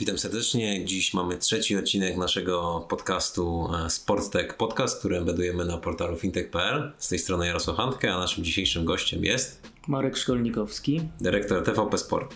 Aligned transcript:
Witam 0.00 0.18
serdecznie. 0.18 0.84
Dziś 0.84 1.14
mamy 1.14 1.38
trzeci 1.38 1.76
odcinek 1.76 2.16
naszego 2.16 2.86
podcastu 2.88 3.68
e, 3.86 3.90
Sporttech 3.90 4.56
Podcast, 4.56 4.98
który 4.98 5.16
embedujemy 5.16 5.64
na 5.64 5.78
portalu 5.78 6.16
fintech.pl. 6.16 6.92
Z 6.98 7.08
tej 7.08 7.18
strony 7.18 7.46
Jarosław 7.46 7.76
Handke, 7.76 8.14
a 8.14 8.18
naszym 8.18 8.44
dzisiejszym 8.44 8.84
gościem 8.84 9.24
jest 9.24 9.62
Marek 9.90 10.16
Szkolnikowski, 10.16 11.00
dyrektor 11.20 11.64
TVP 11.64 11.98
Sport. 11.98 12.34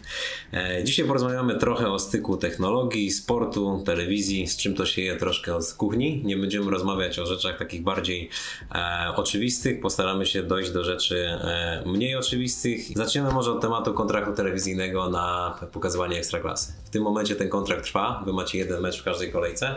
E, 0.53 0.85
dzisiaj 0.85 1.07
porozmawiamy 1.07 1.59
trochę 1.59 1.91
o 1.91 1.99
styku 1.99 2.37
technologii, 2.37 3.11
sportu, 3.11 3.83
telewizji, 3.87 4.49
z 4.49 4.57
czym 4.57 4.75
to 4.75 4.87
się 4.87 5.03
je 5.03 5.17
troszkę 5.17 5.63
z 5.63 5.75
kuchni. 5.75 6.23
Nie 6.25 6.37
będziemy 6.37 6.71
rozmawiać 6.71 7.19
o 7.19 7.27
rzeczach 7.27 7.59
takich 7.59 7.83
bardziej 7.83 8.31
e, 8.75 9.13
oczywistych, 9.17 9.81
postaramy 9.81 10.27
się 10.27 10.43
dojść 10.43 10.71
do 10.71 10.85
rzeczy 10.85 11.27
e, 11.27 11.83
mniej 11.87 12.17
oczywistych. 12.17 12.81
Zaczniemy 12.97 13.33
może 13.33 13.53
od 13.53 13.61
tematu 13.61 13.95
kontraktu 13.95 14.33
telewizyjnego 14.33 15.11
na 15.11 15.59
pokazywanie 15.73 16.19
ekstraklasy. 16.19 16.73
W 16.85 16.91
tym 16.91 17.03
momencie 17.03 17.37
ten 17.37 17.49
kontrakt 17.49 17.85
trwa, 17.85 18.23
wy 18.27 18.33
macie 18.33 18.59
jeden 18.59 18.81
mecz 18.81 19.01
w 19.01 19.05
każdej 19.05 19.33
kolejce. 19.33 19.75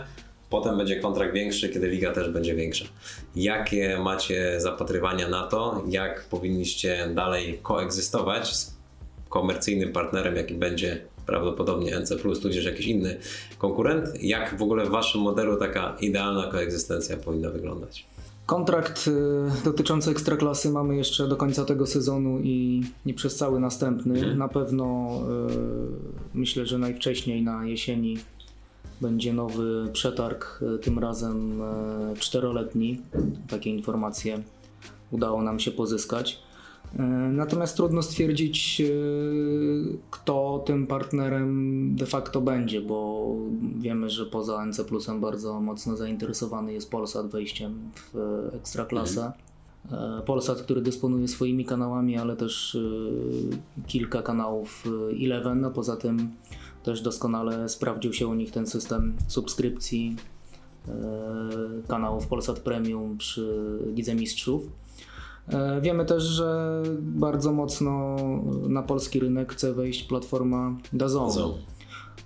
Potem 0.50 0.78
będzie 0.78 1.00
kontrakt 1.00 1.34
większy, 1.34 1.70
kiedy 1.70 1.88
liga 1.88 2.12
też 2.12 2.30
będzie 2.30 2.56
większa. 2.56 2.86
Jakie 3.36 4.00
macie 4.00 4.62
zapatrywania 4.62 5.30
na 5.30 5.44
to, 5.44 5.84
jak 5.90 6.26
powinniście 6.26 7.10
dalej 7.16 7.60
koegzystować 7.64 8.56
z 8.56 8.78
komercyjnym 9.30 9.92
partnerem, 9.92 10.36
jaki 10.36 10.54
będzie 10.54 11.02
prawdopodobnie 11.26 12.00
NC, 12.00 12.16
tudzież 12.42 12.66
jakiś 12.66 12.86
inny 12.86 13.18
konkurent? 13.58 14.24
Jak 14.24 14.58
w 14.58 14.62
ogóle 14.62 14.86
w 14.86 14.90
waszym 14.90 15.22
modelu 15.22 15.58
taka 15.58 15.98
idealna 16.02 16.52
koegzystencja 16.52 17.18
powinna 17.18 17.50
wyglądać? 17.50 18.06
Kontrakt 18.46 19.08
y, 19.08 19.64
dotyczący 19.64 20.12
ekstraklasy 20.12 20.70
mamy 20.70 20.96
jeszcze 20.96 21.28
do 21.28 21.36
końca 21.36 21.66
tego 21.66 21.86
sezonu 21.86 22.40
i, 22.44 22.84
i 23.06 23.14
przez 23.14 23.36
cały 23.36 23.60
następny. 23.60 24.20
Mhm. 24.20 24.38
Na 24.38 24.48
pewno 24.48 25.10
y, 26.34 26.38
myślę, 26.38 26.66
że 26.66 26.78
najwcześniej 26.78 27.44
na 27.44 27.66
jesieni 27.66 28.18
będzie 29.02 29.34
nowy 29.34 29.90
przetarg, 29.94 30.60
e, 30.76 30.78
tym 30.78 31.00
razem 31.00 31.62
e, 31.62 32.14
czteroletni. 32.20 33.02
Takie 33.50 33.70
informacje 33.70 34.44
udało 35.12 35.42
nam 35.42 35.60
się 35.60 35.72
pozyskać. 35.72 36.40
E, 37.00 37.04
natomiast 37.32 37.76
trudno 37.76 38.02
stwierdzić, 38.02 38.82
kto 40.12 40.64
tym 40.66 40.88
partnerem 40.88 41.96
de 41.96 42.06
facto 42.06 42.42
będzie, 42.42 42.82
bo 42.82 43.28
wiemy, 43.80 44.10
że 44.10 44.26
poza 44.26 44.66
NC 44.66 44.84
Plusem 44.84 45.22
bardzo 45.22 45.62
mocno 45.62 45.96
zainteresowany 45.96 46.74
jest 46.74 46.92
Polsat 46.92 47.28
wejściem 47.28 47.92
w 48.14 48.42
ekstraklasę. 48.56 49.22
Mhm. 49.26 50.24
Polsat, 50.24 50.62
który 50.62 50.82
dysponuje 50.82 51.28
swoimi 51.28 51.66
kanałami, 51.66 52.18
ale 52.18 52.36
też 52.36 52.78
kilka 53.88 54.22
kanałów 54.22 54.84
Eleven, 55.24 55.66
a 55.66 55.70
poza 55.70 55.96
tym 55.96 56.32
też 56.88 57.02
doskonale 57.02 57.70
sprawdził 57.70 58.14
się 58.14 58.28
u 58.28 58.34
nich 58.34 58.52
ten 58.52 58.68
system 58.68 59.14
subskrypcji 59.28 60.16
e, 60.88 60.92
kanałów 61.88 62.28
Polsat 62.28 62.60
Premium 62.60 63.18
przy 63.18 63.80
Lidze 63.96 64.16
Mistrzów. 64.16 64.62
E, 65.48 65.82
wiemy 65.82 66.06
też, 66.06 66.24
że 66.24 66.84
bardzo 67.00 67.54
mocno 67.54 68.18
na 68.70 68.84
polski 68.84 69.20
rynek 69.20 69.54
chce 69.54 69.74
wejść 69.74 70.04
platforma 70.04 70.78
DAZN. 70.94 71.18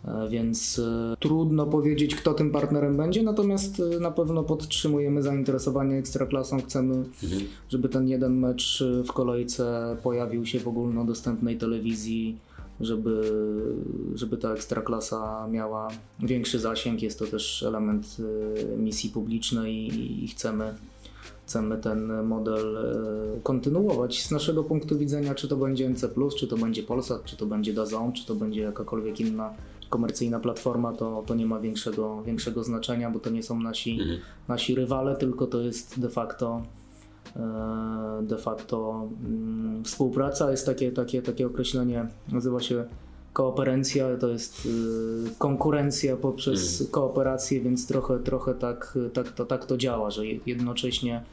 E, 0.06 0.30
więc 0.30 0.82
trudno 1.20 1.66
powiedzieć, 1.66 2.16
kto 2.16 2.34
tym 2.34 2.52
partnerem 2.52 2.98
będzie, 2.98 3.24
natomiast 3.24 3.82
na 4.00 4.12
pewno 4.12 4.44
podtrzymujemy 4.44 5.24
zainteresowanie 5.24 5.98
ekstraklasą. 5.98 6.62
Chcemy, 6.62 6.96
mhm. 6.96 7.42
żeby 7.70 7.90
ten 7.90 8.08
jeden 8.08 8.40
mecz 8.40 8.84
w 9.08 9.12
kolejce 9.14 9.98
pojawił 10.04 10.46
się 10.46 10.60
w 10.60 10.68
ogólnodostępnej 10.68 11.58
telewizji 11.58 12.38
żeby, 12.82 13.34
żeby 14.16 14.38
ta 14.38 14.54
ekstraklasa 14.54 15.48
miała 15.48 15.88
większy 16.20 16.60
zasięg. 16.60 17.02
Jest 17.02 17.20
to 17.20 17.28
też 17.28 17.64
element 17.64 18.18
y, 18.20 18.78
misji 18.78 19.10
publicznej 19.10 19.88
i 20.24 20.28
chcemy, 20.28 20.74
chcemy 21.46 21.78
ten 21.78 22.24
model 22.24 22.78
y, 23.38 23.42
kontynuować. 23.44 24.24
Z 24.24 24.32
naszego 24.32 24.64
punktu 24.64 24.98
widzenia, 24.98 25.36
czy 25.36 25.48
to 25.48 25.58
będzie 25.58 25.90
NC, 25.90 26.10
czy 26.38 26.48
to 26.48 26.58
będzie 26.58 26.84
Polsat, 26.84 27.24
czy 27.24 27.38
to 27.38 27.46
będzie 27.46 27.74
Dazon, 27.74 28.14
czy 28.14 28.26
to 28.26 28.36
będzie 28.36 28.62
jakakolwiek 28.62 29.20
inna 29.20 29.54
komercyjna 29.90 30.40
platforma, 30.40 30.94
to, 30.94 31.24
to 31.28 31.36
nie 31.36 31.46
ma 31.46 31.60
większego, 31.60 32.24
większego 32.24 32.64
znaczenia, 32.64 33.12
bo 33.12 33.20
to 33.20 33.30
nie 33.30 33.44
są 33.44 33.60
nasi, 33.60 33.92
mhm. 33.92 34.20
nasi 34.48 34.76
rywale, 34.76 35.16
tylko 35.16 35.48
to 35.48 35.62
jest 35.62 36.00
de 36.00 36.10
facto 36.10 36.62
de 38.22 38.38
facto 38.38 39.10
mm, 39.26 39.84
współpraca 39.84 40.52
jest 40.52 40.66
takie, 40.66 40.92
takie, 40.92 41.22
takie 41.22 41.48
określenie, 41.48 42.08
nazywa 42.32 42.60
się 42.60 42.86
kooperencja, 43.34 44.18
to 44.18 44.30
jest 44.30 44.66
y, 44.66 44.70
konkurencja 45.38 46.18
poprzez 46.18 46.82
mm. 46.82 46.92
kooperację, 46.92 47.62
więc 47.62 47.88
trochę, 47.88 48.20
trochę 48.20 48.54
tak, 48.54 48.98
tak, 49.14 49.32
to, 49.32 49.46
tak 49.46 49.66
to 49.66 49.78
działa, 49.78 50.12
że 50.12 50.26
jednocześnie 50.26 51.24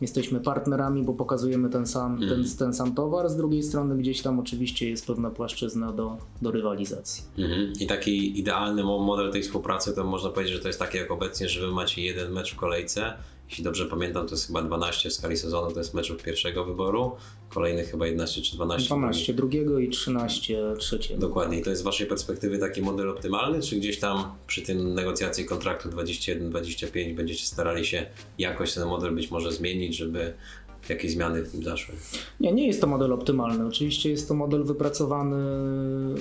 jesteśmy 0.00 0.40
partnerami, 0.40 1.02
bo 1.02 1.12
pokazujemy 1.12 1.70
ten 1.70 1.86
sam, 1.86 2.16
mm. 2.16 2.28
ten, 2.28 2.56
ten 2.58 2.74
sam 2.74 2.94
towar, 2.94 3.28
z 3.28 3.36
drugiej 3.36 3.62
strony 3.62 3.96
gdzieś 3.96 4.22
tam 4.22 4.38
oczywiście 4.38 4.90
jest 4.90 5.06
pewna 5.06 5.30
płaszczyzna 5.30 5.92
do, 5.92 6.16
do 6.42 6.50
rywalizacji. 6.50 7.24
Mm. 7.38 7.72
I 7.80 7.86
taki 7.86 8.38
idealny 8.38 8.84
model 8.84 9.32
tej 9.32 9.42
współpracy 9.42 9.92
to 9.92 10.04
można 10.04 10.30
powiedzieć, 10.30 10.54
że 10.54 10.62
to 10.62 10.68
jest 10.68 10.78
takie 10.78 10.98
jak 10.98 11.10
obecnie, 11.10 11.48
że 11.48 11.66
wy 11.66 11.72
macie 11.72 12.02
jeden 12.02 12.32
mecz 12.32 12.54
w 12.54 12.56
kolejce 12.56 13.12
jeśli 13.48 13.64
dobrze 13.64 13.86
pamiętam, 13.86 14.26
to 14.26 14.34
jest 14.34 14.46
chyba 14.46 14.62
12 14.62 15.10
w 15.10 15.12
skali 15.12 15.36
sezonu, 15.36 15.72
to 15.72 15.78
jest 15.78 15.94
meczów 15.94 16.22
pierwszego 16.22 16.64
wyboru, 16.64 17.16
kolejnych 17.48 17.90
chyba 17.90 18.06
11 18.06 18.42
czy 18.42 18.54
12. 18.54 18.86
12 18.88 19.34
drugiego 19.34 19.78
i 19.78 19.88
13 19.88 20.58
trzeciego. 20.78 21.20
Dokładnie. 21.20 21.58
I 21.58 21.62
to 21.62 21.70
jest 21.70 21.82
z 21.82 21.84
Waszej 21.84 22.06
perspektywy 22.06 22.58
taki 22.58 22.82
model 22.82 23.10
optymalny, 23.10 23.62
czy 23.62 23.76
gdzieś 23.76 23.98
tam 23.98 24.24
przy 24.46 24.62
tym 24.62 24.94
negocjacji 24.94 25.44
kontraktu 25.44 25.88
21-25 25.88 27.14
będziecie 27.14 27.46
starali 27.46 27.86
się 27.86 28.06
jakoś 28.38 28.74
ten 28.74 28.88
model 28.88 29.14
być 29.14 29.30
może 29.30 29.52
zmienić, 29.52 29.96
żeby 29.96 30.34
jakieś 30.88 31.12
zmiany 31.12 31.42
w 31.42 31.52
tym 31.52 31.62
zaszły? 31.62 31.94
Nie, 32.40 32.52
nie 32.52 32.66
jest 32.66 32.80
to 32.80 32.86
model 32.86 33.12
optymalny. 33.12 33.66
Oczywiście 33.66 34.10
jest 34.10 34.28
to 34.28 34.34
model 34.34 34.64
wypracowany 34.64 35.36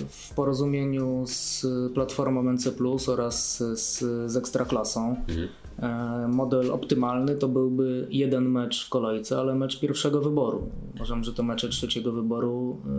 w 0.09 0.33
porozumieniu 0.35 1.23
z 1.27 1.65
platformą 1.93 2.53
NC 2.53 2.71
Plus 2.71 3.09
oraz 3.09 3.57
z, 3.57 3.99
z 4.31 4.37
Ekstraklasą. 4.37 5.15
Mhm. 5.27 5.47
E, 5.79 6.27
model 6.27 6.71
optymalny 6.71 7.35
to 7.35 7.47
byłby 7.47 8.07
jeden 8.09 8.49
mecz 8.49 8.85
w 8.85 8.89
kolejce, 8.89 9.37
ale 9.39 9.55
mecz 9.55 9.79
pierwszego 9.79 10.21
wyboru. 10.21 10.69
Uważam, 10.95 11.23
że 11.23 11.33
te 11.33 11.43
mecze 11.43 11.69
trzeciego 11.69 12.11
wyboru 12.11 12.81
e, 12.85 12.89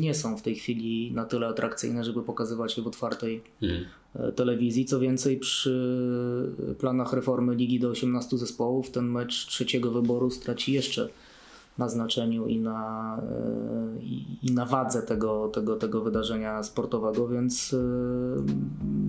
nie 0.00 0.14
są 0.14 0.36
w 0.36 0.42
tej 0.42 0.54
chwili 0.54 1.12
na 1.12 1.24
tyle 1.24 1.46
atrakcyjne, 1.46 2.04
żeby 2.04 2.22
pokazywać 2.22 2.76
je 2.76 2.82
w 2.82 2.86
otwartej 2.86 3.42
mhm. 3.62 3.84
E, 4.14 4.32
telewizji. 4.32 4.84
Co 4.84 5.00
więcej, 5.00 5.38
przy 5.38 6.56
planach 6.78 7.12
reformy 7.12 7.54
ligi 7.54 7.80
do 7.80 7.88
18 7.88 8.38
zespołów 8.38 8.90
ten 8.90 9.04
mecz 9.04 9.46
trzeciego 9.46 9.90
wyboru 9.90 10.30
straci 10.30 10.72
jeszcze 10.72 11.08
na 11.78 11.88
znaczeniu 11.88 12.46
i 12.46 12.58
na, 12.58 13.20
i, 14.00 14.24
i 14.42 14.52
na 14.52 14.66
wadze 14.66 15.02
tego, 15.02 15.48
tego, 15.48 15.76
tego 15.76 16.00
wydarzenia 16.00 16.62
sportowego, 16.62 17.28
więc 17.28 17.76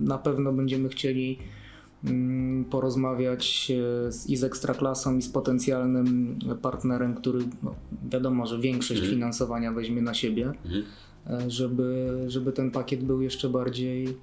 na 0.02 0.18
pewno 0.18 0.52
będziemy 0.52 0.88
chcieli 0.88 1.38
Mm, 2.04 2.64
porozmawiać 2.64 3.72
i 4.28 4.36
z 4.36 4.44
ekstraklasą, 4.44 5.16
i 5.16 5.22
z 5.22 5.28
potencjalnym 5.28 6.38
partnerem, 6.62 7.14
który 7.14 7.38
no, 7.62 7.74
wiadomo, 8.10 8.46
że 8.46 8.58
większość 8.58 9.00
mhm. 9.00 9.10
finansowania 9.14 9.72
weźmie 9.72 10.02
na 10.02 10.14
siebie, 10.14 10.52
mhm. 10.64 10.84
E, 11.30 11.50
żeby, 11.50 12.24
żeby 12.26 12.52
ten 12.52 12.70
pakiet 12.70 13.04
był 13.04 13.22
jeszcze 13.22 13.48
bardziej 13.48 14.02
mm, 14.02 14.16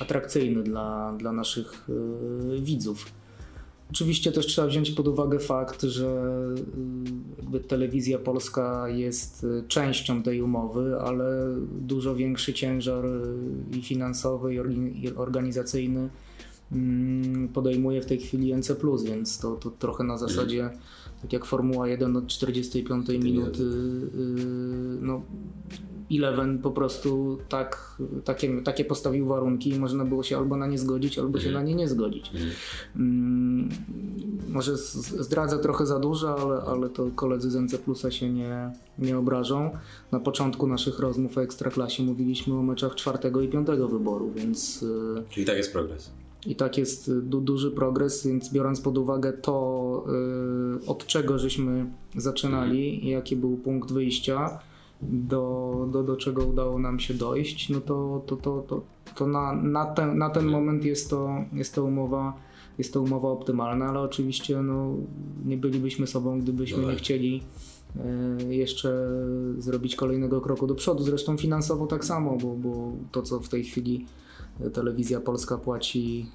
atrakcyjny 0.00 0.62
dla, 0.62 1.14
dla 1.18 1.32
naszych 1.32 1.88
e, 1.88 2.60
widzów. 2.60 3.06
Oczywiście 3.90 4.32
też 4.32 4.46
trzeba 4.46 4.68
wziąć 4.68 4.90
pod 4.90 5.08
uwagę 5.08 5.38
fakt, 5.38 5.82
że 5.82 6.34
e, 7.54 7.60
telewizja 7.60 8.18
polska 8.18 8.88
jest 8.88 9.46
częścią 9.68 10.22
tej 10.22 10.42
umowy, 10.42 10.96
ale 11.00 11.56
dużo 11.80 12.14
większy 12.14 12.54
ciężar 12.54 13.04
i 13.72 13.82
finansowy, 13.82 14.54
i 14.94 15.14
organizacyjny 15.16 16.08
podejmuje 17.54 18.02
w 18.02 18.06
tej 18.06 18.18
chwili 18.18 18.54
NC, 18.54 18.76
więc 19.04 19.38
to, 19.38 19.56
to 19.56 19.70
trochę 19.70 20.04
na 20.04 20.18
zasadzie, 20.18 20.70
tak 21.22 21.32
jak 21.32 21.44
Formuła 21.44 21.88
1 21.88 22.16
od 22.16 22.26
45 22.26 23.08
minuty, 23.08 23.62
y, 23.62 24.98
no, 25.00 25.22
Eleven 26.12 26.58
po 26.58 26.70
prostu 26.70 27.38
tak, 27.48 27.96
takie, 28.24 28.62
takie 28.62 28.84
postawił 28.84 29.26
warunki 29.26 29.70
i 29.70 29.78
można 29.78 30.04
było 30.04 30.22
się 30.22 30.36
albo 30.38 30.56
na 30.56 30.66
nie 30.66 30.78
zgodzić, 30.78 31.18
albo 31.18 31.38
się 31.38 31.48
mhm. 31.48 31.64
na 31.64 31.70
nie 31.70 31.74
nie 31.74 31.88
zgodzić. 31.88 32.30
Mhm. 32.34 32.50
Mm, 32.96 33.68
może 34.48 34.76
zdradzę 34.76 35.58
trochę 35.58 35.86
za 35.86 35.98
dużo, 35.98 36.38
ale, 36.38 36.62
ale 36.62 36.88
to 36.88 37.10
koledzy 37.14 37.50
z 37.50 37.56
NC 37.56 37.78
Plusa 37.78 38.10
się 38.10 38.30
nie, 38.30 38.72
nie 38.98 39.18
obrażą. 39.18 39.70
Na 40.12 40.20
początku 40.20 40.66
naszych 40.66 40.98
rozmów 40.98 41.38
o 41.38 41.42
Ekstraklasie 41.42 42.02
mówiliśmy 42.02 42.54
o 42.54 42.62
meczach 42.62 42.94
czwartego 42.94 43.40
i 43.40 43.48
piątego 43.48 43.88
wyboru, 43.88 44.30
więc... 44.36 44.82
Y, 44.82 45.24
Czyli 45.30 45.46
tak 45.46 45.56
jest 45.56 45.72
progres. 45.72 46.10
I 46.46 46.56
tak 46.56 46.78
jest 46.78 47.08
y, 47.08 47.22
du 47.22 47.40
duży 47.40 47.70
progres, 47.70 48.26
więc 48.26 48.52
biorąc 48.52 48.80
pod 48.80 48.98
uwagę 48.98 49.32
to, 49.32 50.04
yy, 50.80 50.86
od 50.86 51.06
czego 51.06 51.38
żeśmy 51.38 51.86
zaczynali 52.16 53.08
jaki 53.08 53.36
był 53.36 53.56
punkt 53.56 53.92
wyjścia 53.92 54.58
do, 55.02 55.88
do, 55.92 56.02
do 56.02 56.16
czego 56.16 56.44
udało 56.44 56.78
nam 56.78 57.00
się 57.00 57.14
dojść, 57.14 57.68
no 57.68 57.80
to, 57.80 58.22
to, 58.26 58.36
to, 58.36 58.64
to, 58.68 58.82
to 59.14 59.26
na, 59.26 59.52
na, 59.52 59.84
ten, 59.84 60.18
na 60.18 60.30
ten 60.30 60.46
moment 60.46 60.84
jest 60.84 61.10
to, 61.10 61.28
jest 61.52 61.74
to 61.74 61.84
umowa 61.84 62.34
jest 62.78 62.92
to 62.92 63.02
umowa 63.02 63.28
optymalna, 63.28 63.86
ale 63.86 64.00
oczywiście 64.00 64.62
no, 64.62 64.94
nie 65.44 65.56
bylibyśmy 65.56 66.06
sobą, 66.06 66.40
gdybyśmy 66.40 66.86
nie 66.86 66.96
chcieli 66.96 67.42
e, 67.96 68.54
jeszcze 68.54 69.08
zrobić 69.58 69.96
kolejnego 69.96 70.40
kroku 70.40 70.66
do 70.66 70.74
przodu. 70.74 71.04
Zresztą 71.04 71.36
finansowo 71.36 71.86
tak 71.86 72.04
samo, 72.04 72.36
bo, 72.36 72.54
bo 72.56 72.92
to 73.12 73.22
co 73.22 73.40
w 73.40 73.48
tej 73.48 73.64
chwili 73.64 74.06
telewizja 74.72 75.20
polska 75.20 75.58
płaci 75.58 76.26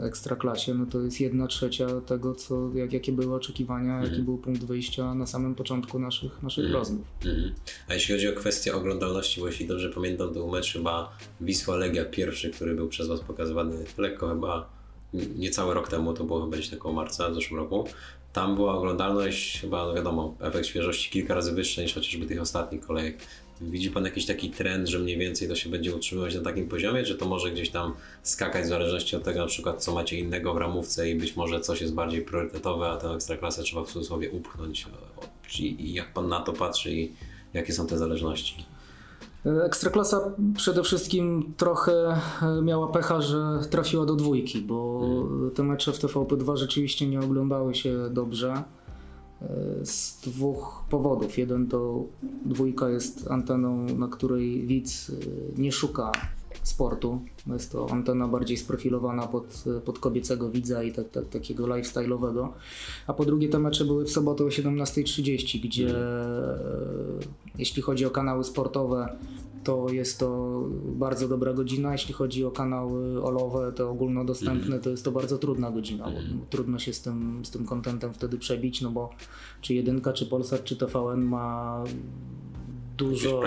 e, 0.00 0.04
ekstraklasie, 0.04 0.74
no 0.74 0.86
to 0.86 1.00
jest 1.00 1.20
jedna 1.20 1.46
trzecia 1.46 1.86
tego, 2.06 2.34
co, 2.34 2.70
jak, 2.74 2.92
jakie 2.92 3.12
były 3.12 3.34
oczekiwania, 3.34 3.98
mm. 3.98 4.10
jaki 4.10 4.22
był 4.22 4.38
punkt 4.38 4.64
wyjścia 4.64 5.14
na 5.14 5.26
samym 5.26 5.54
początku 5.54 5.98
naszych, 5.98 6.42
naszych 6.42 6.64
mm. 6.64 6.76
rozmów. 6.76 7.06
Mm. 7.24 7.52
A 7.88 7.94
jeśli 7.94 8.14
chodzi 8.14 8.28
o 8.28 8.32
kwestię 8.32 8.74
oglądalności, 8.74 9.40
bo 9.40 9.46
jeśli 9.46 9.66
dobrze 9.66 9.90
pamiętam, 9.90 10.28
to 10.28 10.34
był 10.34 10.50
mecz 10.50 10.72
chyba 10.72 11.16
Wisła-Legia 11.40 12.04
pierwszy, 12.10 12.50
który 12.50 12.74
był 12.74 12.88
przez 12.88 13.08
Was 13.08 13.20
pokazywany 13.20 13.84
lekko 13.98 14.28
chyba 14.28 14.76
niecały 15.14 15.74
rok 15.74 15.88
temu, 15.88 16.12
to 16.12 16.24
było 16.24 16.44
chyba 16.44 16.56
gdzieś 16.56 16.70
taką 16.70 16.92
marca 16.92 17.30
w 17.30 17.34
zeszłym 17.34 17.60
roku. 17.60 17.84
Tam 18.32 18.54
była 18.54 18.74
oglądalność 18.74 19.60
chyba, 19.60 19.86
no 19.86 19.94
wiadomo, 19.94 20.34
efekt 20.40 20.66
świeżości 20.66 21.10
kilka 21.10 21.34
razy 21.34 21.52
wyższy 21.52 21.82
niż 21.82 21.94
chociażby 21.94 22.26
tych 22.26 22.40
ostatnich 22.40 22.86
kolejek. 22.86 23.18
Widzi 23.60 23.90
Pan 23.90 24.04
jakiś 24.04 24.26
taki 24.26 24.50
trend, 24.50 24.88
że 24.88 24.98
mniej 24.98 25.18
więcej 25.18 25.48
to 25.48 25.54
się 25.54 25.70
będzie 25.70 25.94
utrzymywać 25.94 26.34
na 26.34 26.42
takim 26.42 26.68
poziomie, 26.68 27.02
czy 27.02 27.14
to 27.14 27.26
może 27.26 27.50
gdzieś 27.50 27.70
tam 27.70 27.94
skakać 28.22 28.64
w 28.64 28.68
zależności 28.68 29.16
od 29.16 29.22
tego 29.22 29.38
na 29.38 29.46
przykład 29.46 29.84
co 29.84 29.94
macie 29.94 30.18
innego 30.18 30.54
w 30.54 30.56
ramówce 30.56 31.10
i 31.10 31.14
być 31.14 31.36
może 31.36 31.60
coś 31.60 31.80
jest 31.80 31.94
bardziej 31.94 32.22
priorytetowe, 32.22 32.88
a 32.88 32.96
tę 32.96 33.08
ekstraklasę 33.08 33.62
trzeba 33.62 33.84
w 33.84 33.92
cudzysłowie 33.92 34.30
upchnąć. 34.30 34.86
I 35.60 35.92
jak 35.92 36.12
Pan 36.12 36.28
na 36.28 36.40
to 36.40 36.52
patrzy 36.52 36.92
i 36.92 37.12
jakie 37.54 37.72
są 37.72 37.86
te 37.86 37.98
zależności? 37.98 38.66
Ekstraklasa 39.64 40.32
przede 40.56 40.82
wszystkim 40.82 41.54
trochę 41.56 42.20
e, 42.42 42.62
miała 42.62 42.88
pecha, 42.88 43.20
że 43.20 43.58
trafiła 43.70 44.06
do 44.06 44.14
dwójki, 44.14 44.60
bo 44.60 45.00
hmm. 45.00 45.50
te 45.50 45.62
mecze 45.62 45.92
w 45.92 45.98
TVP2 45.98 46.56
rzeczywiście 46.56 47.06
nie 47.06 47.20
oglądały 47.20 47.74
się 47.74 48.10
dobrze. 48.10 48.62
E, 49.42 49.86
z 49.86 50.20
dwóch 50.20 50.84
powodów. 50.90 51.38
Jeden 51.38 51.66
to 51.66 52.04
dwójka 52.44 52.88
jest 52.88 53.30
anteną, 53.30 53.86
na 53.86 54.08
której 54.08 54.66
widz 54.66 55.10
e, 55.10 55.14
nie 55.60 55.72
szuka 55.72 56.12
sportu. 56.62 57.20
Jest 57.46 57.72
to 57.72 57.90
antena 57.90 58.28
bardziej 58.28 58.56
sprofilowana 58.56 59.26
pod, 59.26 59.64
pod 59.84 59.98
kobiecego 59.98 60.50
widza 60.50 60.82
i 60.82 60.92
tak, 60.92 61.10
tak, 61.10 61.28
takiego 61.28 61.66
lifestyle'owego. 61.66 62.48
A 63.06 63.12
po 63.12 63.24
drugie 63.24 63.48
te 63.48 63.58
mecze 63.58 63.84
były 63.84 64.04
w 64.04 64.10
sobotę 64.10 64.44
o 64.44 64.48
17.30, 64.48 65.60
gdzie 65.62 65.94
jeśli 67.58 67.82
chodzi 67.82 68.06
o 68.06 68.10
kanały 68.10 68.44
sportowe, 68.44 69.16
to 69.66 69.86
jest 69.90 70.18
to 70.20 70.60
bardzo 70.84 71.28
dobra 71.28 71.52
godzina. 71.52 71.92
Jeśli 71.92 72.14
chodzi 72.14 72.44
o 72.44 72.50
kanały 72.50 73.22
olowe, 73.22 73.72
te 73.72 73.86
ogólnodostępne, 73.86 74.66
mm. 74.66 74.80
to 74.80 74.90
jest 74.90 75.04
to 75.04 75.12
bardzo 75.12 75.38
trudna 75.38 75.70
godzina, 75.70 76.06
mm. 76.06 76.40
trudno 76.50 76.78
się 76.78 76.92
z 76.92 77.02
tym, 77.02 77.44
z 77.44 77.50
tym 77.50 77.66
kontentem 77.66 78.14
wtedy 78.14 78.38
przebić, 78.38 78.80
no 78.80 78.90
bo 78.90 79.10
czy 79.60 79.74
jedynka, 79.74 80.12
czy 80.12 80.26
Polsat, 80.26 80.64
czy 80.64 80.76
TVN 80.76 81.22
ma 81.22 81.84
dużo 82.96 83.42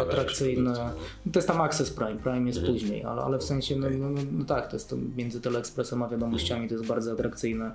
atrakcyjne. 0.00 0.92
To 1.32 1.38
jest 1.38 1.48
tam 1.48 1.60
Access 1.60 1.90
Prime, 1.90 2.16
Prime 2.16 2.46
jest 2.46 2.58
mm. 2.58 2.72
później, 2.72 3.04
ale, 3.04 3.22
ale 3.22 3.38
w 3.38 3.44
sensie, 3.44 3.76
no, 3.76 3.90
no, 3.90 4.10
no, 4.10 4.20
no, 4.32 4.44
tak, 4.44 4.70
to 4.70 4.76
jest 4.76 4.90
to 4.90 4.96
między 5.16 5.40
Teleexpressem 5.40 6.02
a 6.02 6.08
wiadomościami, 6.08 6.68
to 6.68 6.74
jest 6.74 6.86
bardzo 6.86 7.12
atrakcyjne 7.12 7.74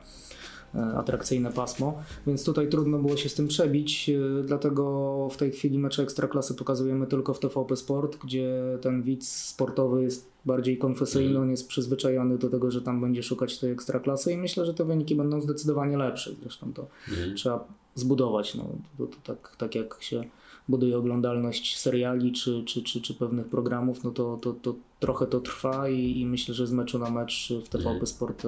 atrakcyjne 0.74 1.52
pasmo, 1.52 2.04
więc 2.28 2.46
tutaj 2.46 2.70
trudno 2.70 2.98
było 2.98 3.18
się 3.18 3.30
z 3.30 3.34
tym 3.34 3.48
przebić, 3.48 4.10
e, 4.10 4.44
dlatego 4.44 5.30
w 5.32 5.38
tej 5.38 5.52
chwili 5.52 5.80
mecze 5.80 6.04
Ekstraklasy 6.04 6.56
pokazujemy 6.56 7.08
tylko 7.08 7.34
w 7.34 7.40
TVP 7.40 7.76
Sport, 7.76 8.18
gdzie 8.24 8.78
ten 8.82 9.04
widz 9.04 9.28
sportowy 9.28 10.04
jest 10.04 10.30
bardziej 10.46 10.78
konfesyjny, 10.78 11.28
mhm. 11.28 11.44
on 11.44 11.52
jest 11.52 11.68
przyzwyczajony 11.68 12.38
do 12.38 12.50
tego, 12.50 12.72
że 12.72 12.82
tam 12.82 13.02
będzie 13.02 13.24
szukać 13.24 13.60
tej 13.60 13.72
Ekstraklasy 13.72 14.34
i 14.34 14.38
myślę, 14.38 14.66
że 14.66 14.74
te 14.74 14.86
wyniki 14.86 15.16
będą 15.16 15.42
zdecydowanie 15.42 15.98
lepsze, 15.98 16.32
zresztą 16.42 16.74
to 16.74 16.88
mm. 17.18 17.36
trzeba 17.36 17.68
zbudować, 17.96 18.56
no, 18.56 18.66
to, 18.98 19.08
to 19.08 19.18
tak, 19.24 19.56
tak 19.58 19.76
jak 19.76 19.98
się 20.00 20.24
buduje 20.70 20.98
oglądalność 20.98 21.80
seriali 21.80 22.32
czy, 22.32 22.64
czy, 22.64 22.84
czy, 22.84 23.02
czy 23.02 23.14
pewnych 23.14 23.48
programów, 23.48 24.04
no 24.04 24.12
to, 24.12 24.38
to, 24.42 24.54
to 24.54 24.76
trochę 25.00 25.26
to 25.26 25.40
trwa 25.40 25.90
i, 25.90 26.20
i 26.20 26.26
myślę, 26.26 26.54
że 26.54 26.68
z 26.68 26.72
meczu 26.72 27.00
na 27.00 27.10
mecz 27.10 27.54
w 27.66 27.70
TVP 27.70 27.90
mhm. 27.90 28.08
Sport 28.08 28.44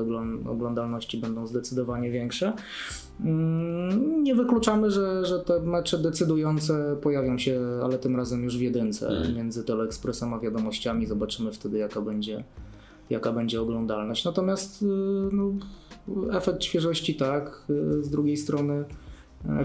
oglądalności 0.50 1.18
będą 1.18 1.48
zdecydowanie 1.48 2.12
większe. 2.12 2.54
Mm, 3.20 4.24
nie 4.24 4.36
wykluczamy, 4.36 4.92
że, 4.92 5.26
że 5.26 5.40
te 5.40 5.62
mecze 5.62 5.98
decydujące 5.98 6.98
pojawią 7.02 7.38
się, 7.38 7.62
ale 7.84 7.98
tym 7.98 8.16
razem 8.16 8.44
już 8.44 8.58
w 8.58 8.62
jedynce 8.62 9.08
mm. 9.08 9.36
między 9.36 9.64
Teleekspresem 9.64 10.34
a 10.34 10.40
wiadomościami. 10.40 11.06
Zobaczymy 11.06 11.52
wtedy, 11.52 11.78
jaka 11.78 12.02
będzie, 12.02 12.44
jaka 13.10 13.32
będzie 13.32 13.62
oglądalność. 13.62 14.26
Natomiast 14.26 14.82
y, 14.82 14.86
no, 15.32 15.52
efekt 16.32 16.64
świeżości 16.64 17.16
tak, 17.16 17.66
y, 17.70 18.04
z 18.04 18.10
drugiej 18.10 18.38
strony 18.38 18.86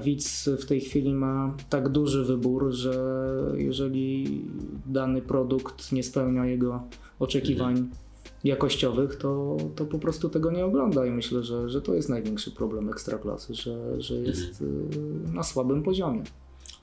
widz 0.02 0.48
w 0.60 0.66
tej 0.66 0.80
chwili 0.80 1.14
ma 1.14 1.56
tak 1.70 1.88
duży 1.88 2.24
wybór, 2.24 2.70
że 2.70 3.24
jeżeli 3.56 4.40
dany 4.86 5.22
produkt 5.22 5.92
nie 5.92 6.02
spełnia 6.02 6.46
jego 6.46 6.82
oczekiwań 7.18 7.72
mhm. 7.72 7.90
jakościowych, 8.44 9.16
to, 9.16 9.56
to 9.76 9.84
po 9.84 9.98
prostu 9.98 10.28
tego 10.28 10.50
nie 10.50 10.64
ogląda 10.64 11.06
i 11.06 11.10
myślę, 11.10 11.42
że, 11.42 11.68
że 11.68 11.82
to 11.82 11.94
jest 11.94 12.08
największy 12.08 12.50
problem 12.50 12.88
ekstraklasy, 12.88 13.54
że, 13.54 14.02
że 14.02 14.14
jest 14.14 14.62
mhm. 14.62 15.34
na 15.34 15.42
słabym 15.42 15.82
poziomie. 15.82 16.22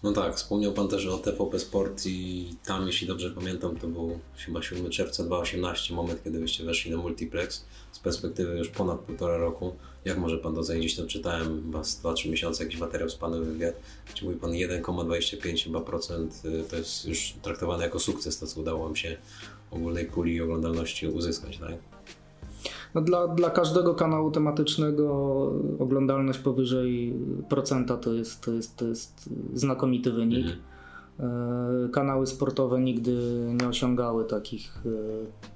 No 0.03 0.11
tak, 0.11 0.35
wspomniał 0.35 0.73
Pan 0.73 0.87
też 0.87 1.05
o 1.05 1.17
TVP 1.17 1.59
Sport 1.59 2.05
i 2.05 2.47
tam, 2.65 2.87
jeśli 2.87 3.07
dobrze 3.07 3.31
pamiętam, 3.31 3.75
to 3.75 3.87
był 3.87 4.19
chyba 4.45 4.61
7 4.61 4.89
czerwca 4.89 5.23
2018, 5.23 5.93
moment, 5.93 6.23
kiedy 6.23 6.39
wyście 6.39 6.63
weszli 6.63 6.91
na 6.91 6.97
multiplex 6.97 7.65
z 7.91 7.99
perspektywy 7.99 8.57
już 8.57 8.69
ponad 8.69 8.99
półtora 8.99 9.37
roku. 9.37 9.75
Jak 10.05 10.17
może 10.17 10.37
Pan 10.37 10.55
to 10.55 10.63
zajęć? 10.63 10.95
To 10.95 11.07
czytałem 11.07 11.63
chyba 11.63 11.81
2-3 11.81 12.29
miesiące 12.29 12.63
jakiś 12.63 12.79
materiał 12.79 13.09
z 13.09 13.15
Panem 13.15 13.45
wywiad, 13.45 13.75
gdzie 14.13 14.25
mówi 14.25 14.37
Pan 14.37 14.51
1,25 14.51 15.63
chyba 15.63 15.81
procent, 15.81 16.41
y, 16.45 16.63
to 16.69 16.75
jest 16.75 17.05
już 17.05 17.33
traktowane 17.41 17.83
jako 17.83 17.99
sukces, 17.99 18.39
to 18.39 18.47
co 18.47 18.61
udało 18.61 18.83
Wam 18.83 18.95
się 18.95 19.17
ogólnej 19.71 20.05
puli 20.05 20.41
oglądalności 20.41 21.07
uzyskać, 21.07 21.57
tak? 21.57 21.73
No 22.95 23.01
dla, 23.01 23.27
dla 23.27 23.49
każdego 23.49 23.95
kanału 23.95 24.31
tematycznego 24.31 25.05
oglądalność 25.79 26.39
powyżej 26.39 27.13
procenta 27.49 27.97
to 27.97 28.13
jest, 28.13 28.41
to 28.41 28.51
jest, 28.51 28.77
to 28.77 28.87
jest 28.87 29.29
znakomity 29.53 30.11
wynik. 30.11 30.45
Mhm. 30.45 30.59
E, 31.19 31.89
kanały 31.89 32.27
sportowe 32.27 32.79
nigdy 32.79 33.11
nie 33.61 33.67
osiągały 33.67 34.25
takich, 34.25 34.77
e, 34.85 34.89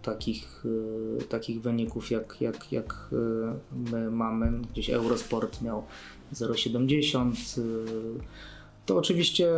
takich, 0.02 0.64
e, 1.20 1.24
takich 1.24 1.62
wyników, 1.62 2.12
jak, 2.12 2.42
jak, 2.42 2.72
jak 2.72 3.10
my 3.92 4.12
mamy. 4.12 4.52
Gdzieś 4.72 4.90
Eurosport 4.90 5.62
miał 5.62 5.84
0,70. 6.34 7.62
To 8.86 8.98
oczywiście 8.98 9.52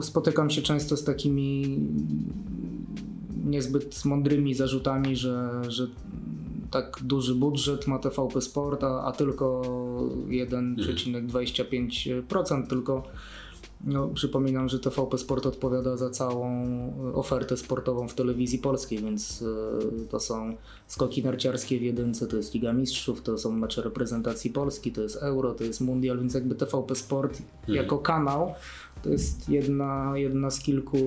spotykam 0.00 0.50
się 0.50 0.62
często 0.62 0.96
z 0.96 1.04
takimi 1.04 1.78
niezbyt 3.44 4.04
mądrymi 4.04 4.54
zarzutami, 4.54 5.16
że, 5.16 5.62
że 5.68 5.86
tak 6.70 6.98
duży 7.02 7.34
budżet 7.34 7.86
ma 7.86 7.98
TVP 7.98 8.40
Sport, 8.40 8.84
a, 8.84 9.04
a 9.04 9.12
tylko 9.12 9.62
1,25%, 10.28 12.66
tylko 12.66 13.02
no, 13.84 14.08
przypominam, 14.08 14.68
że 14.68 14.78
TVP 14.78 15.18
Sport 15.18 15.46
odpowiada 15.46 15.96
za 15.96 16.10
całą 16.10 16.66
ofertę 17.14 17.56
sportową 17.56 18.08
w 18.08 18.14
telewizji 18.14 18.58
polskiej, 18.58 18.98
więc 18.98 19.42
y, 19.42 19.46
to 20.10 20.20
są 20.20 20.56
skoki 20.86 21.22
narciarskie 21.22 21.78
w 21.78 21.82
jedynce, 21.82 22.26
to 22.26 22.36
jest 22.36 22.54
Liga 22.54 22.72
Mistrzów, 22.72 23.22
to 23.22 23.38
są 23.38 23.52
mecze 23.52 23.82
reprezentacji 23.82 24.50
Polski, 24.50 24.92
to 24.92 25.02
jest 25.02 25.16
Euro, 25.16 25.54
to 25.54 25.64
jest 25.64 25.80
Mundial, 25.80 26.18
więc 26.18 26.34
jakby 26.34 26.54
TVP 26.54 26.94
Sport 26.94 27.38
hmm. 27.66 27.82
jako 27.82 27.98
kanał 27.98 28.54
to 29.02 29.10
jest 29.10 29.48
jedna, 29.48 30.12
jedna 30.14 30.50
z 30.50 30.60
kilku 30.60 30.98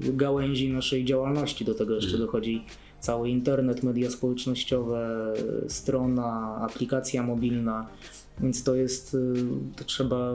gałęzi 0.00 0.72
naszej 0.72 1.04
działalności. 1.04 1.64
Do 1.64 1.74
tego 1.74 1.94
jeszcze 1.94 2.10
hmm. 2.10 2.26
dochodzi 2.26 2.64
cały 3.04 3.28
internet, 3.28 3.82
media 3.82 4.10
społecznościowe, 4.10 5.32
strona, 5.68 6.56
aplikacja 6.60 7.22
mobilna. 7.22 7.86
Więc 8.40 8.64
to 8.64 8.74
jest, 8.74 9.14
y, 9.14 9.34
to 9.76 9.84
trzeba 9.84 10.32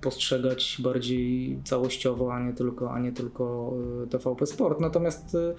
postrzegać 0.00 0.76
bardziej 0.82 1.58
całościowo, 1.64 2.34
a 2.34 2.40
nie 2.40 2.52
tylko, 2.52 2.92
a 2.92 3.00
nie 3.00 3.12
tylko 3.12 3.74
y, 4.04 4.06
TVP 4.06 4.46
Sport. 4.46 4.80
Natomiast 4.80 5.34
y, 5.34 5.54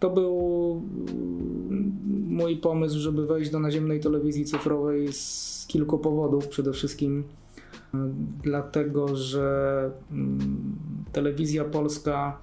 to 0.00 0.10
był 0.10 0.82
mój 2.28 2.56
pomysł, 2.56 2.98
żeby 2.98 3.26
wejść 3.26 3.50
do 3.50 3.58
naziemnej 3.58 4.00
telewizji 4.00 4.44
cyfrowej 4.44 5.12
z 5.12 5.64
kilku 5.68 5.98
powodów. 5.98 6.48
Przede 6.48 6.72
wszystkim 6.72 7.24
dlatego, 8.42 9.16
że 9.16 9.90
mm, 10.12 10.78
telewizja 11.12 11.64
polska 11.64 12.38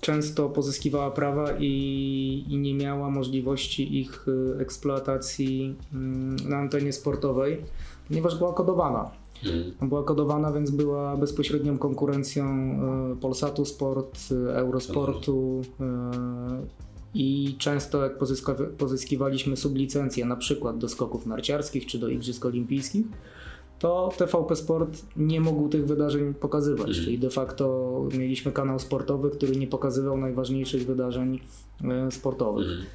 często 0.00 0.48
pozyskiwała 0.48 1.10
prawa 1.10 1.48
i, 1.58 2.44
i, 2.48 2.58
nie 2.58 2.74
miała 2.74 3.10
możliwości 3.10 4.00
ich 4.00 4.28
y, 4.28 4.60
eksploatacji 4.60 5.74
mm, 5.92 6.36
na 6.48 6.56
antenie 6.56 6.92
sportowej, 6.92 7.62
ponieważ 8.08 8.38
była 8.38 8.52
kodowana. 8.52 9.10
Mhm. 9.44 9.88
Była 9.88 10.02
kodowana, 10.02 10.52
więc 10.52 10.70
była 10.70 11.16
bezpośrednią 11.16 11.78
konkurencją 11.78 12.46
Polsatu 13.20 13.64
Sport, 13.64 14.18
Eurosportu 14.48 15.62
i 17.14 17.54
często 17.58 18.02
jak 18.02 18.18
pozyskiwaliśmy 18.78 19.56
sublicencje 19.56 20.24
na 20.24 20.36
przykład 20.36 20.78
do 20.78 20.88
skoków 20.88 21.26
narciarskich 21.26 21.86
czy 21.86 21.98
do 21.98 22.08
Igrzysk 22.08 22.44
Olimpijskich, 22.44 23.06
to 23.78 24.12
TVP 24.16 24.56
Sport 24.56 25.02
nie 25.16 25.40
mógł 25.40 25.68
tych 25.68 25.86
wydarzeń 25.86 26.34
pokazywać. 26.34 26.88
Mhm. 26.88 27.04
Czyli 27.04 27.18
de 27.18 27.30
facto 27.30 28.08
mieliśmy 28.18 28.52
kanał 28.52 28.78
sportowy, 28.78 29.30
który 29.30 29.56
nie 29.56 29.66
pokazywał 29.66 30.18
najważniejszych 30.18 30.86
wydarzeń 30.86 31.40
e, 31.84 32.10
sportowych. 32.10 32.66
Mhm. 32.66 32.86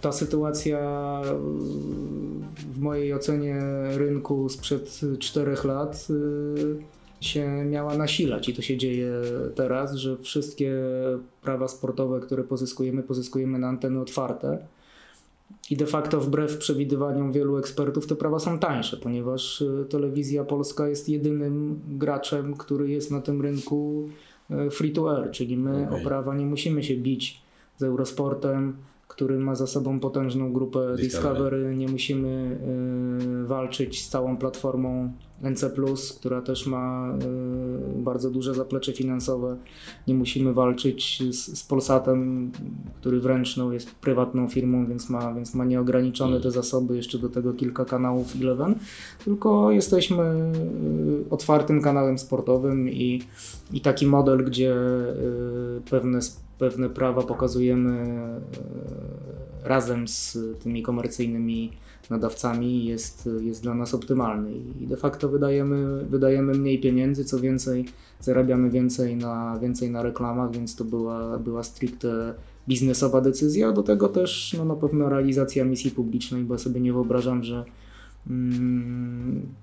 Ta 0.00 0.12
sytuacja 0.12 0.80
w 2.72 2.78
mojej 2.78 3.14
ocenie 3.14 3.62
rynku 3.96 4.48
sprzed 4.48 5.00
czterech 5.18 5.64
lat 5.64 6.08
e, 6.10 7.24
się 7.24 7.64
miała 7.64 7.96
nasilać 7.96 8.48
i 8.48 8.54
to 8.54 8.62
się 8.62 8.76
dzieje 8.76 9.12
teraz, 9.54 9.94
że 9.94 10.16
wszystkie 10.16 10.74
prawa 11.42 11.68
sportowe, 11.68 12.20
które 12.20 12.44
pozyskujemy, 12.44 13.02
pozyskujemy 13.02 13.58
na 13.58 13.68
anteny 13.68 14.00
otwarte 14.00 14.58
i 15.70 15.76
de 15.76 15.86
facto 15.86 16.20
wbrew 16.20 16.58
przewidywaniom 16.58 17.32
wielu 17.32 17.58
ekspertów 17.58 18.06
te 18.06 18.16
prawa 18.16 18.38
są 18.38 18.58
tańsze, 18.58 18.96
ponieważ 18.96 19.60
y, 19.60 19.86
telewizja 19.88 20.44
polska 20.44 20.88
jest 20.88 21.08
jedynym 21.08 21.80
graczem, 21.88 22.54
który 22.54 22.90
jest 22.90 23.10
na 23.10 23.20
tym 23.20 23.42
rynku 23.42 24.08
y, 24.50 24.70
free 24.70 24.92
to 24.92 25.16
air, 25.16 25.30
czyli 25.30 25.56
my 25.56 25.86
okay. 25.86 26.00
o 26.00 26.04
prawa 26.04 26.34
nie 26.34 26.46
musimy 26.46 26.84
się 26.84 26.96
bić 26.96 27.42
z 27.78 27.82
Eurosportem, 27.82 28.76
który 29.12 29.38
ma 29.38 29.54
za 29.54 29.66
sobą 29.66 30.00
potężną 30.00 30.52
grupę 30.52 30.96
Discovery. 30.96 31.76
Nie 31.76 31.88
musimy 31.88 32.58
y, 33.42 33.46
walczyć 33.46 34.04
z 34.04 34.08
całą 34.08 34.36
platformą 34.36 35.12
NC, 35.42 35.64
która 36.18 36.42
też 36.42 36.66
ma 36.66 37.14
y, 37.98 38.02
bardzo 38.02 38.30
duże 38.30 38.54
zaplecze 38.54 38.92
finansowe. 38.92 39.56
Nie 40.08 40.14
musimy 40.14 40.52
walczyć 40.52 41.22
z, 41.30 41.58
z 41.58 41.64
Polsatem, 41.64 42.50
który 43.00 43.20
wręcz 43.20 43.56
no, 43.56 43.72
jest 43.72 43.94
prywatną 43.94 44.48
firmą, 44.48 44.86
więc 44.86 45.10
ma, 45.10 45.34
więc 45.34 45.54
ma 45.54 45.64
nieograniczone 45.64 46.40
te 46.40 46.50
zasoby, 46.50 46.96
jeszcze 46.96 47.18
do 47.18 47.28
tego 47.28 47.52
kilka 47.52 47.84
kanałów 47.84 48.36
Eleven. 48.40 48.74
Tylko 49.24 49.70
jesteśmy 49.70 50.22
y, 50.22 51.30
otwartym 51.30 51.82
kanałem 51.82 52.18
sportowym 52.18 52.88
i, 52.88 53.22
i 53.72 53.80
taki 53.80 54.06
model, 54.06 54.44
gdzie 54.44 54.74
pewne 55.90 56.20
pewne 56.62 56.88
prawa 56.88 57.22
pokazujemy 57.22 57.90
e, 57.90 58.40
razem 59.64 60.08
z 60.08 60.38
tymi 60.62 60.82
komercyjnymi 60.82 61.72
nadawcami 62.10 62.84
jest, 62.84 63.28
jest 63.40 63.62
dla 63.62 63.74
nas 63.74 63.94
optymalny. 63.94 64.52
I 64.80 64.86
de 64.86 64.96
facto 64.96 65.28
wydajemy, 65.28 66.04
wydajemy 66.04 66.52
mniej 66.54 66.80
pieniędzy, 66.80 67.24
co 67.24 67.40
więcej 67.40 67.84
zarabiamy 68.20 68.70
więcej 68.70 69.16
na, 69.16 69.58
więcej 69.58 69.90
na 69.90 70.02
reklamach, 70.02 70.52
więc 70.52 70.76
to 70.76 70.84
była, 70.84 71.38
była 71.38 71.62
stricte 71.62 72.34
biznesowa 72.68 73.20
decyzja, 73.20 73.72
do 73.72 73.82
tego 73.82 74.08
też 74.08 74.54
no, 74.58 74.64
na 74.64 74.76
pewno 74.76 75.08
realizacja 75.08 75.64
misji 75.64 75.90
publicznej, 75.90 76.44
bo 76.44 76.58
sobie 76.58 76.80
nie 76.80 76.92
wyobrażam, 76.92 77.42
że 77.42 77.64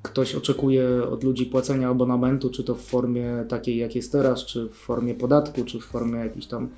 ktoś 0.02 0.36
oczekuje 0.36 1.04
od 1.12 1.24
ludzi 1.24 1.46
płacenia 1.46 1.90
abonamentu, 1.90 2.50
czy 2.50 2.64
to 2.64 2.76
w 2.76 2.82
formie 2.82 3.46
takiej 3.50 3.78
jak 3.78 3.96
jest 3.96 4.12
teraz, 4.12 4.46
czy 4.46 4.70
w 4.70 4.74
formie 4.74 5.16
podatku, 5.16 5.64
czy 5.66 5.80
w 5.80 5.84
formie 5.84 6.20
jakichś 6.20 6.46
tam 6.46 6.70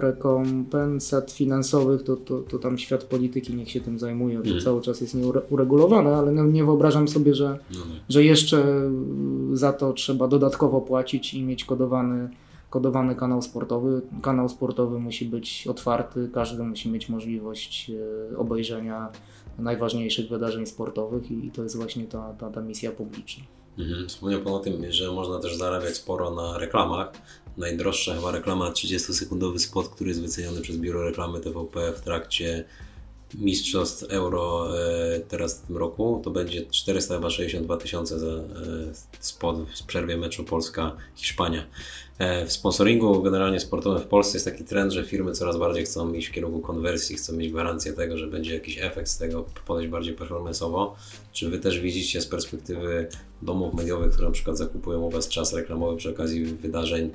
rekompensat 0.00 1.30
finansowych, 1.30 2.02
to, 2.02 2.16
to, 2.16 2.38
to 2.38 2.58
tam 2.58 2.78
świat 2.78 3.04
polityki 3.04 3.54
niech 3.54 3.70
się 3.70 3.80
tym 3.80 3.98
zajmuje, 3.98 4.38
to 4.38 4.50
mm. 4.50 4.60
cały 4.60 4.82
czas 4.82 5.00
jest 5.00 5.14
nieuregulowane, 5.14 6.16
ale 6.16 6.32
no, 6.32 6.44
nie 6.44 6.64
wyobrażam 6.64 7.08
sobie, 7.08 7.34
że, 7.34 7.58
no 7.74 7.80
że 8.08 8.24
jeszcze 8.24 8.90
za 9.52 9.72
to 9.72 9.92
trzeba 9.92 10.28
dodatkowo 10.28 10.80
płacić 10.80 11.34
i 11.34 11.42
mieć 11.42 11.64
kodowany 11.64 12.28
kodowany 12.72 13.14
kanał 13.14 13.42
sportowy. 13.42 14.02
Kanał 14.22 14.48
sportowy 14.48 14.98
musi 14.98 15.24
być 15.24 15.66
otwarty, 15.66 16.30
każdy 16.32 16.62
musi 16.62 16.90
mieć 16.90 17.08
możliwość 17.08 17.90
e, 18.30 18.38
obejrzenia 18.38 19.08
najważniejszych 19.58 20.28
wydarzeń 20.28 20.66
sportowych 20.66 21.30
i 21.30 21.50
to 21.50 21.62
jest 21.62 21.76
właśnie 21.76 22.04
ta, 22.04 22.34
ta, 22.38 22.50
ta 22.50 22.60
misja 22.60 22.90
publiczna. 22.90 23.44
Mhm. 23.78 24.08
Wspomniał 24.08 24.40
Pan 24.40 24.52
o 24.52 24.58
tym, 24.58 24.92
że 24.92 25.12
można 25.12 25.38
też 25.38 25.56
zarabiać 25.56 25.96
sporo 25.96 26.30
na 26.30 26.58
reklamach. 26.58 27.12
Najdroższa 27.56 28.14
chyba 28.14 28.30
reklama 28.30 28.70
30-sekundowy 28.70 29.58
spot, 29.58 29.88
który 29.88 30.08
jest 30.08 30.22
wyceniony 30.22 30.60
przez 30.60 30.76
Biuro 30.76 31.02
Reklamy 31.02 31.40
TVP 31.40 31.92
w 31.92 32.00
trakcie 32.00 32.64
Mistrzostw 33.34 34.04
Euro 34.10 34.68
e, 34.78 35.20
teraz 35.20 35.58
w 35.58 35.66
tym 35.66 35.76
roku, 35.76 36.20
to 36.24 36.30
będzie 36.30 36.66
462 36.66 37.76
tysiące 37.76 38.18
za 38.18 38.26
e, 38.26 38.42
spot 39.20 39.56
w 39.80 39.86
przerwie 39.86 40.16
meczu 40.16 40.44
Polska-Hiszpania. 40.44 41.66
E, 42.18 42.46
w 42.46 42.52
sponsoringu 42.52 43.22
generalnie 43.22 43.60
sportowym 43.60 44.02
w 44.02 44.06
Polsce 44.06 44.36
jest 44.36 44.44
taki 44.44 44.64
trend, 44.64 44.92
że 44.92 45.04
firmy 45.04 45.32
coraz 45.32 45.56
bardziej 45.56 45.84
chcą 45.84 46.12
iść 46.12 46.28
w 46.28 46.32
kierunku 46.32 46.60
konwersji, 46.60 47.16
chcą 47.16 47.32
mieć 47.32 47.52
gwarancję 47.52 47.92
tego, 47.92 48.18
że 48.18 48.26
będzie 48.26 48.54
jakiś 48.54 48.78
efekt 48.78 49.08
z 49.08 49.18
tego, 49.18 49.44
podejść 49.66 49.90
bardziej 49.90 50.16
performance'owo. 50.16 50.90
Czy 51.32 51.50
Wy 51.50 51.58
też 51.58 51.80
widzicie 51.80 52.20
z 52.20 52.26
perspektywy 52.26 53.08
domów 53.42 53.74
mediowych, 53.74 54.12
które 54.12 54.26
na 54.26 54.32
przykład 54.32 54.58
zakupują 54.58 55.00
u 55.00 55.10
Was 55.10 55.28
czas 55.28 55.52
reklamowy 55.52 55.96
przy 55.96 56.10
okazji 56.10 56.44
wydarzeń, 56.44 57.10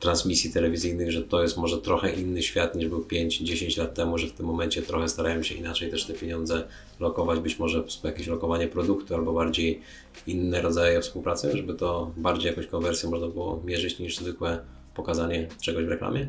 transmisji 0.00 0.52
telewizyjnych, 0.52 1.12
że 1.12 1.22
to 1.22 1.42
jest 1.42 1.56
może 1.56 1.78
trochę 1.78 2.12
inny 2.12 2.42
świat 2.42 2.74
niż 2.74 2.88
był 2.88 3.00
5-10 3.00 3.78
lat 3.78 3.94
temu, 3.94 4.18
że 4.18 4.26
w 4.26 4.32
tym 4.32 4.46
momencie 4.46 4.82
trochę 4.82 5.08
starają 5.08 5.42
się 5.42 5.54
inaczej 5.54 5.90
też 5.90 6.04
te 6.04 6.12
pieniądze 6.12 6.64
lokować, 7.00 7.40
być 7.40 7.58
może 7.58 7.84
jakieś 8.04 8.26
lokowanie 8.26 8.68
produktu 8.68 9.14
albo 9.14 9.32
bardziej 9.32 9.80
inne 10.26 10.62
rodzaje 10.62 11.00
współpracy, 11.00 11.56
żeby 11.56 11.74
to 11.74 12.10
bardziej 12.16 12.48
jakąś 12.50 12.66
konwersję 12.66 13.10
można 13.10 13.28
było 13.28 13.62
mierzyć 13.64 13.98
niż 13.98 14.16
zwykłe 14.16 14.58
pokazanie 14.94 15.48
czegoś 15.60 15.84
w 15.84 15.88
reklamie? 15.88 16.28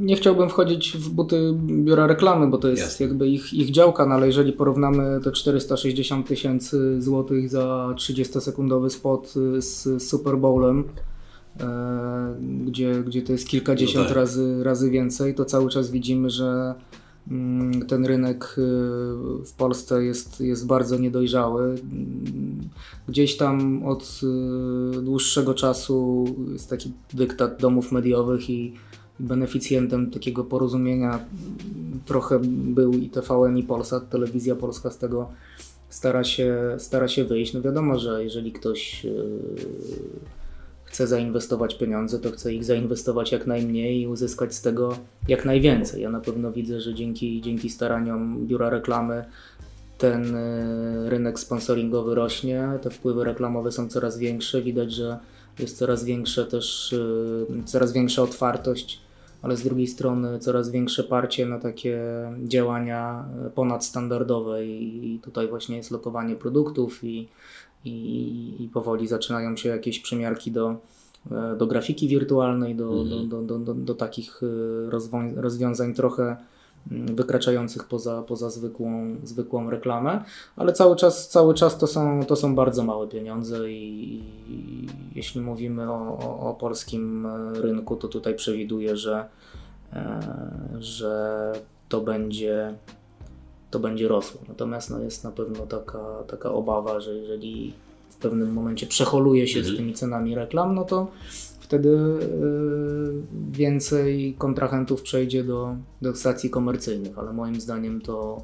Nie 0.00 0.16
chciałbym 0.16 0.48
wchodzić 0.48 0.92
w 0.96 1.10
buty 1.10 1.54
biura 1.66 2.06
reklamy, 2.06 2.46
bo 2.46 2.58
to 2.58 2.68
jest 2.68 2.82
Jasne. 2.82 3.06
jakby 3.06 3.28
ich, 3.28 3.54
ich 3.54 3.70
działka, 3.70 4.06
no 4.06 4.14
ale 4.14 4.26
jeżeli 4.26 4.52
porównamy 4.52 5.20
te 5.24 5.32
460 5.32 6.26
tysięcy 6.26 7.02
złotych 7.02 7.50
za 7.50 7.94
30-sekundowy 7.96 8.88
spot 8.88 9.34
z 9.58 10.02
Super 10.02 10.36
Bowlem, 10.36 10.80
e, 10.80 11.17
gdzie, 12.64 13.02
gdzie 13.02 13.22
to 13.22 13.32
jest 13.32 13.48
kilkadziesiąt 13.48 14.04
no 14.04 14.08
tak. 14.08 14.16
razy, 14.16 14.64
razy 14.64 14.90
więcej, 14.90 15.34
to 15.34 15.44
cały 15.44 15.70
czas 15.70 15.90
widzimy, 15.90 16.30
że 16.30 16.74
mm, 17.30 17.86
ten 17.86 18.06
rynek 18.06 18.44
e, 18.44 18.60
w 19.44 19.52
Polsce 19.56 20.04
jest, 20.04 20.40
jest 20.40 20.66
bardzo 20.66 20.98
niedojrzały. 20.98 21.74
Gdzieś 23.08 23.36
tam 23.36 23.82
od 23.86 24.20
e, 24.96 25.02
dłuższego 25.02 25.54
czasu 25.54 26.24
jest 26.52 26.70
taki 26.70 26.92
dyktat 27.14 27.60
domów 27.60 27.92
mediowych 27.92 28.50
i 28.50 28.74
beneficjentem 29.20 30.10
takiego 30.10 30.44
porozumienia 30.44 31.18
trochę 32.06 32.40
był 32.44 32.92
i 32.92 33.10
TVN 33.10 33.58
i 33.58 33.62
Polsat, 33.62 34.10
telewizja 34.10 34.56
polska 34.56 34.90
z 34.90 34.98
tego 34.98 35.28
stara 35.88 36.24
się, 36.24 36.76
stara 36.78 37.08
się 37.08 37.24
wyjść. 37.24 37.52
No 37.54 37.62
wiadomo, 37.62 37.98
że 37.98 38.24
jeżeli 38.24 38.52
ktoś 38.52 39.04
yy, 39.04 39.12
chce 40.88 41.06
zainwestować 41.06 41.74
pieniądze, 41.74 42.18
to 42.18 42.30
chce 42.30 42.54
ich 42.54 42.64
zainwestować 42.64 43.32
jak 43.32 43.46
najmniej 43.46 44.00
i 44.00 44.06
uzyskać 44.06 44.54
z 44.54 44.62
tego 44.62 44.96
jak 45.28 45.44
najwięcej. 45.44 46.02
Ja 46.02 46.10
na 46.10 46.20
pewno 46.20 46.52
widzę, 46.52 46.80
że 46.80 46.94
dzięki, 46.94 47.40
dzięki 47.40 47.70
staraniom 47.70 48.46
biura 48.46 48.70
reklamy 48.70 49.24
ten 49.98 50.24
yy, 50.24 51.10
rynek 51.10 51.40
sponsoringowy 51.40 52.14
rośnie, 52.14 52.68
te 52.82 52.90
wpływy 52.90 53.24
reklamowe 53.24 53.72
są 53.72 53.88
coraz 53.88 54.18
większe, 54.18 54.62
widać, 54.62 54.92
że 54.92 55.18
jest 55.58 55.78
coraz 55.78 56.04
większe 56.04 56.46
też, 56.46 56.94
yy, 57.50 57.62
coraz 57.64 57.92
większa 57.92 58.22
otwartość 58.22 59.00
ale 59.42 59.56
z 59.56 59.62
drugiej 59.62 59.86
strony 59.86 60.38
coraz 60.38 60.70
większe 60.70 61.04
parcie 61.04 61.46
na 61.46 61.58
takie 61.58 62.00
działania 62.44 63.24
ponadstandardowe 63.54 64.66
i 64.66 65.20
tutaj 65.22 65.48
właśnie 65.48 65.76
jest 65.76 65.90
lokowanie 65.90 66.36
produktów 66.36 67.04
i, 67.04 67.28
i, 67.84 68.64
i 68.64 68.68
powoli 68.68 69.08
zaczynają 69.08 69.56
się 69.56 69.68
jakieś 69.68 70.00
przymiarki 70.00 70.52
do, 70.52 70.76
do 71.58 71.66
grafiki 71.66 72.08
wirtualnej, 72.08 72.74
do, 72.74 73.02
mhm. 73.02 73.28
do, 73.28 73.42
do, 73.42 73.58
do, 73.58 73.74
do, 73.74 73.94
takich 73.94 74.40
e, 74.42 74.90
rozwiązań 75.40 75.94
trochę 75.94 76.36
wykraczających 76.90 77.84
poza, 77.84 78.22
poza 78.22 78.50
zwykłą, 78.50 79.16
zwykłą 79.24 79.70
reklamę, 79.70 80.24
ale 80.56 80.72
cały 80.72 80.96
czas, 80.96 81.28
cały 81.28 81.54
czas 81.54 81.78
to, 81.78 81.86
są, 81.86 82.24
to 82.24 82.36
są 82.36 82.54
bardzo 82.54 82.84
małe 82.84 83.08
pieniądze 83.08 83.72
i, 83.72 84.22
i 84.48 84.86
jeśli 85.14 85.40
mówimy 85.40 85.92
o, 85.92 86.18
o, 86.18 86.50
o, 86.50 86.54
polskim 86.54 87.26
rynku, 87.54 87.96
to 87.96 88.08
tutaj 88.08 88.34
przewiduję, 88.34 88.96
że, 88.96 89.28
e, 89.92 90.20
że 90.78 91.52
to 91.88 92.00
będzie 92.00 92.74
to 93.70 93.78
będzie 93.78 94.08
rosło. 94.08 94.40
Natomiast 94.48 94.90
no, 94.90 95.00
jest 95.00 95.24
na 95.24 95.30
pewno 95.30 95.66
taka, 95.66 96.04
taka 96.26 96.52
obawa, 96.52 97.00
że 97.00 97.14
jeżeli 97.14 97.74
w 98.10 98.16
pewnym 98.16 98.52
momencie 98.52 98.86
przeholuje 98.86 99.48
się 99.48 99.58
mhm. 99.58 99.74
z 99.74 99.78
tymi 99.78 99.94
cenami 99.94 100.34
reklam, 100.34 100.74
no 100.74 100.84
to 100.84 101.06
wtedy 101.60 101.88
y, 101.88 102.18
więcej 103.52 104.34
kontrahentów 104.38 105.02
przejdzie 105.02 105.44
do, 105.44 105.76
do 106.02 106.14
stacji 106.14 106.50
komercyjnych, 106.50 107.18
ale 107.18 107.32
moim 107.32 107.60
zdaniem 107.60 108.00
to, 108.00 108.42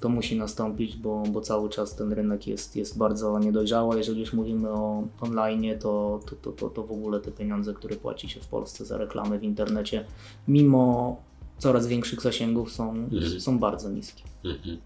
to 0.00 0.08
musi 0.08 0.38
nastąpić, 0.38 0.96
bo, 0.96 1.22
bo 1.32 1.40
cały 1.40 1.68
czas 1.68 1.96
ten 1.96 2.12
rynek 2.12 2.46
jest, 2.46 2.76
jest 2.76 2.98
bardzo 2.98 3.38
niedojrzały. 3.38 3.96
Jeżeli 3.96 4.20
już 4.20 4.32
mówimy 4.32 4.70
o 4.70 5.04
online, 5.20 5.78
to, 5.80 6.20
to, 6.26 6.36
to, 6.36 6.52
to, 6.52 6.70
to 6.70 6.82
w 6.82 6.92
ogóle 6.92 7.20
te 7.20 7.30
pieniądze, 7.30 7.74
które 7.74 7.96
płaci 7.96 8.28
się 8.28 8.40
w 8.40 8.46
Polsce 8.46 8.84
za 8.84 8.98
reklamy 8.98 9.38
w 9.38 9.42
internecie, 9.42 10.04
mimo 10.48 11.16
coraz 11.62 11.86
większych 11.86 12.22
zasięgów 12.22 12.72
są, 12.72 12.90
mhm. 12.90 13.40
są 13.40 13.58
bardzo 13.58 13.90
niskie. 13.90 14.22
Mhm. 14.44 14.78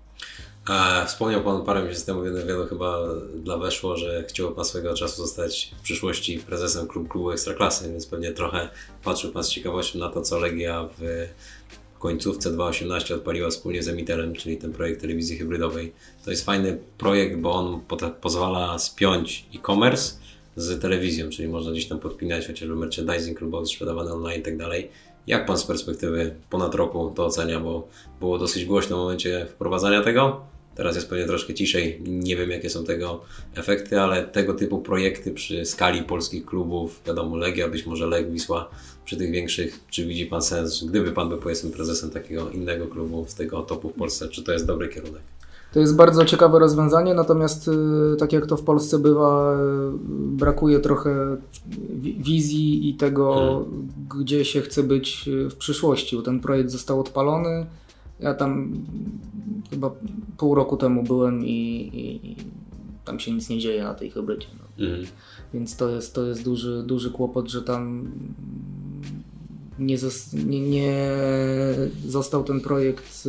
Wspomniał 1.06 1.42
Pan 1.42 1.64
parę 1.64 1.82
miesięcy 1.82 2.06
temu 2.06 2.22
w 2.22 2.24
jednym 2.24 2.68
chyba 2.68 2.98
dla 3.34 3.58
Weszło, 3.58 3.96
że 3.96 4.24
chciał 4.28 4.52
Pan 4.52 4.64
swojego 4.64 4.94
czasu 4.94 5.22
zostać 5.22 5.74
w 5.78 5.82
przyszłości 5.82 6.38
prezesem 6.38 6.88
klubu, 6.88 7.08
klubu 7.08 7.30
Ekstraklasy, 7.30 7.90
więc 7.90 8.06
pewnie 8.06 8.32
trochę 8.32 8.68
patrzył 9.04 9.32
Pan 9.32 9.44
z 9.44 9.48
ciekawością 9.48 9.98
na 9.98 10.08
to, 10.08 10.22
co 10.22 10.38
Legia 10.38 10.88
w 10.98 11.26
końcówce 11.98 12.50
2018 12.50 13.14
odpaliła 13.14 13.50
wspólnie 13.50 13.82
z 13.82 13.88
Emitelem, 13.88 14.34
czyli 14.34 14.56
ten 14.56 14.72
projekt 14.72 15.00
telewizji 15.00 15.38
hybrydowej. 15.38 15.92
To 16.24 16.30
jest 16.30 16.44
fajny 16.44 16.78
projekt, 16.98 17.36
bo 17.36 17.52
on 17.52 17.80
pozwala 18.20 18.78
spiąć 18.78 19.46
e-commerce 19.54 20.14
z 20.56 20.80
telewizją, 20.80 21.30
czyli 21.30 21.48
można 21.48 21.72
gdzieś 21.72 21.88
tam 21.88 21.98
podpinać 21.98 22.46
chociażby 22.46 22.76
merchandising 22.76 23.38
klubowy 23.38 23.66
sprzedawany 23.66 24.12
online 24.12 24.40
i 24.40 24.44
tak 24.44 24.56
dalej. 24.56 24.90
Jak 25.26 25.46
Pan 25.46 25.58
z 25.58 25.64
perspektywy 25.64 26.34
ponad 26.50 26.74
roku 26.74 27.12
to 27.16 27.26
ocenia, 27.26 27.60
bo 27.60 27.88
było 28.20 28.38
dosyć 28.38 28.64
głośno 28.64 28.96
w 28.96 29.00
momencie 29.00 29.46
wprowadzania 29.50 30.02
tego? 30.02 30.40
Teraz 30.74 30.96
jest 30.96 31.08
pewnie 31.08 31.24
troszkę 31.24 31.54
ciszej. 31.54 32.00
Nie 32.06 32.36
wiem, 32.36 32.50
jakie 32.50 32.70
są 32.70 32.84
tego 32.84 33.20
efekty, 33.54 34.00
ale 34.00 34.24
tego 34.24 34.54
typu 34.54 34.78
projekty 34.78 35.32
przy 35.32 35.64
skali 35.64 36.02
polskich 36.02 36.46
klubów, 36.46 37.00
wiadomo, 37.06 37.36
Legia, 37.36 37.68
być 37.68 37.86
może 37.86 38.06
Leg 38.06 38.30
Wisła, 38.30 38.70
przy 39.04 39.16
tych 39.16 39.30
większych, 39.30 39.80
czy 39.90 40.06
widzi 40.06 40.26
Pan 40.26 40.42
sens, 40.42 40.84
gdyby 40.84 41.12
Pan 41.12 41.28
był 41.28 41.38
powiedzmy 41.38 41.70
prezesem 41.70 42.10
takiego 42.10 42.50
innego 42.50 42.86
klubu 42.86 43.24
z 43.28 43.34
tego 43.34 43.62
topu 43.62 43.90
w 43.90 43.94
Polsce, 43.94 44.28
czy 44.28 44.42
to 44.42 44.52
jest 44.52 44.66
dobry 44.66 44.88
kierunek? 44.88 45.22
To 45.76 45.80
jest 45.80 45.96
bardzo 45.96 46.24
ciekawe 46.24 46.58
rozwiązanie, 46.58 47.14
natomiast 47.14 47.68
y, 47.68 47.72
tak 48.18 48.32
jak 48.32 48.46
to 48.46 48.56
w 48.56 48.62
Polsce 48.62 48.98
bywa, 48.98 49.54
y, 49.54 49.58
brakuje 50.36 50.80
trochę 50.80 51.36
wizji 52.18 52.88
i 52.88 52.94
tego, 52.94 53.34
hmm. 53.34 53.88
gdzie 54.20 54.44
się 54.44 54.60
chce 54.60 54.82
być 54.82 55.28
y, 55.28 55.50
w 55.50 55.56
przyszłości. 55.56 56.22
Ten 56.24 56.40
projekt 56.40 56.70
został 56.70 57.00
odpalony. 57.00 57.66
Ja 58.20 58.34
tam 58.34 58.72
chyba 59.70 59.90
pół 60.36 60.54
roku 60.54 60.76
temu 60.76 61.02
byłem 61.02 61.46
i, 61.46 61.50
i, 61.50 62.30
i 62.30 62.36
tam 63.04 63.20
się 63.20 63.32
nic 63.32 63.48
nie 63.48 63.58
dzieje 63.58 63.84
na 63.84 63.94
tej 63.94 64.10
hybrydzie. 64.10 64.48
No. 64.58 64.86
Hmm. 64.86 65.06
Więc 65.54 65.76
to 65.76 65.88
jest, 65.88 66.14
to 66.14 66.26
jest 66.26 66.44
duży, 66.44 66.82
duży 66.86 67.10
kłopot, 67.10 67.48
że 67.48 67.62
tam 67.62 68.10
nie, 69.78 69.96
nie, 70.46 70.60
nie, 70.60 71.10
został 72.06 72.44
ten 72.44 72.60
projekt 72.60 73.28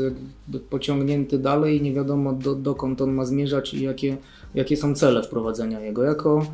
pociągnięty 0.70 1.40
dalej, 1.40 1.82
nie 1.82 1.94
wiadomo 1.94 2.34
do, 2.34 2.56
dokąd 2.56 3.02
on 3.02 3.12
ma 3.14 3.26
zmierzać 3.26 3.74
i 3.74 3.84
jakie, 3.84 4.18
jakie 4.56 4.78
są 4.78 4.96
cele 4.96 5.24
wprowadzenia 5.24 5.80
jego. 5.80 6.04
Jako 6.04 6.46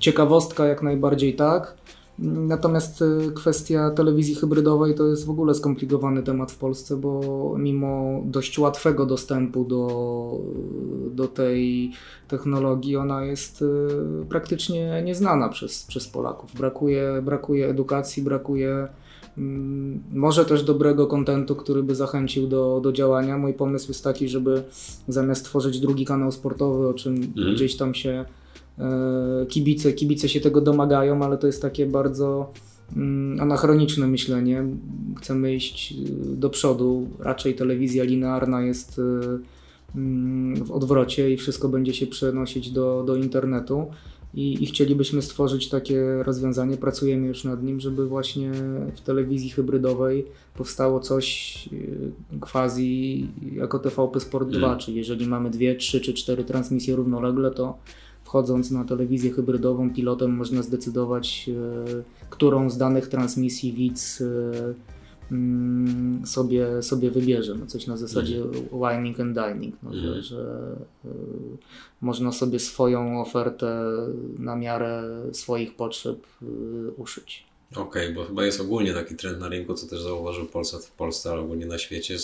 ciekawostka 0.00 0.66
jak 0.66 0.82
najbardziej 0.82 1.34
tak. 1.34 1.76
Natomiast 2.18 3.02
y, 3.02 3.32
kwestia 3.34 3.90
telewizji 3.90 4.34
hybrydowej 4.34 4.94
to 4.94 5.06
jest 5.06 5.26
w 5.26 5.30
ogóle 5.30 5.54
skomplikowany 5.54 6.22
temat 6.22 6.52
w 6.52 6.58
Polsce, 6.58 6.96
bo 6.96 7.54
mimo 7.58 8.20
dość 8.24 8.58
łatwego 8.58 9.06
dostępu 9.06 9.64
do, 9.64 10.38
do 11.10 11.28
tej 11.28 11.92
technologii, 12.28 12.96
ona 12.96 13.24
jest 13.24 13.62
y, 13.62 13.66
praktycznie 14.28 15.02
nieznana 15.04 15.48
przez, 15.48 15.84
przez 15.84 16.08
Polaków. 16.08 16.54
Brakuje, 16.54 17.22
brakuje 17.22 17.68
edukacji, 17.68 18.22
brakuje 18.22 18.88
może 20.12 20.44
też 20.44 20.62
dobrego 20.62 21.06
kontentu, 21.06 21.56
który 21.56 21.82
by 21.82 21.94
zachęcił 21.94 22.46
do, 22.46 22.80
do 22.82 22.92
działania. 22.92 23.38
Mój 23.38 23.54
pomysł 23.54 23.88
jest 23.88 24.04
taki, 24.04 24.28
żeby 24.28 24.62
zamiast 25.08 25.44
tworzyć 25.44 25.80
drugi 25.80 26.04
kanał 26.04 26.32
sportowy, 26.32 26.88
o 26.88 26.94
czym 26.94 27.16
mhm. 27.16 27.54
gdzieś 27.54 27.76
tam 27.76 27.94
się 27.94 28.24
e, 28.78 29.46
kibice, 29.48 29.92
kibice 29.92 30.28
się 30.28 30.40
tego 30.40 30.60
domagają, 30.60 31.22
ale 31.22 31.38
to 31.38 31.46
jest 31.46 31.62
takie 31.62 31.86
bardzo 31.86 32.52
mm, 32.96 33.40
anachroniczne 33.40 34.06
myślenie. 34.06 34.64
Chcemy 35.18 35.54
iść 35.54 35.92
e, 35.92 35.96
do 36.36 36.50
przodu. 36.50 37.08
Raczej 37.18 37.54
telewizja 37.54 38.04
linearna 38.04 38.62
jest 38.62 38.98
e, 38.98 39.02
mm, 39.98 40.64
w 40.64 40.70
odwrocie 40.70 41.30
i 41.30 41.36
wszystko 41.36 41.68
będzie 41.68 41.94
się 41.94 42.06
przenosić 42.06 42.70
do, 42.70 43.04
do 43.06 43.16
internetu 43.16 43.86
i, 44.36 44.62
i 44.62 44.66
chcielibyśmy 44.66 45.22
stworzyć 45.22 45.68
takie 45.68 46.22
rozwiązanie. 46.22 46.76
Pracujemy 46.76 47.26
już 47.26 47.44
nad 47.44 47.62
nim, 47.62 47.80
żeby 47.80 48.06
właśnie 48.06 48.52
w 48.96 49.00
telewizji 49.00 49.50
hybrydowej 49.50 50.26
powstało 50.54 51.00
coś 51.00 51.68
y, 51.72 52.12
quasi 52.40 53.26
jako 53.52 53.78
TVP 53.78 54.20
Sport 54.20 54.48
2, 54.48 54.66
mm. 54.66 54.78
czyli 54.78 54.96
jeżeli 54.96 55.26
mamy 55.26 55.50
dwie, 55.50 55.74
trzy 55.74 56.00
czy 56.00 56.14
cztery 56.14 56.44
transmisje 56.44 56.96
równolegle, 56.96 57.50
to 57.50 57.78
wchodząc 58.24 58.70
na 58.70 58.84
telewizję 58.84 59.30
hybrydową, 59.30 59.94
pilotem 59.94 60.30
można 60.30 60.62
zdecydować, 60.62 61.48
y, 61.48 62.02
którą 62.30 62.70
z 62.70 62.78
danych 62.78 63.08
transmisji 63.08 63.72
widz 63.72 64.20
y, 64.20 64.74
sobie, 66.24 66.82
sobie 66.82 67.10
wybierze. 67.10 67.54
No 67.54 67.66
coś 67.66 67.86
na 67.86 67.96
zasadzie 67.96 68.36
mhm. 68.42 68.64
wining 68.70 69.20
and 69.20 69.38
dining, 69.38 69.74
no, 69.82 69.94
że, 69.94 70.06
mhm. 70.06 70.22
że 70.22 70.76
y, 71.04 71.08
można 72.00 72.32
sobie 72.32 72.58
swoją 72.58 73.20
ofertę 73.20 73.82
na 74.38 74.56
miarę 74.56 75.02
swoich 75.32 75.76
potrzeb 75.76 76.26
y, 76.42 76.46
uszyć. 76.96 77.46
Okej, 77.72 77.82
okay, 77.82 78.12
bo 78.14 78.24
chyba 78.24 78.44
jest 78.44 78.60
ogólnie 78.60 78.94
taki 78.94 79.14
trend 79.14 79.40
na 79.40 79.48
rynku, 79.48 79.74
co 79.74 79.86
też 79.86 80.02
zauważył 80.02 80.46
Polsat 80.46 80.84
w 80.84 80.92
Polsce, 80.92 81.30
ale 81.30 81.40
ogólnie 81.40 81.66
na 81.66 81.78
świecie, 81.78 82.16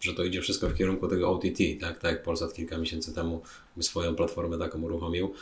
że 0.00 0.14
to 0.14 0.24
idzie 0.24 0.40
wszystko 0.40 0.68
w 0.68 0.74
kierunku 0.74 1.08
tego 1.08 1.30
OTT, 1.30 1.58
tak? 1.80 1.98
Tak 1.98 2.12
jak 2.12 2.22
Polsat 2.22 2.54
kilka 2.54 2.78
miesięcy 2.78 3.14
temu 3.14 3.42
swoją 3.80 4.14
platformę 4.14 4.58
taką 4.58 4.82
uruchomił, 4.82 5.34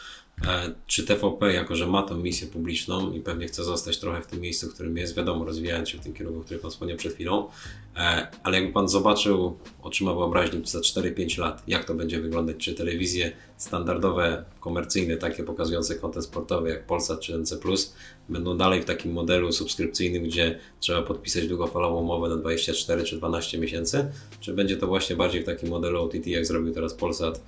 czy 0.87 1.05
TVP, 1.05 1.53
jako 1.53 1.77
że 1.77 1.87
ma 1.87 2.03
tą 2.03 2.16
misję 2.16 2.46
publiczną 2.46 3.12
i 3.12 3.20
pewnie 3.20 3.46
chce 3.46 3.64
zostać 3.64 3.98
trochę 3.98 4.22
w 4.22 4.27
tym 4.27 4.40
miejscu, 4.40 4.68
w 4.68 4.74
którym 4.74 4.96
jest, 4.96 5.16
wiadomo, 5.16 5.44
rozwijając 5.44 5.88
się 5.88 5.98
w 5.98 6.01
tym 6.01 6.14
kierunku, 6.14 6.40
który 6.40 6.61
Pan 6.61 6.70
wspomniał 6.70 6.96
przed 6.96 7.14
chwilą, 7.14 7.48
e, 7.96 8.27
ale 8.42 8.57
jakby 8.57 8.72
Pan 8.72 8.88
zobaczył, 8.88 9.59
otrzyma 9.83 10.14
wyobraźnik 10.14 10.68
za 10.68 10.79
4-5 10.79 11.38
lat, 11.38 11.62
jak 11.66 11.85
to 11.85 11.94
będzie 11.94 12.20
wyglądać, 12.20 12.57
czy 12.57 12.74
telewizje 12.74 13.33
standardowe, 13.57 14.44
komercyjne, 14.61 15.16
takie 15.16 15.44
pokazujące 15.44 15.94
kontent 15.94 16.24
sportowy 16.24 16.68
jak 16.68 16.87
Polsat 16.87 17.20
czy 17.20 17.38
NC+, 17.38 17.59
będą 18.29 18.57
dalej 18.57 18.83
w 18.83 18.85
takim 18.85 19.12
modelu 19.12 19.53
subskrypcyjnym, 19.53 20.22
gdzie 20.22 20.59
trzeba 20.81 21.03
podpisać 21.03 21.48
długofalową 21.48 22.01
umowę 22.01 22.29
na 22.29 22.37
24 22.37 23.05
czy 23.05 23.16
12 23.16 23.59
miesięcy, 23.59 24.12
czy 24.40 24.55
będzie 24.55 24.77
to 24.77 24.87
właśnie 24.87 25.16
bardziej 25.16 25.42
w 25.42 25.46
takim 25.46 25.68
modelu 25.68 26.03
OTT, 26.03 26.27
jak 26.27 26.46
zrobił 26.46 26.74
teraz 26.74 26.94
Polsat, 26.94 27.40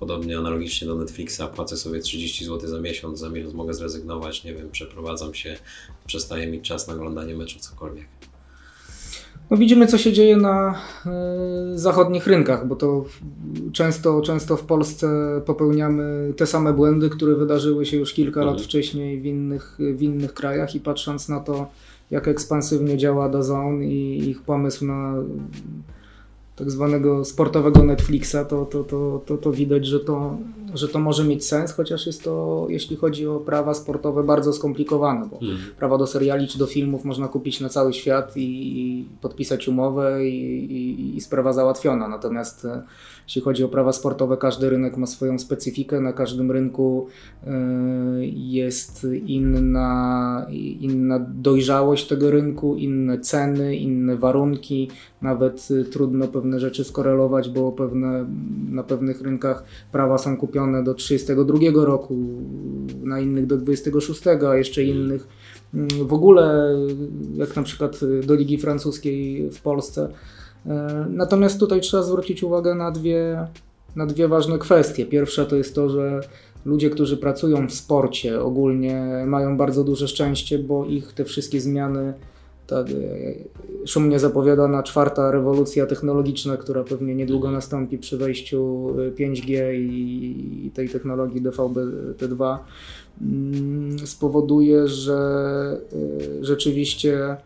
Podobnie 0.00 0.38
analogicznie 0.38 0.88
do 0.88 0.94
Netflixa, 0.94 1.42
płacę 1.54 1.76
sobie 1.76 2.00
30 2.00 2.44
zł 2.44 2.68
za 2.68 2.80
miesiąc, 2.80 3.18
za 3.18 3.30
miesiąc 3.30 3.54
mogę 3.54 3.74
zrezygnować, 3.74 4.44
nie 4.44 4.54
wiem, 4.54 4.70
przeprowadzam 4.70 5.34
się, 5.34 5.56
przestaję 6.06 6.46
mieć 6.46 6.68
czas 6.68 6.88
na 6.88 6.94
oglądanie 6.94 7.34
meczu, 7.34 7.58
cokolwiek. 7.58 8.06
No 9.50 9.56
widzimy, 9.56 9.86
co 9.86 9.98
się 9.98 10.12
dzieje 10.12 10.36
na 10.36 10.74
y, 11.74 11.78
zachodnich 11.78 12.26
rynkach, 12.26 12.66
bo 12.66 12.76
to 12.76 13.04
często, 13.72 14.20
często 14.20 14.56
w 14.56 14.64
Polsce 14.64 15.40
popełniamy 15.46 16.32
te 16.36 16.46
same 16.46 16.72
błędy, 16.72 17.10
które 17.10 17.34
wydarzyły 17.34 17.86
się 17.86 17.96
już 17.96 18.14
kilka 18.14 18.40
mhm. 18.40 18.56
lat 18.56 18.66
wcześniej 18.66 19.20
w 19.20 19.26
innych, 19.26 19.78
w 19.78 20.02
innych 20.02 20.34
krajach 20.34 20.74
i 20.74 20.80
patrząc 20.80 21.28
na 21.28 21.40
to, 21.40 21.70
jak 22.10 22.28
ekspansywnie 22.28 22.96
działa 22.96 23.28
DAZN 23.28 23.82
i 23.82 24.18
ich 24.28 24.42
pomysł 24.42 24.86
na 24.86 25.14
tak 26.58 26.70
zwanego 26.70 27.24
sportowego 27.24 27.84
Netflixa, 27.84 28.36
to, 28.48 28.64
to, 28.64 28.84
to, 28.84 29.22
to, 29.26 29.36
to 29.36 29.52
widać, 29.52 29.86
że 29.86 30.00
to, 30.00 30.36
że 30.74 30.88
to 30.88 30.98
może 30.98 31.24
mieć 31.24 31.46
sens, 31.46 31.72
chociaż 31.72 32.06
jest 32.06 32.24
to, 32.24 32.66
jeśli 32.68 32.96
chodzi 32.96 33.26
o 33.26 33.40
prawa 33.40 33.74
sportowe, 33.74 34.22
bardzo 34.22 34.52
skomplikowane, 34.52 35.28
bo 35.30 35.38
mm. 35.42 35.56
prawa 35.78 35.98
do 35.98 36.06
seriali 36.06 36.48
czy 36.48 36.58
do 36.58 36.66
filmów 36.66 37.04
można 37.04 37.28
kupić 37.28 37.60
na 37.60 37.68
cały 37.68 37.92
świat 37.92 38.36
i, 38.36 38.78
i 38.80 39.04
podpisać 39.20 39.68
umowę 39.68 40.26
i, 40.28 40.64
i, 40.72 41.16
i 41.16 41.20
sprawa 41.20 41.52
załatwiona. 41.52 42.08
Natomiast 42.08 42.64
e, 42.64 42.82
jeśli 43.28 43.42
chodzi 43.42 43.64
o 43.64 43.68
prawa 43.68 43.92
sportowe, 43.92 44.36
każdy 44.36 44.70
rynek 44.70 44.96
ma 44.96 45.06
swoją 45.06 45.38
specyfikę, 45.38 46.00
na 46.00 46.12
każdym 46.12 46.50
rynku 46.50 47.06
e, 47.46 47.50
jest 48.32 49.06
inna, 49.26 50.46
inna 50.80 51.26
dojrzałość 51.34 52.08
tego 52.08 52.30
rynku, 52.30 52.76
inne 52.76 53.18
ceny, 53.18 53.76
inne 53.76 54.16
warunki, 54.16 54.90
nawet 55.22 55.68
e, 55.80 55.84
trudno 55.84 56.28
pewne 56.28 56.60
rzeczy 56.60 56.84
skorelować, 56.84 57.48
bo 57.48 57.72
pewne, 57.72 58.26
na 58.70 58.82
pewnych 58.82 59.22
rynkach 59.22 59.64
prawa 59.92 60.18
są 60.18 60.36
kupione 60.36 60.84
do 60.84 60.94
32 60.94 61.84
roku, 61.84 62.16
na 63.04 63.20
innych 63.20 63.46
do 63.46 63.56
26, 63.56 64.26
a 64.26 64.56
jeszcze 64.56 64.82
innych 64.82 65.28
mm, 65.74 65.88
w 66.06 66.12
ogóle, 66.12 66.74
jak 67.34 67.56
na 67.56 67.62
przykład 67.62 68.00
do 68.26 68.34
Ligi 68.34 68.58
Francuskiej 68.58 69.50
w 69.50 69.62
Polsce 69.62 70.08
natomiast 71.10 71.60
tutaj 71.60 71.80
trzeba 71.80 72.02
zwrócić 72.02 72.42
uwagę 72.42 72.74
na 72.74 72.90
dwie, 72.90 73.46
na 73.96 74.06
dwie 74.06 74.28
ważne 74.28 74.58
kwestie. 74.58 75.06
Pierwsza 75.06 75.44
to 75.44 75.56
jest 75.56 75.74
to, 75.74 75.88
że 75.88 76.20
ludzie, 76.64 76.90
którzy 76.90 77.16
pracują 77.16 77.68
w 77.68 77.72
sporcie 77.72 78.40
ogólnie 78.40 79.24
mają 79.26 79.56
bardzo 79.56 79.84
duże 79.84 80.08
szczęście, 80.08 80.58
bo 80.58 80.84
ich 80.84 81.12
te 81.12 81.24
wszystkie 81.24 81.60
zmiany 81.60 82.14
ta 82.66 82.84
szumnie 83.86 84.18
zapowiadana 84.18 84.82
czwarta 84.82 85.30
rewolucja 85.30 85.86
technologiczna, 85.86 86.56
która 86.56 86.84
pewnie 86.84 87.14
niedługo 87.14 87.50
nastąpi 87.50 87.98
przy 87.98 88.18
wejściu 88.18 88.86
5G 89.18 89.74
i 89.74 90.70
tej 90.74 90.88
technologii 90.88 91.42
DVB-T2 91.42 92.58
mm, 93.20 93.98
spowoduje, 94.06 94.88
że 94.88 95.80
rzeczywiście 96.40 97.36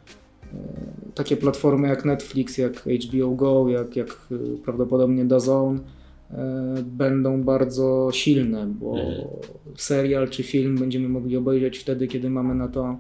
takie 1.15 1.37
platformy 1.37 1.89
jak 1.89 2.05
Netflix, 2.05 2.59
jak 2.59 2.73
HBO 2.73 3.31
Go, 3.31 3.69
jak, 3.69 3.97
jak 3.97 4.29
prawdopodobnie 4.65 5.25
DAZN 5.25 5.79
będą 6.85 7.43
bardzo 7.43 8.09
silne, 8.13 8.67
bo 8.67 8.91
mhm. 8.91 9.29
serial 9.77 10.29
czy 10.29 10.43
film 10.43 10.79
będziemy 10.79 11.09
mogli 11.09 11.37
obejrzeć 11.37 11.79
wtedy, 11.79 12.07
kiedy 12.09 12.31
mamy 12.31 12.55
na 12.55 12.69
to, 12.69 12.97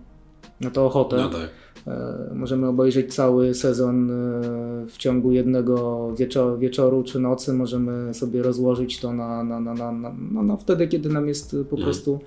na 0.60 0.70
to 0.70 0.86
ochotę. 0.86 1.16
No 1.16 1.28
tak. 1.28 1.50
E, 1.86 2.34
możemy 2.34 2.68
obejrzeć 2.68 3.14
cały 3.14 3.54
sezon 3.54 4.10
e, 4.10 4.14
w 4.86 4.96
ciągu 4.98 5.32
jednego 5.32 6.08
wieczoru, 6.18 6.58
wieczoru 6.58 7.02
czy 7.02 7.18
nocy. 7.18 7.52
Możemy 7.52 8.14
sobie 8.14 8.42
rozłożyć 8.42 9.00
to 9.00 9.12
na, 9.12 9.44
na, 9.44 9.60
na, 9.60 9.74
na, 9.74 9.92
na, 9.92 10.42
na 10.42 10.56
wtedy, 10.56 10.88
kiedy 10.88 11.08
nam 11.08 11.28
jest 11.28 11.50
po 11.50 11.56
mhm. 11.56 11.82
prostu 11.82 12.20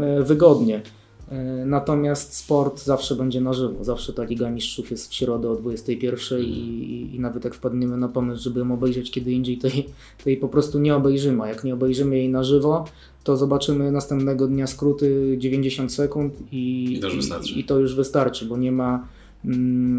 e, 0.00 0.22
wygodnie. 0.22 0.82
E, 1.30 1.66
natomiast 1.66 2.34
sport 2.34 2.84
zawsze 2.84 3.16
będzie 3.16 3.40
na 3.40 3.52
żywo. 3.52 3.84
Zawsze 3.84 4.12
ta 4.12 4.24
Liga 4.24 4.50
Mistrzów 4.50 4.90
jest 4.90 5.10
w 5.10 5.14
środę 5.14 5.50
o 5.50 5.56
21 5.56 6.40
i, 6.40 6.44
i, 6.44 7.16
i 7.16 7.20
nawet 7.20 7.44
jak 7.44 7.54
wpadniemy 7.54 7.96
na 7.96 8.08
pomysł, 8.08 8.42
żeby 8.42 8.60
ją 8.60 8.74
obejrzeć 8.74 9.10
kiedy 9.10 9.32
indziej, 9.32 9.58
to 9.58 9.68
jej, 9.68 9.88
to 10.24 10.30
jej 10.30 10.38
po 10.38 10.48
prostu 10.48 10.78
nie 10.78 10.94
obejrzymy. 10.94 11.42
A 11.42 11.48
jak 11.48 11.64
nie 11.64 11.74
obejrzymy 11.74 12.16
jej 12.16 12.28
na 12.28 12.44
żywo, 12.44 12.84
to 13.24 13.36
zobaczymy 13.36 13.92
następnego 13.92 14.46
dnia 14.46 14.66
skróty 14.66 15.36
90 15.38 15.92
sekund 15.92 16.34
i, 16.52 16.94
I, 16.94 17.00
to, 17.00 17.08
już 17.08 17.56
i 17.56 17.64
to 17.64 17.78
już 17.78 17.94
wystarczy, 17.94 18.46
bo 18.46 18.56
nie 18.56 18.72
ma 18.72 19.06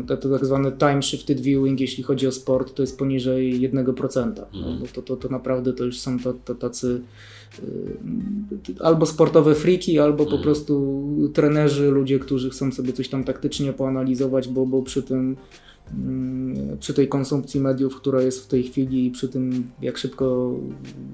to, 0.07 0.17
to 0.17 0.29
tak 0.29 0.45
zwany 0.45 0.71
time 0.71 1.03
shifted 1.03 1.41
viewing, 1.41 1.79
jeśli 1.79 2.03
chodzi 2.03 2.27
o 2.27 2.31
sport, 2.31 2.73
to 2.73 2.83
jest 2.83 2.97
poniżej 2.97 3.69
1%. 3.69 4.21
Mm. 4.21 4.35
No, 4.53 4.71
mhm. 4.71 4.87
to, 4.93 5.01
to, 5.01 5.17
to 5.17 5.29
naprawdę 5.29 5.73
to 5.73 5.83
już 5.83 5.99
są 5.99 6.19
to, 6.19 6.33
to 6.33 6.55
tacy 6.55 7.01
Y, 7.59 8.75
albo 8.79 9.05
sportowe 9.05 9.55
friki, 9.55 9.99
albo 9.99 10.17
po 10.17 10.23
mhm. 10.23 10.43
prostu 10.43 11.03
trenerzy, 11.33 11.91
ludzie, 11.91 12.19
którzy 12.19 12.49
chcą 12.49 12.71
sobie 12.71 12.93
coś 12.93 13.09
tam 13.09 13.23
taktycznie 13.23 13.73
poanalizować, 13.73 14.47
bo, 14.47 14.65
bo 14.65 14.81
przy 14.81 15.03
tym 15.03 15.19
mm, 15.19 15.35
przy 16.79 16.93
tej 16.93 17.07
konsumpcji 17.07 17.59
mediów, 17.59 17.95
która 17.95 18.21
jest 18.21 18.43
w 18.43 18.47
tej 18.47 18.63
chwili 18.63 19.05
i 19.05 19.11
przy 19.11 19.29
tym 19.29 19.71
jak 19.81 19.97
szybko 19.97 20.53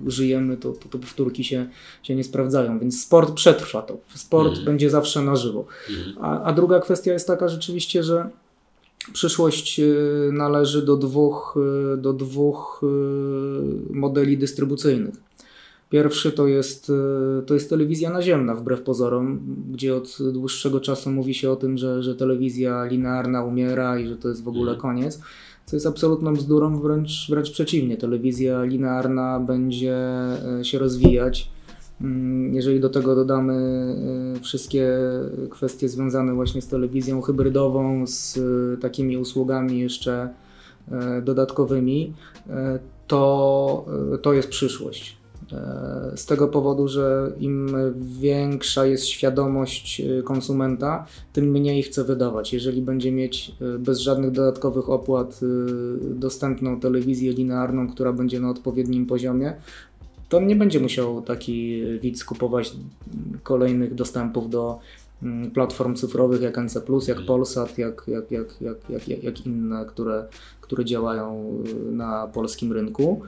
żyjemy, 0.07 0.57
to, 0.57 0.71
to, 0.71 0.89
to 0.89 0.99
powtórki 0.99 1.43
się, 1.43 1.69
się 2.03 2.15
nie 2.15 2.23
sprawdzają, 2.23 2.79
więc 2.79 3.01
sport 3.01 3.33
przetrwa 3.33 3.81
to. 3.81 3.97
Sport 4.15 4.53
mm. 4.53 4.65
będzie 4.65 4.89
zawsze 4.89 5.21
na 5.21 5.35
żywo. 5.35 5.65
Mm. 5.89 6.15
A, 6.21 6.43
a 6.43 6.53
druga 6.53 6.79
kwestia 6.79 7.13
jest 7.13 7.27
taka 7.27 7.47
rzeczywiście, 7.47 8.03
że 8.03 8.29
przyszłość 9.13 9.79
y, 9.79 10.29
należy 10.33 10.81
do 10.81 10.97
dwóch, 10.97 11.57
y, 11.93 11.97
do 11.97 12.13
dwóch 12.13 12.81
modeli 13.89 14.37
dystrybucyjnych. 14.37 15.28
Pierwszy 15.89 16.31
to 16.31 16.47
jest, 16.47 16.91
e, 17.39 17.41
to 17.41 17.53
jest 17.53 17.69
telewizja 17.69 18.09
naziemna, 18.09 18.55
wbrew 18.55 18.81
pozorom, 18.81 19.39
gdzie 19.71 19.95
od 19.95 20.17
dłuższego 20.33 20.79
czasu 20.79 21.11
mówi 21.11 21.33
się 21.33 21.51
o 21.51 21.55
tym, 21.55 21.77
że, 21.77 22.03
że 22.03 22.15
telewizja 22.15 22.85
linearna 22.85 23.43
umiera 23.43 23.99
i 23.99 24.07
że 24.07 24.17
to 24.17 24.29
jest 24.29 24.43
w 24.43 24.47
ogóle 24.47 24.71
mhm. 24.73 24.79
koniec. 24.81 25.21
Co 25.65 25.75
jest 25.75 25.85
absolutną 25.85 26.33
bzdurą, 26.33 26.79
wręcz, 26.79 27.29
wręcz 27.29 27.51
przeciwnie. 27.51 27.97
Telewizja 27.97 28.63
linearna 28.63 29.39
będzie 29.39 29.95
e, 30.59 30.65
się 30.65 30.79
rozwijać. 30.79 31.51
Mm, 32.01 32.55
jeżeli 32.55 32.79
do 32.79 32.89
tego 32.89 33.15
dodamy 33.15 33.53
e, 34.37 34.39
wszystkie 34.39 34.89
kwestie 35.49 35.89
związane 35.89 36.33
właśnie 36.33 36.61
z 36.61 36.67
telewizją 36.67 37.21
hybrydową, 37.21 38.07
z 38.07 38.39
takimi 38.81 39.17
usługami 39.17 39.79
jeszcze 39.79 40.29
dodatkowymi, 41.23 42.13
to, 43.07 43.85
to 44.21 44.33
jest 44.33 44.49
przyszłość. 44.49 45.18
Z 46.15 46.25
tego 46.25 46.47
powodu, 46.47 46.87
że 46.87 47.31
im 47.39 47.75
większa 48.19 48.85
jest 48.85 49.05
świadomość 49.05 50.01
y, 50.01 50.23
konsumenta, 50.23 51.05
tym 51.33 51.45
mniej 51.45 51.83
chce 51.83 52.03
wydawać. 52.03 52.53
Jeżeli 52.53 52.81
będzie 52.81 53.11
mieć 53.11 53.51
y, 53.75 53.79
bez 53.79 53.99
żadnych 53.99 54.31
dodatkowych 54.31 54.89
opłat 54.89 55.39
dostępną 56.01 56.79
telewizję 56.79 57.33
linearną, 57.33 57.89
która 57.89 58.13
będzie 58.13 58.39
na 58.39 58.49
odpowiednim 58.49 59.05
poziomie, 59.05 59.53
to 60.29 60.39
nie 60.39 60.55
będzie 60.55 60.79
musiał 60.79 61.21
taki 61.21 61.83
widz 62.01 62.23
kupować 62.25 62.73
kolejnych 63.43 63.95
dostępów 63.95 64.49
do 64.49 64.79
mm, 65.23 65.51
platform 65.51 65.95
cyfrowych 65.95 66.41
jak 66.41 66.57
NC, 66.57 66.75
jak. 67.07 67.25
Polsat, 67.25 67.77
jak, 67.77 68.03
jak, 68.07 68.31
jak, 68.31 68.61
jak, 68.61 68.89
jak, 69.07 69.23
jak 69.23 69.45
inne, 69.45 69.85
które, 69.85 70.25
które 70.61 70.85
działają 70.85 71.53
na 71.91 72.27
polskim 72.27 72.73
rynku. 72.73 73.21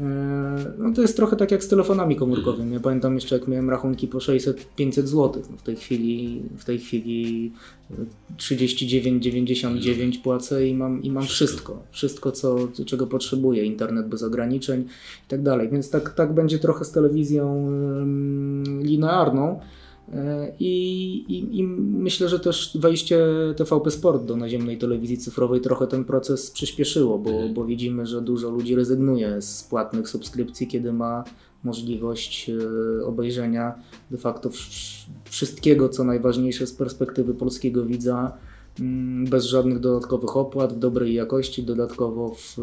E, 0.00 0.72
no 0.78 0.92
to 0.92 1.02
jest 1.02 1.16
trochę 1.16 1.36
tak 1.36 1.50
jak 1.50 1.64
z 1.64 1.68
telefonami 1.68 2.16
komórkowymi. 2.16 2.72
Ja 2.72 2.80
pamiętam 2.80 3.14
jeszcze 3.14 3.38
jak 3.38 3.48
miałem 3.48 3.70
rachunki 3.70 4.08
po 4.08 4.18
600-500 4.18 5.06
zł. 5.06 5.42
No 5.50 5.56
w 5.56 5.62
tej 5.62 5.76
chwili 5.76 6.42
w 6.58 6.64
tej 6.64 6.78
chwili 6.78 7.52
39,99 8.36 10.22
płacę 10.22 10.68
i 10.68 10.74
mam, 10.74 11.02
i 11.02 11.10
mam 11.10 11.24
wszystko. 11.24 11.82
Wszystko, 11.90 12.32
co, 12.32 12.56
czego 12.86 13.06
potrzebuję. 13.06 13.64
Internet 13.64 14.08
bez 14.08 14.22
ograniczeń 14.22 14.80
i 15.26 15.28
tak 15.28 15.42
dalej. 15.42 15.68
Więc 15.68 15.90
tak, 15.90 16.14
tak 16.14 16.34
będzie 16.34 16.58
trochę 16.58 16.84
z 16.84 16.90
telewizją 16.90 17.70
linearną. 18.82 19.60
I, 20.58 21.16
i, 21.28 21.58
I, 21.58 21.64
myślę, 21.64 22.28
że 22.28 22.40
też 22.40 22.78
wejście 22.80 23.26
TVP 23.56 23.90
Sport 23.90 24.24
do 24.24 24.36
naziemnej 24.36 24.78
telewizji 24.78 25.18
cyfrowej 25.18 25.60
trochę 25.60 25.86
ten 25.86 26.04
proces 26.04 26.50
przyspieszyło, 26.50 27.18
bo, 27.18 27.30
mhm. 27.30 27.54
bo 27.54 27.64
widzimy, 27.64 28.06
że 28.06 28.22
dużo 28.22 28.50
ludzi 28.50 28.74
rezygnuje 28.74 29.42
z 29.42 29.64
płatnych 29.64 30.08
subskrypcji, 30.08 30.66
kiedy 30.66 30.92
ma 30.92 31.24
możliwość 31.64 32.50
e, 32.50 33.04
obejrzenia 33.04 33.74
de 34.10 34.18
facto 34.18 34.50
wszystkiego, 35.24 35.88
co 35.88 36.04
najważniejsze 36.04 36.66
z 36.66 36.72
perspektywy 36.72 37.34
polskiego 37.34 37.84
widza 37.84 38.32
bez 39.30 39.44
żadnych 39.44 39.80
dodatkowych 39.80 40.36
opłat, 40.36 40.72
w 40.72 40.78
dobrej 40.78 41.14
jakości, 41.14 41.62
dodatkowo 41.62 42.34
w, 42.34 42.54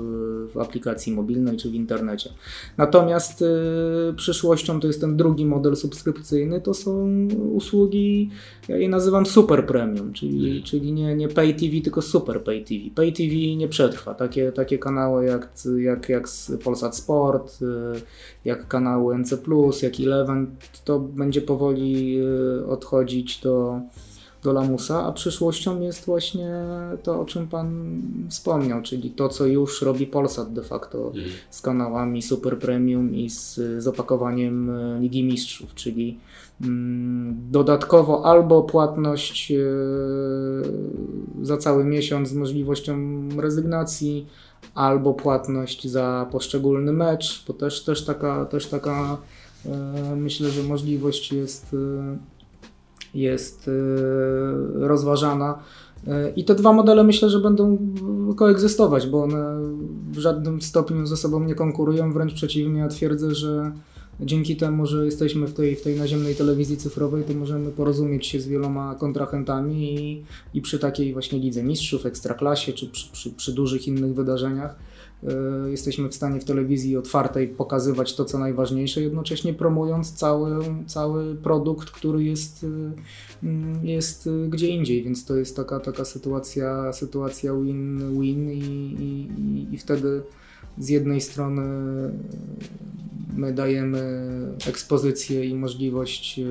w 0.53 0.57
aplikacji 0.57 1.13
mobilnej 1.13 1.57
czy 1.57 1.69
w 1.69 1.73
internecie. 1.73 2.29
Natomiast 2.77 3.41
y, 3.41 4.13
przyszłością 4.15 4.79
to 4.79 4.87
jest 4.87 5.01
ten 5.01 5.17
drugi 5.17 5.45
model 5.45 5.75
subskrypcyjny, 5.75 6.61
to 6.61 6.73
są 6.73 7.07
usługi, 7.53 8.29
ja 8.67 8.77
je 8.77 8.89
nazywam 8.89 9.25
super 9.25 9.65
premium, 9.65 10.13
czyli, 10.13 10.51
mm. 10.51 10.63
czyli 10.63 10.93
nie, 10.93 11.15
nie 11.15 11.27
pay 11.27 11.53
TV, 11.53 11.81
tylko 11.83 12.01
super 12.01 12.43
pay 12.43 12.61
TV. 12.61 12.81
Pay 12.95 13.11
TV 13.11 13.55
nie 13.57 13.67
przetrwa. 13.67 14.13
Takie, 14.13 14.51
takie 14.51 14.77
kanały 14.77 15.25
jak, 15.25 15.49
jak, 15.77 16.09
jak 16.09 16.27
Polsat 16.63 16.97
Sport, 16.97 17.61
y, 17.61 17.65
jak 18.45 18.67
kanały 18.67 19.17
NC+, 19.17 19.37
jak 19.81 19.99
Eleven, 19.99 20.55
to 20.85 20.99
będzie 20.99 21.41
powoli 21.41 22.19
y, 22.19 22.67
odchodzić 22.67 23.39
do 23.39 23.81
do 24.43 24.53
Lamusa, 24.53 25.05
a 25.05 25.11
przyszłością 25.11 25.81
jest 25.81 26.05
właśnie 26.05 26.51
to, 27.03 27.21
o 27.21 27.25
czym 27.25 27.47
Pan 27.47 28.01
wspomniał, 28.29 28.81
czyli 28.81 29.11
to, 29.11 29.29
co 29.29 29.45
już 29.45 29.81
robi 29.81 30.07
Polsat 30.07 30.53
de 30.53 30.63
facto 30.63 31.07
mhm. 31.07 31.25
z 31.49 31.61
kanałami 31.61 32.21
Super 32.21 32.59
Premium 32.59 33.15
i 33.15 33.29
z, 33.29 33.55
z 33.77 33.87
opakowaniem 33.87 34.69
e, 34.69 34.99
Ligi 34.99 35.23
Mistrzów, 35.23 35.75
czyli 35.75 36.19
mm, 36.61 37.37
dodatkowo 37.51 38.25
albo 38.25 38.61
płatność 38.63 39.51
e, 39.51 39.55
za 41.41 41.57
cały 41.57 41.83
miesiąc 41.83 42.29
z 42.29 42.33
możliwością 42.33 42.97
rezygnacji, 43.37 44.27
albo 44.75 45.13
płatność 45.13 45.87
za 45.87 46.27
poszczególny 46.31 46.93
mecz, 46.93 47.43
bo 47.47 47.53
też, 47.53 47.83
też 47.83 48.05
taka, 48.05 48.45
też 48.45 48.67
taka 48.67 49.17
e, 49.65 50.15
myślę, 50.15 50.49
że 50.49 50.63
możliwość 50.63 51.31
jest 51.31 51.75
jest 53.13 53.67
y, 53.67 53.71
rozważana. 54.73 55.59
Y, 56.07 56.09
I 56.35 56.45
te 56.45 56.55
dwa 56.55 56.73
modele 56.73 57.03
myślę, 57.03 57.29
że 57.29 57.39
będą 57.39 57.77
koegzystować, 58.35 59.07
bo 59.07 59.23
one 59.23 59.59
w 60.11 60.17
żadnym 60.17 60.61
stopniu 60.61 61.05
ze 61.05 61.17
sobą 61.17 61.43
nie 61.43 61.55
konkurują, 61.55 62.13
wręcz 62.13 62.33
przeciwnie, 62.33 62.79
ja 62.79 62.87
twierdzę, 62.87 63.35
że 63.35 63.71
dzięki 64.19 64.55
temu, 64.55 64.85
że 64.85 65.05
jesteśmy 65.05 65.47
w 65.47 65.53
tej, 65.53 65.75
w 65.75 65.81
tej 65.81 65.97
naziemnej 65.97 66.35
telewizji 66.35 66.77
cyfrowej, 66.77 67.23
to 67.23 67.33
możemy 67.33 67.71
porozumieć 67.71 68.27
się 68.27 68.39
z 68.39 68.47
wieloma 68.47 68.95
kontrahentami 68.95 69.93
i, 69.93 70.23
i 70.53 70.61
przy 70.61 70.79
takiej 70.79 71.13
właśnie 71.13 71.39
lidze 71.39 71.63
mistrzów, 71.63 72.05
ekstraklasie 72.05 72.73
czy 72.73 72.87
przy, 72.87 73.11
przy, 73.11 73.29
przy 73.29 73.53
dużych 73.53 73.87
innych 73.87 74.13
wydarzeniach 74.13 74.75
jesteśmy 75.69 76.09
w 76.09 76.15
stanie 76.15 76.39
w 76.39 76.45
telewizji 76.45 76.97
otwartej 76.97 77.47
pokazywać 77.47 78.15
to, 78.15 78.25
co 78.25 78.39
najważniejsze, 78.39 79.01
jednocześnie 79.01 79.53
promując 79.53 80.13
cały, 80.13 80.65
cały 80.87 81.35
produkt, 81.35 81.91
który 81.91 82.23
jest, 82.23 82.63
e, 82.63 83.47
mm, 83.47 83.85
jest 83.85 84.29
gdzie 84.49 84.67
indziej, 84.67 85.03
więc 85.03 85.25
to 85.25 85.35
jest 85.35 85.55
taka, 85.55 85.79
taka 85.79 86.05
sytuacja, 86.05 86.93
sytuacja 86.93 87.53
win-win 87.53 88.51
i, 88.51 88.57
i, 88.99 89.75
i 89.75 89.77
wtedy 89.77 90.21
z 90.77 90.89
jednej 90.89 91.21
strony 91.21 91.63
my 93.35 93.53
dajemy 93.53 94.29
ekspozycję 94.67 95.45
i 95.45 95.55
możliwość 95.55 96.39
e, 96.39 96.43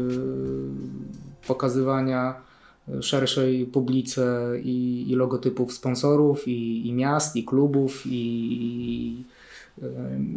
pokazywania 1.46 2.49
szerszej 3.00 3.66
publice 3.66 4.52
i, 4.62 5.04
i 5.08 5.14
logotypów 5.14 5.72
sponsorów, 5.72 6.48
i, 6.48 6.88
i, 6.88 6.92
miast, 6.92 7.36
i 7.36 7.44
klubów, 7.44 8.02
i, 8.06 9.24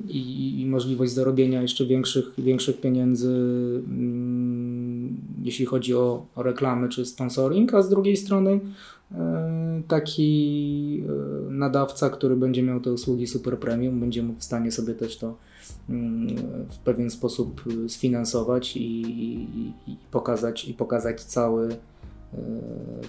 i, 0.07 0.65
możliwość 0.73 1.13
zarobienia 1.13 1.61
jeszcze 1.61 1.85
większych, 1.85 2.33
większych 2.37 2.81
pieniędzy, 2.81 3.29
mm, 3.87 5.17
jeśli 5.43 5.65
chodzi 5.65 5.95
o, 5.95 6.25
o 6.35 6.43
reklamy 6.43 6.89
czy 6.89 7.05
sponsoring, 7.05 7.73
a 7.73 7.81
z 7.81 7.89
drugiej 7.89 8.17
strony 8.17 8.59
e, 9.11 9.81
taki 9.87 11.03
e, 11.07 11.51
nadawca, 11.51 12.09
który 12.09 12.35
będzie 12.35 12.63
miał 12.63 12.79
te 12.79 12.91
usługi 12.91 13.27
super 13.27 13.59
premium, 13.59 13.99
będzie 13.99 14.23
mógł 14.23 14.39
w 14.39 14.43
stanie 14.43 14.71
sobie 14.71 14.93
też 14.93 15.17
to 15.17 15.37
mm, 15.89 16.27
w 16.69 16.77
pewien 16.77 17.09
sposób 17.09 17.63
sfinansować 17.87 18.77
i, 18.77 19.01
i, 19.01 19.47
i 19.87 19.95
pokazać, 20.11 20.67
i 20.67 20.73
pokazać 20.73 21.21
cały, 21.23 21.67
e, 21.67 21.77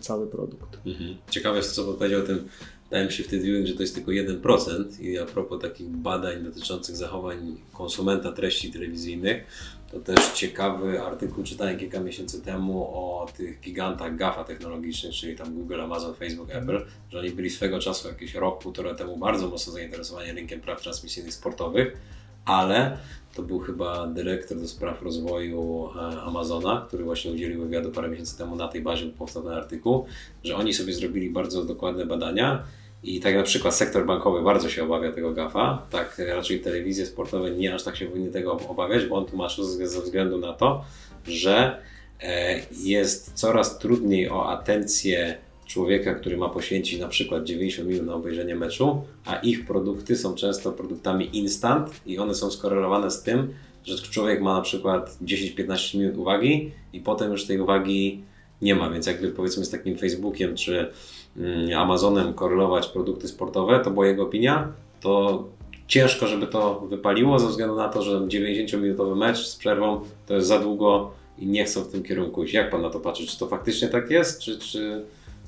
cały 0.00 0.26
produkt. 0.26 0.78
Mhm. 0.86 1.16
Ciekawe 1.30 1.56
jest, 1.56 1.72
co 1.72 1.94
powiedział 1.94 2.20
o 2.20 2.26
tym 2.26 2.48
Dałem 2.90 3.10
się 3.10 3.22
wtedy 3.22 3.66
że 3.66 3.74
to 3.74 3.82
jest 3.82 3.94
tylko 3.94 4.10
1% 4.10 5.00
i 5.00 5.18
a 5.18 5.26
propos 5.26 5.62
takich 5.62 5.86
badań 5.86 6.44
dotyczących 6.44 6.96
zachowań 6.96 7.56
konsumenta 7.72 8.32
treści 8.32 8.72
telewizyjnych, 8.72 9.44
to 9.92 10.00
też 10.00 10.32
ciekawy 10.34 11.02
artykuł 11.02 11.44
czytałem 11.44 11.78
kilka 11.78 12.00
miesięcy 12.00 12.42
temu 12.42 12.82
o 12.82 13.26
tych 13.36 13.60
gigantach 13.60 14.16
GAFA 14.16 14.44
technologicznych, 14.44 15.14
czyli 15.14 15.36
tam 15.36 15.54
Google, 15.54 15.80
Amazon, 15.80 16.14
Facebook, 16.14 16.50
mm. 16.50 16.62
Apple, 16.62 16.86
że 17.10 17.18
oni 17.18 17.30
byli 17.30 17.50
swego 17.50 17.78
czasu, 17.78 18.08
jakiś 18.08 18.34
rok, 18.34 18.62
półtora 18.62 18.94
temu 18.94 19.16
bardzo 19.16 19.48
mocno 19.48 19.72
zainteresowani 19.72 20.32
rynkiem 20.32 20.60
praw 20.60 20.82
transmisyjnych 20.82 21.34
sportowych, 21.34 21.96
ale 22.44 22.98
to 23.34 23.42
był 23.42 23.58
chyba 23.58 24.06
dyrektor 24.06 24.60
do 24.60 24.68
spraw 24.68 25.02
rozwoju 25.02 25.88
e, 25.96 26.20
Amazona, 26.20 26.84
który 26.88 27.04
właśnie 27.04 27.32
udzielił 27.32 27.62
wywiadu 27.62 27.90
parę 27.90 28.08
miesięcy 28.08 28.38
temu 28.38 28.56
na 28.56 28.68
tej 28.68 28.82
bazie 28.82 29.06
powstał 29.06 29.42
ten 29.42 29.52
artykuł, 29.52 30.06
że 30.44 30.56
oni 30.56 30.74
sobie 30.74 30.92
zrobili 30.92 31.30
bardzo 31.30 31.64
dokładne 31.64 32.06
badania 32.06 32.64
i 33.02 33.20
tak 33.20 33.34
na 33.34 33.42
przykład 33.42 33.74
sektor 33.74 34.06
bankowy 34.06 34.42
bardzo 34.42 34.68
się 34.68 34.84
obawia 34.84 35.12
tego 35.12 35.32
GAFA, 35.32 35.82
tak 35.90 36.22
raczej 36.28 36.60
telewizje 36.60 37.06
sportowe 37.06 37.50
nie 37.50 37.74
aż 37.74 37.82
tak 37.82 37.96
się 37.96 38.06
powinny 38.06 38.30
tego 38.30 38.60
obawiać, 38.68 39.06
bo 39.06 39.16
on 39.16 39.26
tłumaczył 39.26 39.64
ze 39.64 40.00
względu 40.00 40.38
na 40.38 40.52
to, 40.52 40.84
że 41.26 41.82
e, 42.22 42.60
jest 42.82 43.32
coraz 43.32 43.78
trudniej 43.78 44.30
o 44.30 44.50
atencję 44.50 45.38
człowieka, 45.66 46.14
który 46.14 46.36
ma 46.36 46.48
poświęcić 46.48 47.00
na 47.00 47.08
przykład 47.08 47.44
90 47.44 47.88
minut 47.88 48.06
na 48.06 48.14
obejrzenie 48.14 48.54
meczu, 48.54 49.02
a 49.24 49.36
ich 49.36 49.66
produkty 49.66 50.16
są 50.16 50.34
często 50.34 50.72
produktami 50.72 51.36
instant 51.38 52.00
i 52.06 52.18
one 52.18 52.34
są 52.34 52.50
skorelowane 52.50 53.10
z 53.10 53.22
tym, 53.22 53.54
że 53.84 53.98
człowiek 53.98 54.42
ma 54.42 54.54
na 54.54 54.60
przykład 54.60 55.18
10-15 55.22 55.98
minut 55.98 56.16
uwagi 56.16 56.70
i 56.92 57.00
potem 57.00 57.32
już 57.32 57.46
tej 57.46 57.60
uwagi 57.60 58.22
nie 58.62 58.74
ma, 58.74 58.90
więc 58.90 59.06
jakby 59.06 59.28
powiedzmy 59.28 59.64
z 59.64 59.70
takim 59.70 59.98
Facebookiem 59.98 60.56
czy 60.56 60.90
mm, 61.36 61.78
Amazonem 61.78 62.34
korelować 62.34 62.86
produkty 62.86 63.28
sportowe, 63.28 63.80
to 63.80 63.90
była 63.90 64.06
jego 64.06 64.22
opinia, 64.22 64.72
to 65.00 65.44
ciężko, 65.86 66.26
żeby 66.26 66.46
to 66.46 66.80
wypaliło 66.80 67.38
ze 67.38 67.48
względu 67.48 67.76
na 67.76 67.88
to, 67.88 68.02
że 68.02 68.20
90-minutowy 68.20 69.16
mecz 69.16 69.38
z 69.46 69.56
przerwą 69.56 70.00
to 70.26 70.34
jest 70.34 70.46
za 70.46 70.58
długo 70.58 71.10
i 71.38 71.46
nie 71.46 71.64
chcą 71.64 71.80
w 71.80 71.88
tym 71.88 72.02
kierunku 72.02 72.44
iść. 72.44 72.54
Jak 72.54 72.70
Pan 72.70 72.82
na 72.82 72.90
to 72.90 73.00
patrzy? 73.00 73.26
Czy 73.26 73.38
to 73.38 73.46
faktycznie 73.46 73.88
tak 73.88 74.10
jest? 74.10 74.40
Czy, 74.40 74.58
czy, 74.58 75.04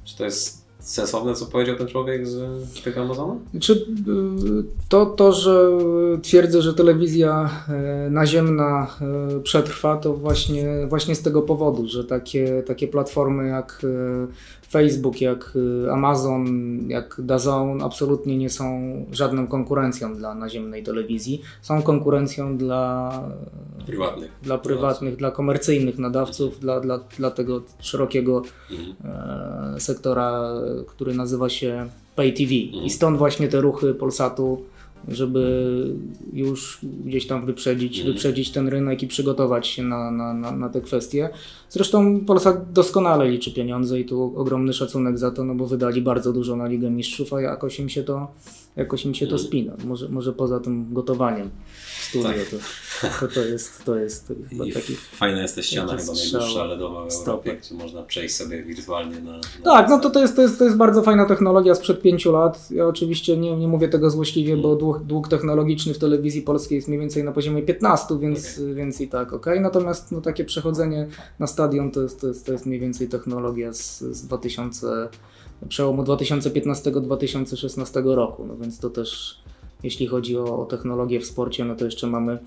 czy 0.06 0.16
to 0.16 0.24
jest 0.24 0.66
sensowne, 0.78 1.34
co 1.34 1.46
powiedział 1.46 1.76
ten 1.76 1.86
człowiek 1.86 2.26
z 2.26 2.82
tego 2.84 3.00
Amazonu? 3.00 3.40
Czy 3.60 3.72
y, 3.72 3.76
to, 4.88 5.06
to, 5.06 5.32
że 5.32 5.70
twierdzę, 6.22 6.62
że 6.62 6.74
telewizja 6.74 7.50
e, 7.68 8.10
naziemna 8.10 8.86
e, 9.00 9.40
przetrwa, 9.40 9.96
to 9.96 10.14
właśnie, 10.14 10.86
właśnie 10.88 11.14
z 11.14 11.22
tego 11.22 11.42
powodu, 11.42 11.88
że 11.88 12.04
takie, 12.04 12.62
takie 12.66 12.88
platformy 12.88 13.48
jak 13.48 13.82
e, 13.84 14.65
Facebook, 14.70 15.20
jak 15.20 15.52
y, 15.56 15.92
Amazon, 15.92 16.44
jak 16.88 17.16
DAZN 17.18 17.82
absolutnie 17.82 18.36
nie 18.36 18.50
są 18.50 18.66
żadną 19.12 19.46
konkurencją 19.46 20.16
dla 20.16 20.34
naziemnej 20.34 20.82
telewizji. 20.82 21.42
Są 21.62 21.82
konkurencją 21.82 22.56
dla 22.56 23.12
prywatnych, 23.86 24.30
dla, 24.42 24.58
prywatnych, 24.58 25.16
dla 25.16 25.30
komercyjnych 25.30 25.98
nadawców, 25.98 26.60
dla, 26.60 26.80
dla, 26.80 27.00
dla 27.18 27.30
tego 27.30 27.62
szerokiego 27.80 28.42
mhm. 28.70 28.94
e, 29.76 29.80
sektora, 29.80 30.54
który 30.86 31.14
nazywa 31.14 31.48
się 31.48 31.86
Pay 32.16 32.32
TV. 32.32 32.54
Mhm. 32.66 32.84
I 32.84 32.90
stąd 32.90 33.18
właśnie 33.18 33.48
te 33.48 33.60
ruchy 33.60 33.94
Polsatu 33.94 34.62
żeby 35.08 35.94
już 36.32 36.78
gdzieś 37.04 37.26
tam 37.26 37.46
wyprzedzić, 37.46 38.00
mm. 38.00 38.12
wyprzedzić 38.12 38.50
ten 38.50 38.68
rynek 38.68 39.02
i 39.02 39.06
przygotować 39.06 39.66
się 39.66 39.82
na, 39.82 40.10
na, 40.10 40.34
na, 40.34 40.52
na 40.52 40.68
te 40.68 40.80
kwestie. 40.80 41.28
Zresztą 41.70 42.20
Polsat 42.24 42.72
doskonale 42.72 43.28
liczy 43.28 43.52
pieniądze 43.52 44.00
i 44.00 44.04
tu 44.04 44.32
ogromny 44.36 44.72
szacunek 44.72 45.18
za 45.18 45.30
to, 45.30 45.44
no 45.44 45.54
bo 45.54 45.66
wydali 45.66 46.02
bardzo 46.02 46.32
dużo 46.32 46.56
na 46.56 46.66
Ligę 46.66 46.90
Mistrzów, 46.90 47.32
a 47.32 47.40
jakoś 47.40 47.80
im 47.80 47.88
się 47.88 48.02
to, 48.02 48.28
jakoś 48.76 49.04
im 49.04 49.14
się 49.14 49.26
to 49.26 49.34
mm. 49.34 49.46
spina. 49.46 49.72
Może, 49.84 50.08
może 50.08 50.32
poza 50.32 50.60
tym 50.60 50.94
gotowaniem 50.94 51.50
studio, 52.00 52.28
tak. 52.28 53.18
to, 53.20 53.26
to, 53.26 53.34
to, 53.34 53.44
jest, 53.44 53.84
to 53.84 53.96
jest 53.96 54.32
I 54.66 54.72
taki... 54.72 54.94
Fajna 54.96 55.42
jest 55.42 55.56
ta 55.56 55.62
ściana 55.62 55.96
chyba 55.96 56.12
najdłuższa 56.12 56.64
LEDowa 56.64 57.06
w 57.10 57.28
Europie, 57.28 57.56
gdzie 57.56 57.74
można 57.74 58.02
przejść 58.02 58.36
sobie 58.36 58.62
wirtualnie 58.62 59.20
na... 59.20 59.32
na 59.32 59.40
tak, 59.64 59.88
no 59.88 59.98
to, 59.98 60.10
to, 60.10 60.20
jest, 60.20 60.36
to, 60.36 60.42
jest, 60.42 60.58
to 60.58 60.64
jest 60.64 60.76
bardzo 60.76 61.02
fajna 61.02 61.26
technologia 61.26 61.74
sprzed 61.74 62.02
pięciu 62.02 62.32
lat. 62.32 62.70
Ja 62.70 62.86
oczywiście 62.86 63.36
nie, 63.36 63.56
nie 63.56 63.68
mówię 63.68 63.88
tego 63.88 64.10
złośliwie, 64.10 64.48
hmm. 64.48 64.62
bo 64.62 64.76
dług, 64.76 65.02
dług 65.02 65.28
technologiczny 65.28 65.94
w 65.94 65.98
telewizji 65.98 66.42
polskiej 66.42 66.76
jest 66.76 66.88
mniej 66.88 67.00
więcej 67.00 67.24
na 67.24 67.32
poziomie 67.32 67.62
15, 67.62 68.18
więc, 68.18 68.58
okay. 68.58 68.74
więc 68.74 69.00
i 69.00 69.08
tak, 69.08 69.32
ok. 69.32 69.46
Natomiast 69.60 70.12
no, 70.12 70.20
takie 70.20 70.44
przechodzenie 70.44 71.06
na 71.38 71.46
stadion 71.56 71.90
to 71.90 72.02
jest, 72.02 72.20
to 72.20 72.28
jest, 72.28 72.46
to 72.46 72.52
jest 72.52 72.66
mniej 72.66 72.80
więcej 72.80 73.08
technologia 73.08 73.72
z, 73.72 74.00
z 74.00 74.26
2000 74.26 75.08
przełomu 75.68 76.02
2015-2016 76.02 78.14
roku, 78.14 78.46
no 78.46 78.56
więc 78.56 78.78
to 78.78 78.90
też 78.90 79.40
jeśli 79.82 80.06
chodzi 80.06 80.38
o, 80.38 80.58
o 80.58 80.66
technologię 80.66 81.20
w 81.20 81.26
sporcie, 81.26 81.64
no 81.64 81.76
to 81.76 81.84
jeszcze 81.84 82.06
mamy 82.06 82.38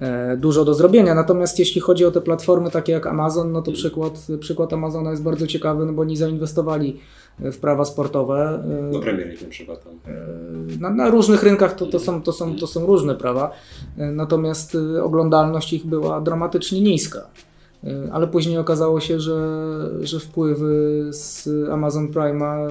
e, 0.00 0.36
dużo 0.36 0.64
do 0.64 0.74
zrobienia. 0.74 1.14
Natomiast 1.14 1.58
jeśli 1.58 1.80
chodzi 1.80 2.04
o 2.04 2.10
te 2.10 2.20
platformy 2.20 2.70
takie 2.70 2.92
jak 2.92 3.06
Amazon, 3.06 3.52
no 3.52 3.62
to 3.62 3.72
przykład, 3.72 4.26
przykład 4.40 4.72
Amazona 4.72 5.10
jest 5.10 5.22
bardzo 5.22 5.46
ciekawy, 5.46 5.86
no 5.86 5.92
bo 5.92 6.02
oni 6.02 6.16
zainwestowali 6.16 7.00
w 7.38 7.58
prawa 7.58 7.84
sportowe. 7.84 8.64
E, 8.88 8.92
do 8.92 9.00
Premier 9.00 9.26
League 9.26 9.44
na 9.44 9.50
przykład. 9.50 9.86
E, 9.86 9.90
na, 10.80 10.90
na, 10.90 11.10
różnych 11.10 11.42
rynkach 11.42 11.74
to, 11.74 11.86
to, 11.86 11.98
są, 11.98 12.22
to, 12.22 12.32
są, 12.32 12.56
to 12.56 12.66
są 12.66 12.86
różne 12.86 13.14
prawa, 13.14 13.50
natomiast 13.96 14.76
oglądalność 15.02 15.72
ich 15.72 15.86
była 15.86 16.20
dramatycznie 16.20 16.80
niska. 16.80 17.28
E, 17.84 18.12
ale 18.12 18.26
później 18.26 18.58
okazało 18.58 19.00
się, 19.00 19.20
że, 19.20 19.38
że 20.00 20.20
wpływy 20.20 21.06
z 21.10 21.48
Amazon 21.70 22.08
Prime'a 22.08 22.70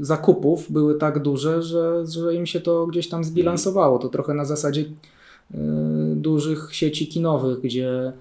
zakupów 0.00 0.72
były 0.72 0.94
tak 0.94 1.22
duże, 1.22 1.62
że, 1.62 2.06
że 2.06 2.34
im 2.34 2.46
się 2.46 2.60
to 2.60 2.86
gdzieś 2.86 3.08
tam 3.08 3.24
zbilansowało. 3.24 3.98
To 3.98 4.08
trochę 4.08 4.34
na 4.34 4.44
zasadzie 4.44 4.80
e, 4.82 5.56
dużych 6.16 6.68
sieci 6.72 7.06
kinowych, 7.06 7.60
gdzie 7.60 8.12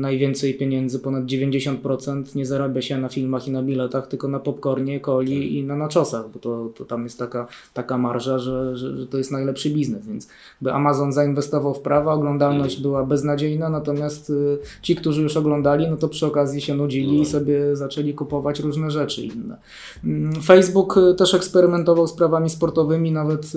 najwięcej 0.00 0.54
pieniędzy, 0.54 0.98
ponad 0.98 1.24
90% 1.24 2.36
nie 2.36 2.46
zarabia 2.46 2.82
się 2.82 2.98
na 2.98 3.08
filmach 3.08 3.48
i 3.48 3.50
na 3.50 3.62
biletach, 3.62 4.06
tylko 4.06 4.28
na 4.28 4.38
popcornie, 4.38 5.00
coli 5.00 5.40
tak. 5.40 5.52
i 5.52 5.64
na 5.64 5.76
naczosach, 5.76 6.30
bo 6.32 6.38
to, 6.38 6.70
to 6.76 6.84
tam 6.84 7.04
jest 7.04 7.18
taka, 7.18 7.46
taka 7.74 7.98
marża, 7.98 8.38
że, 8.38 8.76
że, 8.76 8.96
że, 8.96 9.06
to 9.06 9.18
jest 9.18 9.32
najlepszy 9.32 9.70
biznes, 9.70 10.06
więc 10.06 10.28
by 10.60 10.72
Amazon 10.72 11.12
zainwestował 11.12 11.74
w 11.74 11.80
prawa, 11.80 12.12
oglądalność 12.12 12.74
mm. 12.74 12.82
była 12.82 13.04
beznadziejna, 13.04 13.70
natomiast 13.70 14.30
y, 14.30 14.58
ci, 14.82 14.96
którzy 14.96 15.22
już 15.22 15.36
oglądali, 15.36 15.90
no 15.90 15.96
to 15.96 16.08
przy 16.08 16.26
okazji 16.26 16.60
się 16.60 16.74
nudzili 16.74 17.16
i 17.16 17.18
no. 17.18 17.24
sobie 17.24 17.76
zaczęli 17.76 18.14
kupować 18.14 18.60
różne 18.60 18.90
rzeczy 18.90 19.22
inne. 19.22 19.56
Mm, 20.04 20.32
Facebook 20.32 20.96
y, 20.96 21.14
też 21.14 21.34
eksperymentował 21.34 22.06
z 22.06 22.12
prawami 22.12 22.50
sportowymi, 22.50 23.12
nawet 23.12 23.52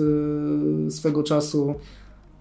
y, 0.86 0.90
swego 0.90 1.22
czasu 1.22 1.74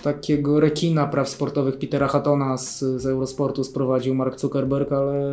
takiego 0.03 0.59
rekina 0.59 1.07
praw 1.07 1.29
sportowych 1.29 1.79
Petera 1.79 2.07
Hattona 2.07 2.57
z, 2.57 2.79
z 2.79 3.05
Eurosportu 3.05 3.63
sprowadził 3.63 4.15
Mark 4.15 4.39
Zuckerberg, 4.39 4.91
ale 4.91 5.31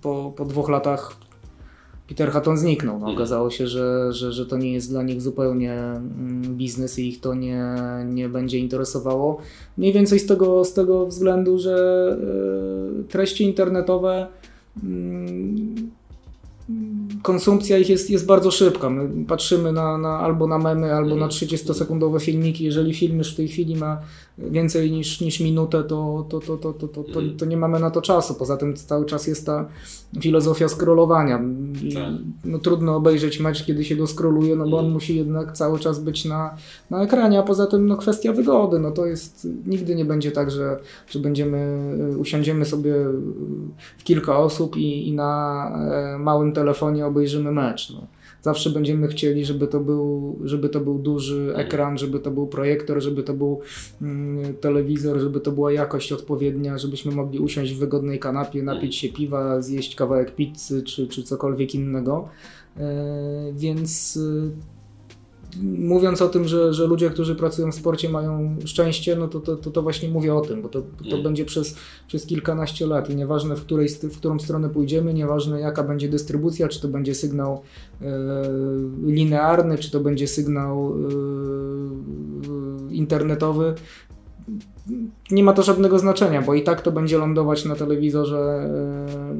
po, 0.00 0.32
po 0.36 0.44
dwóch 0.44 0.68
latach 0.68 1.16
Peter 2.08 2.30
Hatton 2.30 2.58
zniknął. 2.58 2.98
No, 2.98 3.12
okazało 3.12 3.50
się, 3.50 3.66
że, 3.66 4.12
że, 4.12 4.32
że 4.32 4.46
to 4.46 4.56
nie 4.56 4.72
jest 4.72 4.90
dla 4.90 5.02
nich 5.02 5.22
zupełnie 5.22 5.72
mm, 5.72 6.56
biznes 6.56 6.98
i 6.98 7.08
ich 7.08 7.20
to 7.20 7.34
nie, 7.34 7.76
nie 8.06 8.28
będzie 8.28 8.58
interesowało. 8.58 9.38
Mniej 9.76 9.92
więcej 9.92 10.18
z 10.18 10.26
tego, 10.26 10.64
z 10.64 10.74
tego 10.74 11.06
względu, 11.06 11.58
że 11.58 12.06
e, 13.00 13.08
treści 13.08 13.44
internetowe 13.44 14.26
mm, 14.82 15.71
konsumpcja 17.22 17.78
ich 17.78 17.88
jest, 17.88 18.10
jest 18.10 18.26
bardzo 18.26 18.50
szybka. 18.50 18.90
My 18.90 19.24
patrzymy 19.24 19.72
na, 19.72 19.98
na, 19.98 20.18
albo 20.18 20.46
na 20.46 20.58
memy, 20.58 20.94
albo 20.94 21.16
na 21.16 21.28
30-sekundowe 21.28 22.20
filmiki. 22.20 22.64
Jeżeli 22.64 22.94
film 22.94 23.18
już 23.18 23.32
w 23.32 23.36
tej 23.36 23.48
chwili 23.48 23.76
ma 23.76 24.00
więcej 24.38 24.90
niż, 24.90 25.20
niż 25.20 25.40
minutę, 25.40 25.84
to, 25.84 26.26
to, 26.28 26.40
to, 26.40 26.56
to, 26.56 26.72
to, 26.72 26.88
to, 26.88 27.04
to, 27.04 27.20
to 27.38 27.44
nie 27.46 27.56
mamy 27.56 27.80
na 27.80 27.90
to 27.90 28.02
czasu. 28.02 28.34
Poza 28.34 28.56
tym 28.56 28.76
cały 28.76 29.06
czas 29.06 29.26
jest 29.26 29.46
ta 29.46 29.68
filozofia 30.20 30.68
scrollowania. 30.68 31.40
I, 31.82 31.94
tak. 31.94 32.12
no, 32.44 32.58
trudno 32.58 32.96
obejrzeć 32.96 33.40
mecz, 33.40 33.64
kiedy 33.64 33.84
się 33.84 33.96
go 33.96 34.06
scrolluje, 34.06 34.56
no 34.56 34.68
bo 34.68 34.78
on 34.78 34.90
musi 34.90 35.16
jednak 35.16 35.52
cały 35.52 35.78
czas 35.78 36.00
być 36.00 36.24
na, 36.24 36.56
na 36.90 37.02
ekranie, 37.02 37.38
a 37.38 37.42
poza 37.42 37.66
tym 37.66 37.86
no, 37.86 37.96
kwestia 37.96 38.32
wygody. 38.32 38.78
No, 38.78 38.90
to 38.90 39.06
jest, 39.06 39.48
nigdy 39.66 39.94
nie 39.94 40.04
będzie 40.04 40.32
tak, 40.32 40.50
że, 40.50 40.78
że 41.08 41.18
będziemy, 41.18 41.78
usiądziemy 42.18 42.64
sobie 42.64 42.94
w 43.98 44.04
kilka 44.04 44.38
osób 44.38 44.76
i, 44.76 45.08
i 45.08 45.12
na 45.12 45.70
e, 46.14 46.18
małym 46.18 46.52
telefonie 46.52 47.06
obejrzymy 47.06 47.52
mecz. 47.52 47.90
No 47.90 48.06
zawsze 48.42 48.70
będziemy 48.70 49.08
chcieli, 49.08 49.44
żeby 49.44 49.66
to 49.66 49.80
był, 49.80 50.38
żeby 50.44 50.68
to 50.68 50.80
był 50.80 50.98
duży 50.98 51.40
mhm. 51.40 51.66
ekran, 51.66 51.98
żeby 51.98 52.20
to 52.20 52.30
był 52.30 52.46
projektor, 52.46 53.02
żeby 53.02 53.22
to 53.22 53.34
był 53.34 53.60
mm, 54.02 54.54
telewizor, 54.54 55.18
żeby 55.18 55.40
to 55.40 55.52
była 55.52 55.72
jakość 55.72 56.12
odpowiednia, 56.12 56.78
żebyśmy 56.78 57.12
mogli 57.12 57.38
usiąść 57.38 57.72
w 57.72 57.78
wygodnej 57.78 58.18
kanapie, 58.18 58.62
napić 58.62 58.96
się 58.96 59.08
piwa, 59.08 59.62
zjeść 59.62 59.94
kawałek 59.94 60.34
pizzy 60.34 60.82
czy, 60.82 61.08
czy 61.08 61.22
cokolwiek 61.22 61.74
innego. 61.74 62.28
E, 62.76 63.52
więc 63.52 64.18
mówiąc 65.62 66.22
o 66.22 66.28
tym, 66.28 66.48
że, 66.48 66.74
że 66.74 66.86
ludzie, 66.86 67.10
którzy 67.10 67.34
pracują 67.34 67.72
w 67.72 67.74
sporcie 67.74 68.08
mają 68.08 68.56
szczęście, 68.64 69.16
no 69.16 69.28
to, 69.28 69.40
to, 69.40 69.56
to, 69.56 69.70
to 69.70 69.82
właśnie 69.82 70.08
mówię 70.08 70.34
o 70.34 70.40
tym, 70.40 70.62
bo 70.62 70.68
to, 70.68 70.82
to 70.82 71.10
mm. 71.10 71.22
będzie 71.22 71.44
przez, 71.44 71.76
przez 72.06 72.26
kilkanaście 72.26 72.86
lat 72.86 73.10
i 73.10 73.16
nieważne 73.16 73.56
w, 73.56 73.60
której, 73.60 73.88
w 73.88 74.18
którą 74.18 74.38
stronę 74.38 74.68
pójdziemy, 74.68 75.14
nieważne 75.14 75.60
jaka 75.60 75.82
będzie 75.82 76.08
dystrybucja, 76.08 76.68
czy 76.68 76.80
to 76.80 76.88
będzie 76.88 77.14
sygnał 77.14 77.62
e, 78.02 78.06
linearny, 79.06 79.78
czy 79.78 79.90
to 79.90 80.00
będzie 80.00 80.28
sygnał 80.28 80.94
e, 82.90 82.94
internetowy, 82.94 83.74
nie 85.30 85.44
ma 85.44 85.52
to 85.52 85.62
żadnego 85.62 85.98
znaczenia, 85.98 86.42
bo 86.42 86.54
i 86.54 86.62
tak 86.62 86.80
to 86.80 86.92
będzie 86.92 87.18
lądować 87.18 87.64
na 87.64 87.74
telewizorze 87.74 88.38
e, 88.38 89.34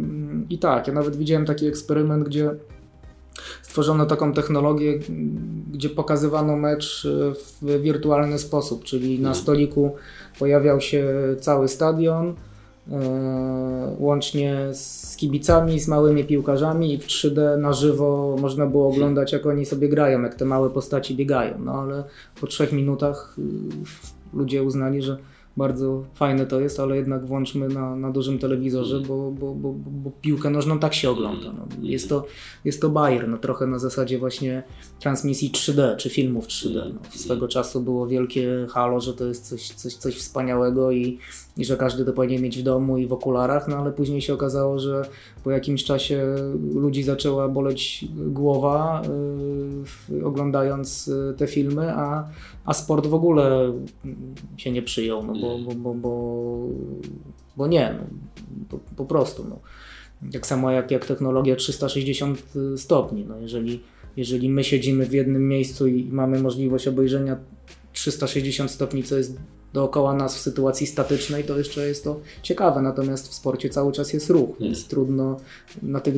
i 0.50 0.58
tak. 0.58 0.86
Ja 0.86 0.92
nawet 0.92 1.16
widziałem 1.16 1.46
taki 1.46 1.66
eksperyment, 1.66 2.24
gdzie 2.24 2.50
stworzono 3.72 4.06
taką 4.06 4.32
technologię, 4.32 4.98
gdzie 5.72 5.88
pokazywano 5.88 6.56
mecz 6.56 7.06
e, 7.06 7.34
w 7.62 7.82
wirtualny 7.82 8.38
sposób, 8.38 8.84
czyli 8.84 9.20
na 9.20 9.28
mhm. 9.28 9.34
stoliku 9.34 9.94
pojawiał 10.38 10.80
się 10.80 11.04
cały 11.40 11.68
stadion, 11.68 12.34
e, 12.90 13.96
łącznie 13.98 14.56
z 14.72 15.16
kibicami, 15.16 15.80
z 15.80 15.88
małymi 15.88 16.24
piłkarzami 16.24 16.94
i 16.94 16.98
w 16.98 17.06
3D 17.06 17.58
na 17.58 17.72
żywo 17.72 18.36
można 18.40 18.66
było 18.66 18.88
oglądać 18.88 19.32
jak 19.32 19.46
oni 19.46 19.66
sobie 19.66 19.88
grają, 19.88 20.22
jak 20.22 20.34
te 20.34 20.44
małe 20.44 20.70
postaci 20.70 21.16
biegają. 21.16 21.58
No 21.58 21.72
ale 21.72 22.04
po 22.40 22.46
trzech 22.46 22.72
minutach 22.72 23.36
y, 23.38 24.36
ludzie 24.36 24.62
uznali, 24.62 25.02
że 25.02 25.18
bardzo 25.56 26.04
fajne 26.14 26.46
to 26.46 26.60
jest, 26.60 26.80
ale 26.80 26.96
jednak 26.96 27.26
włączmy 27.26 27.68
na, 27.68 27.96
na 27.96 28.10
dużym 28.10 28.38
telewizorze, 28.38 29.00
bo, 29.00 29.30
bo, 29.30 29.54
bo, 29.54 29.72
bo 29.72 30.10
piłkę 30.10 30.50
nożną 30.50 30.78
tak 30.78 30.94
się 30.94 31.10
ogląda. 31.10 31.52
No. 31.52 31.66
Jest, 31.82 32.08
to, 32.08 32.26
jest 32.64 32.80
to 32.80 32.90
Bayer, 32.90 33.28
no, 33.28 33.38
trochę 33.38 33.66
na 33.66 33.78
zasadzie 33.78 34.18
właśnie 34.18 34.62
transmisji 35.00 35.50
3D, 35.50 35.96
czy 35.96 36.10
filmów 36.10 36.46
3D. 36.46 36.94
No. 36.94 37.00
Swego 37.10 37.48
czasu 37.48 37.80
było 37.80 38.06
wielkie 38.06 38.66
halo, 38.70 39.00
że 39.00 39.14
to 39.14 39.24
jest 39.26 39.48
coś, 39.48 39.68
coś, 39.68 39.94
coś 39.94 40.16
wspaniałego 40.16 40.92
i, 40.92 41.18
i 41.56 41.64
że 41.64 41.76
każdy 41.76 42.04
to 42.04 42.12
powinien 42.12 42.42
mieć 42.42 42.58
w 42.58 42.62
domu 42.62 42.98
i 42.98 43.06
w 43.06 43.12
okularach, 43.12 43.68
no 43.68 43.76
ale 43.76 43.92
później 43.92 44.22
się 44.22 44.34
okazało, 44.34 44.78
że 44.78 45.02
po 45.44 45.50
jakimś 45.50 45.84
czasie 45.84 46.34
ludzi 46.74 47.02
zaczęła 47.02 47.48
boleć 47.48 48.04
głowa 48.16 49.02
yy, 50.08 50.26
oglądając 50.26 51.08
y, 51.08 51.34
te 51.36 51.46
filmy, 51.46 51.92
a, 51.92 52.28
a 52.64 52.74
sport 52.74 53.06
w 53.06 53.14
ogóle 53.14 53.72
się 54.56 54.72
nie 54.72 54.82
przyjął, 54.82 55.26
no 55.26 55.32
bo, 55.40 55.58
bo, 55.58 55.74
bo, 55.74 55.94
bo, 55.94 56.58
bo 57.56 57.66
nie, 57.66 57.94
no, 57.98 58.04
po, 58.68 58.78
po 58.96 59.04
prostu. 59.04 59.46
No. 59.48 59.58
Tak 60.32 60.46
samo 60.46 60.70
jak, 60.70 60.90
jak 60.90 61.06
technologia 61.06 61.56
360 61.56 62.42
stopni. 62.76 63.24
No 63.24 63.38
jeżeli, 63.38 63.80
jeżeli 64.16 64.48
my 64.48 64.64
siedzimy 64.64 65.06
w 65.06 65.12
jednym 65.12 65.48
miejscu 65.48 65.86
i 65.86 66.04
mamy 66.04 66.42
możliwość 66.42 66.88
obejrzenia 66.88 67.36
360 67.92 68.70
stopni, 68.70 69.02
co 69.02 69.16
jest 69.16 69.38
dookoła 69.72 70.14
nas 70.14 70.36
w 70.36 70.40
sytuacji 70.40 70.86
statycznej, 70.86 71.44
to 71.44 71.58
jeszcze 71.58 71.88
jest 71.88 72.04
to 72.04 72.20
ciekawe. 72.42 72.82
Natomiast 72.82 73.28
w 73.28 73.34
sporcie 73.34 73.68
cały 73.68 73.92
czas 73.92 74.12
jest 74.12 74.30
ruch, 74.30 74.50
więc 74.60 74.78
hmm. 74.78 74.90
trudno, 74.90 75.36
na 75.82 76.00
tych, 76.00 76.14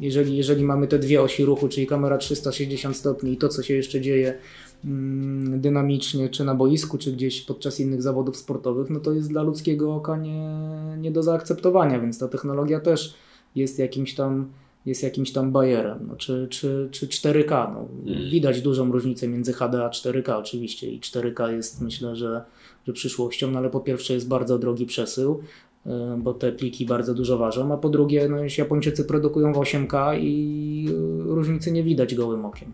jeżeli, 0.00 0.36
jeżeli 0.36 0.64
mamy 0.64 0.86
te 0.86 0.98
dwie 0.98 1.22
osi 1.22 1.44
ruchu, 1.44 1.68
czyli 1.68 1.86
kamera 1.86 2.18
360 2.18 2.96
stopni 2.96 3.32
i 3.32 3.36
to, 3.36 3.48
co 3.48 3.62
się 3.62 3.74
jeszcze 3.74 4.00
dzieje 4.00 4.38
mm, 4.84 5.60
dynamicznie, 5.60 6.28
czy 6.28 6.44
na 6.44 6.54
boisku, 6.54 6.98
czy 6.98 7.12
gdzieś 7.12 7.42
podczas 7.42 7.80
innych 7.80 8.02
zawodów 8.02 8.36
sportowych, 8.36 8.90
no 8.90 9.00
to 9.00 9.12
jest 9.12 9.28
dla 9.28 9.42
ludzkiego 9.42 9.94
oka 9.94 10.16
nie, 10.16 10.56
nie 10.98 11.10
do 11.10 11.22
zaakceptowania, 11.22 12.00
więc 12.00 12.18
ta 12.18 12.28
technologia 12.28 12.80
też 12.80 13.14
jest 13.54 13.78
jakimś 13.78 14.14
tam 14.14 14.48
jest 14.86 15.02
jakimś 15.02 15.32
tam 15.32 15.52
bajerem, 15.52 15.98
no, 16.08 16.16
czy, 16.16 16.46
czy, 16.50 16.88
czy 16.90 17.06
4K. 17.06 17.72
No. 17.74 17.88
Hmm. 18.06 18.30
Widać 18.30 18.60
dużą 18.60 18.92
różnicę 18.92 19.28
między 19.28 19.52
HD 19.52 19.84
a 19.84 19.88
4K 19.88 20.32
oczywiście 20.32 20.90
i 20.90 21.00
4K 21.00 21.48
jest 21.48 21.80
myślę, 21.80 22.16
że 22.16 22.44
że 22.86 22.92
przyszłością, 22.92 23.50
no 23.50 23.58
ale 23.58 23.70
po 23.70 23.80
pierwsze 23.80 24.14
jest 24.14 24.28
bardzo 24.28 24.58
drogi 24.58 24.86
przesył, 24.86 25.40
e, 25.86 26.18
bo 26.22 26.34
te 26.34 26.52
pliki 26.52 26.86
bardzo 26.86 27.14
dużo 27.14 27.38
ważą, 27.38 27.72
a 27.72 27.76
po 27.76 27.88
drugie 27.88 28.28
no, 28.28 28.36
Japończycy 28.58 29.04
produkują 29.04 29.52
w 29.52 29.56
8K 29.56 30.18
i 30.20 30.88
różnicy 31.26 31.72
nie 31.72 31.82
widać 31.82 32.14
gołym 32.14 32.44
okiem. 32.44 32.72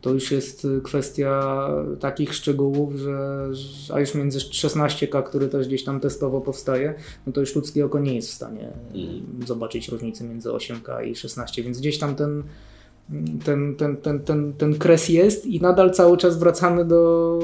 To 0.00 0.10
już 0.10 0.30
jest 0.30 0.66
kwestia 0.82 1.68
takich 2.00 2.34
szczegółów, 2.34 2.94
że 2.94 3.48
a 3.94 4.00
już 4.00 4.14
między 4.14 4.38
16K, 4.38 5.22
który 5.22 5.48
też 5.48 5.66
gdzieś 5.66 5.84
tam 5.84 6.00
testowo 6.00 6.40
powstaje, 6.40 6.94
no 7.26 7.32
to 7.32 7.40
już 7.40 7.56
ludzkie 7.56 7.84
oko 7.84 7.98
nie 7.98 8.14
jest 8.14 8.28
w 8.28 8.34
stanie 8.34 8.72
mm. 8.94 9.46
zobaczyć 9.46 9.88
różnicy 9.88 10.24
między 10.24 10.48
8K 10.48 11.06
i 11.06 11.16
16, 11.16 11.62
więc 11.62 11.78
gdzieś 11.78 11.98
tam 11.98 12.14
ten, 12.14 12.42
ten, 13.44 13.76
ten, 13.76 13.96
ten, 13.96 14.20
ten, 14.20 14.52
ten 14.52 14.74
kres 14.74 15.08
jest 15.08 15.46
i 15.46 15.60
nadal 15.60 15.90
cały 15.90 16.16
czas 16.16 16.38
wracamy 16.38 16.84
do 16.84 17.38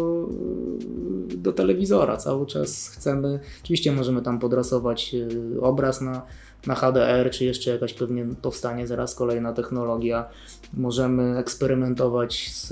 do 1.45 1.53
telewizora. 1.53 2.17
Cały 2.17 2.47
czas 2.47 2.89
chcemy, 2.89 3.41
oczywiście 3.63 3.93
możemy 3.93 4.23
tam 4.23 4.39
podrasować 4.39 5.15
y, 5.15 5.61
obraz 5.61 6.01
na, 6.01 6.23
na 6.67 6.75
HDR, 6.75 7.31
czy 7.31 7.45
jeszcze 7.45 7.71
jakaś 7.71 7.95
pewnie 7.95 8.27
powstanie 8.43 8.87
zaraz 8.87 9.15
kolejna 9.15 9.53
technologia. 9.53 10.29
Możemy 10.75 11.39
eksperymentować 11.39 12.51
z, 12.53 12.69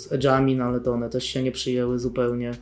z 0.00 0.12
edge'ami, 0.12 0.56
no 0.56 0.64
ale 0.64 0.80
to 0.80 0.92
one 0.92 1.10
też 1.10 1.24
się 1.24 1.42
nie 1.42 1.52
przyjęły 1.52 1.98
zupełnie. 1.98 2.52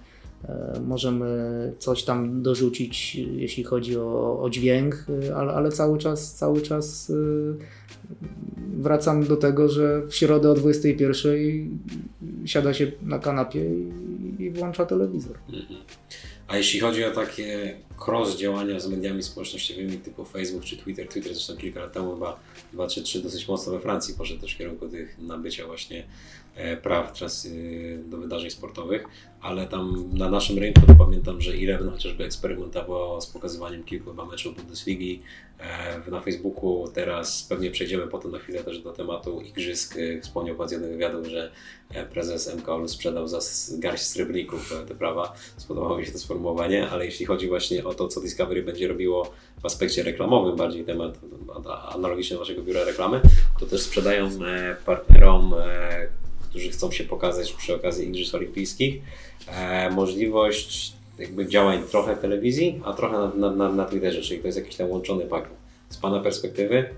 E, 0.45 0.81
możemy 0.87 1.73
coś 1.79 2.05
tam 2.05 2.43
dorzucić, 2.43 3.15
jeśli 3.15 3.65
chodzi 3.65 3.97
o, 3.97 4.41
o 4.43 4.51
dźwięk, 4.51 5.07
y, 5.25 5.35
ale, 5.35 5.53
ale, 5.53 5.71
cały 5.71 5.99
czas, 5.99 6.35
cały 6.35 6.61
czas 6.61 7.11
y, 7.11 7.55
wracam 8.79 9.25
do 9.25 9.37
tego, 9.37 9.69
że 9.69 10.03
w 10.07 10.15
środę 10.15 10.51
o 10.51 10.55
21 10.55 11.79
siada 12.45 12.75
się 12.75 12.93
na 13.03 13.19
kanapie 13.19 13.65
i, 13.75 13.93
i 14.39 14.51
włącza 14.51 14.87
telewizor. 14.87 15.39
Mhm. 15.49 15.81
A 16.49 16.57
jeśli 16.57 16.81
chodzi 16.81 17.05
o 17.05 17.11
takie 17.11 17.77
cross 18.07 18.37
działania 18.37 18.81
z 18.81 18.89
mediami 18.89 19.23
społecznościowymi 19.23 19.99
typu 19.99 20.25
Facebook 20.25 20.65
czy 20.65 20.77
Twitter, 20.77 21.09
Twitter 21.09 21.35
zresztą 21.35 21.57
kilka 21.57 21.81
lat 21.81 21.93
temu 21.93 22.15
chyba 22.15 22.41
dwa 22.73 22.87
czy 22.87 23.03
trzy 23.03 23.23
dosyć 23.23 23.49
mocno 23.49 23.73
we 23.73 23.81
Francji 23.81 24.15
poszedł 24.15 24.41
też 24.41 24.55
w 24.55 24.59
kierunku 24.59 24.89
tych 24.89 25.19
nabycia 25.19 25.67
właśnie 25.67 26.05
praw 26.83 27.13
trans, 27.13 27.45
y, 27.45 28.05
do 28.07 28.17
wydarzeń 28.17 28.51
sportowych, 28.51 29.05
ale 29.41 29.67
tam 29.67 30.11
na 30.13 30.31
naszym 30.31 30.59
rynku 30.59 30.81
to 30.87 30.95
pamiętam, 30.95 31.41
że 31.41 31.53
Eleven 31.53 31.91
chociażby 31.91 32.25
eksperymentował 32.25 33.21
z 33.21 33.27
pokazywaniem 33.27 33.85
kilku 33.85 34.15
meczów 34.15 34.57
Bundesligi 34.57 35.23
e, 35.59 36.11
na 36.11 36.21
Facebooku. 36.21 36.89
Teraz 36.95 37.43
pewnie 37.43 37.71
przejdziemy 37.71 38.07
potem 38.07 38.31
na 38.31 38.39
chwilę 38.39 38.65
też 38.65 38.79
do 38.79 38.93
tematu 38.93 39.41
igrzysk. 39.41 39.97
E, 39.97 40.23
z 40.69 40.73
jednych 40.73 40.91
wywiadów, 40.91 41.27
że 41.27 41.53
prezes 42.11 42.57
MKOL 42.57 42.89
sprzedał 42.89 43.29
za 43.29 43.39
garść 43.79 44.05
srebrników 44.05 44.75
te 44.89 44.95
prawa. 44.95 45.35
Spodobało 45.57 45.99
mi 45.99 46.07
się 46.07 46.13
to 46.13 46.19
sformułowanie, 46.19 46.89
ale 46.89 47.05
jeśli 47.05 47.27
chodzi 47.27 47.49
właśnie 47.49 47.85
o 47.85 47.95
to, 47.95 48.09
co 48.09 48.21
Discovery 48.21 48.63
będzie 48.63 48.89
robiło 48.89 49.33
w 49.63 49.67
aspekcie 49.67 50.03
reklamowym, 50.03 50.57
bardziej 50.57 50.85
temat 50.85 51.19
analogiczny 51.95 52.35
do 52.35 52.41
Waszego 52.41 52.63
biura 52.63 52.85
reklamy, 52.85 53.21
to 53.61 53.67
też 53.67 53.83
sprzedają 53.83 54.27
e, 54.27 54.77
partnerom, 54.85 55.55
e, 55.55 56.28
którzy 56.49 56.71
chcą 56.71 56.91
się 56.91 57.05
pokazać 57.05 57.53
przy 57.53 57.75
okazji 57.75 58.09
Igrzysk 58.09 58.35
Olimpijskich, 58.35 59.03
e, 59.47 59.91
możliwość 59.91 60.93
jakby 61.19 61.49
działań 61.49 61.83
trochę 61.91 62.17
w 62.17 62.19
telewizji, 62.19 62.81
a 62.85 62.93
trochę 62.93 63.39
na, 63.39 63.51
na, 63.51 63.73
na 63.73 63.85
Twitterze, 63.85 64.23
czyli 64.23 64.41
to 64.41 64.49
jest 64.49 64.59
jakiś 64.59 64.77
tam 64.77 64.91
łączony 64.91 65.27
pakiet. 65.27 65.53
Z 65.89 65.97
Pana 65.97 66.21
perspektywy, 66.21 66.89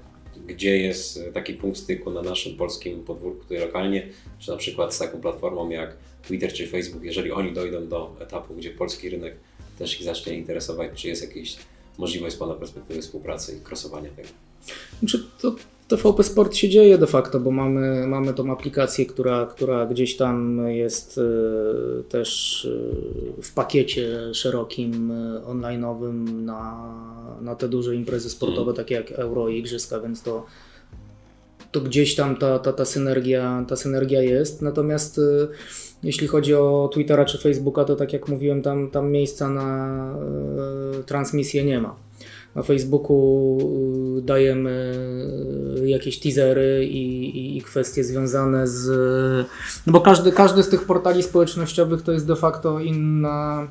gdzie 0.47 0.79
jest 0.79 1.21
taki 1.35 1.55
punkt 1.55 1.79
styku 1.79 2.11
na 2.11 2.23
naszym 2.23 2.57
polskim 2.57 3.05
podwórku 3.05 3.43
tutaj 3.43 3.59
lokalnie, 3.59 4.09
czy 4.39 4.51
na 4.51 4.57
przykład 4.57 4.95
z 4.95 4.99
taką 4.99 5.21
platformą 5.21 5.71
jak 5.71 5.97
Twitter 6.23 6.53
czy 6.53 6.67
Facebook, 6.67 7.05
jeżeli 7.05 7.33
oni 7.33 7.53
dojdą 7.53 7.89
do 7.89 8.17
etapu, 8.21 8.55
gdzie 8.55 8.71
polski 8.71 9.11
rynek 9.11 9.37
też 9.79 10.01
ich 10.01 10.05
zacznie 10.05 10.35
interesować, 10.35 10.91
czy 10.95 11.09
jest 11.09 11.23
jakaś 11.23 11.57
możliwość 11.99 12.35
z 12.35 12.39
Pana 12.39 12.55
perspektywy 12.55 13.03
współpracy 13.03 13.57
i 13.57 13.61
krosowania 13.61 14.11
tego? 14.11 14.29
Znaczy, 15.01 15.27
to 15.41 15.57
TVP 15.91 16.23
Sport 16.23 16.55
się 16.55 16.69
dzieje 16.69 16.99
de 16.99 17.07
facto, 17.07 17.41
bo 17.41 17.51
mamy, 17.51 18.07
mamy 18.07 18.35
tą 18.35 18.53
aplikację, 18.53 19.07
która, 19.07 19.47
która 19.47 19.87
gdzieś 19.87 20.17
tam 20.17 20.67
jest 20.69 21.19
y, 21.19 21.23
też 22.09 22.65
y, 22.65 23.43
w 23.43 23.55
pakiecie 23.55 24.35
szerokim, 24.35 25.11
y, 25.11 25.41
online'owym 25.41 26.43
na, 26.43 26.93
na 27.41 27.55
te 27.55 27.69
duże 27.69 27.95
imprezy 27.95 28.31
sportowe, 28.31 28.71
mm. 28.71 28.77
takie 28.77 28.95
jak 28.95 29.13
Euro 29.13 29.49
i 29.49 29.59
Igrzyska, 29.59 30.01
więc 30.01 30.23
to, 30.23 30.47
to 31.73 31.81
gdzieś 31.81 32.15
tam 32.15 32.37
ta, 32.37 32.59
ta, 32.59 32.73
ta, 32.73 32.85
synergia, 32.85 33.65
ta 33.69 33.77
synergia 33.77 34.23
jest. 34.23 34.63
Natomiast 34.63 35.21
jeśli 36.03 36.27
chodzi 36.27 36.55
o 36.55 36.91
Twittera 36.93 37.25
czy 37.25 37.39
Facebooka, 37.39 37.85
to 37.85 37.97
tak 37.97 38.13
jak 38.13 38.29
mówiłem, 38.29 38.63
tam, 38.63 38.91
tam 38.91 39.11
miejsca 39.11 39.49
na 39.49 40.15
transmisję 41.07 41.65
nie 41.65 41.81
ma 41.81 42.10
na 42.55 42.63
Facebooku 42.63 43.59
y, 44.19 44.23
dajemy 44.23 44.93
y, 45.83 45.89
jakieś 45.89 46.21
teasery 46.21 46.87
i, 46.87 47.57
i, 47.57 47.63
kwestie 47.63 48.05
związane 48.05 48.67
z. 48.67 48.89
No 49.87 49.93
bo 49.93 50.01
każdy, 50.01 50.33
każdy 50.33 50.63
z 50.63 50.69
tych 50.69 50.85
portali 50.85 51.23
społecznościowych 51.23 52.03
to 52.03 52.13
jest 52.13 52.27
de 52.27 52.37
facto 52.37 52.81
inna, 52.81 53.69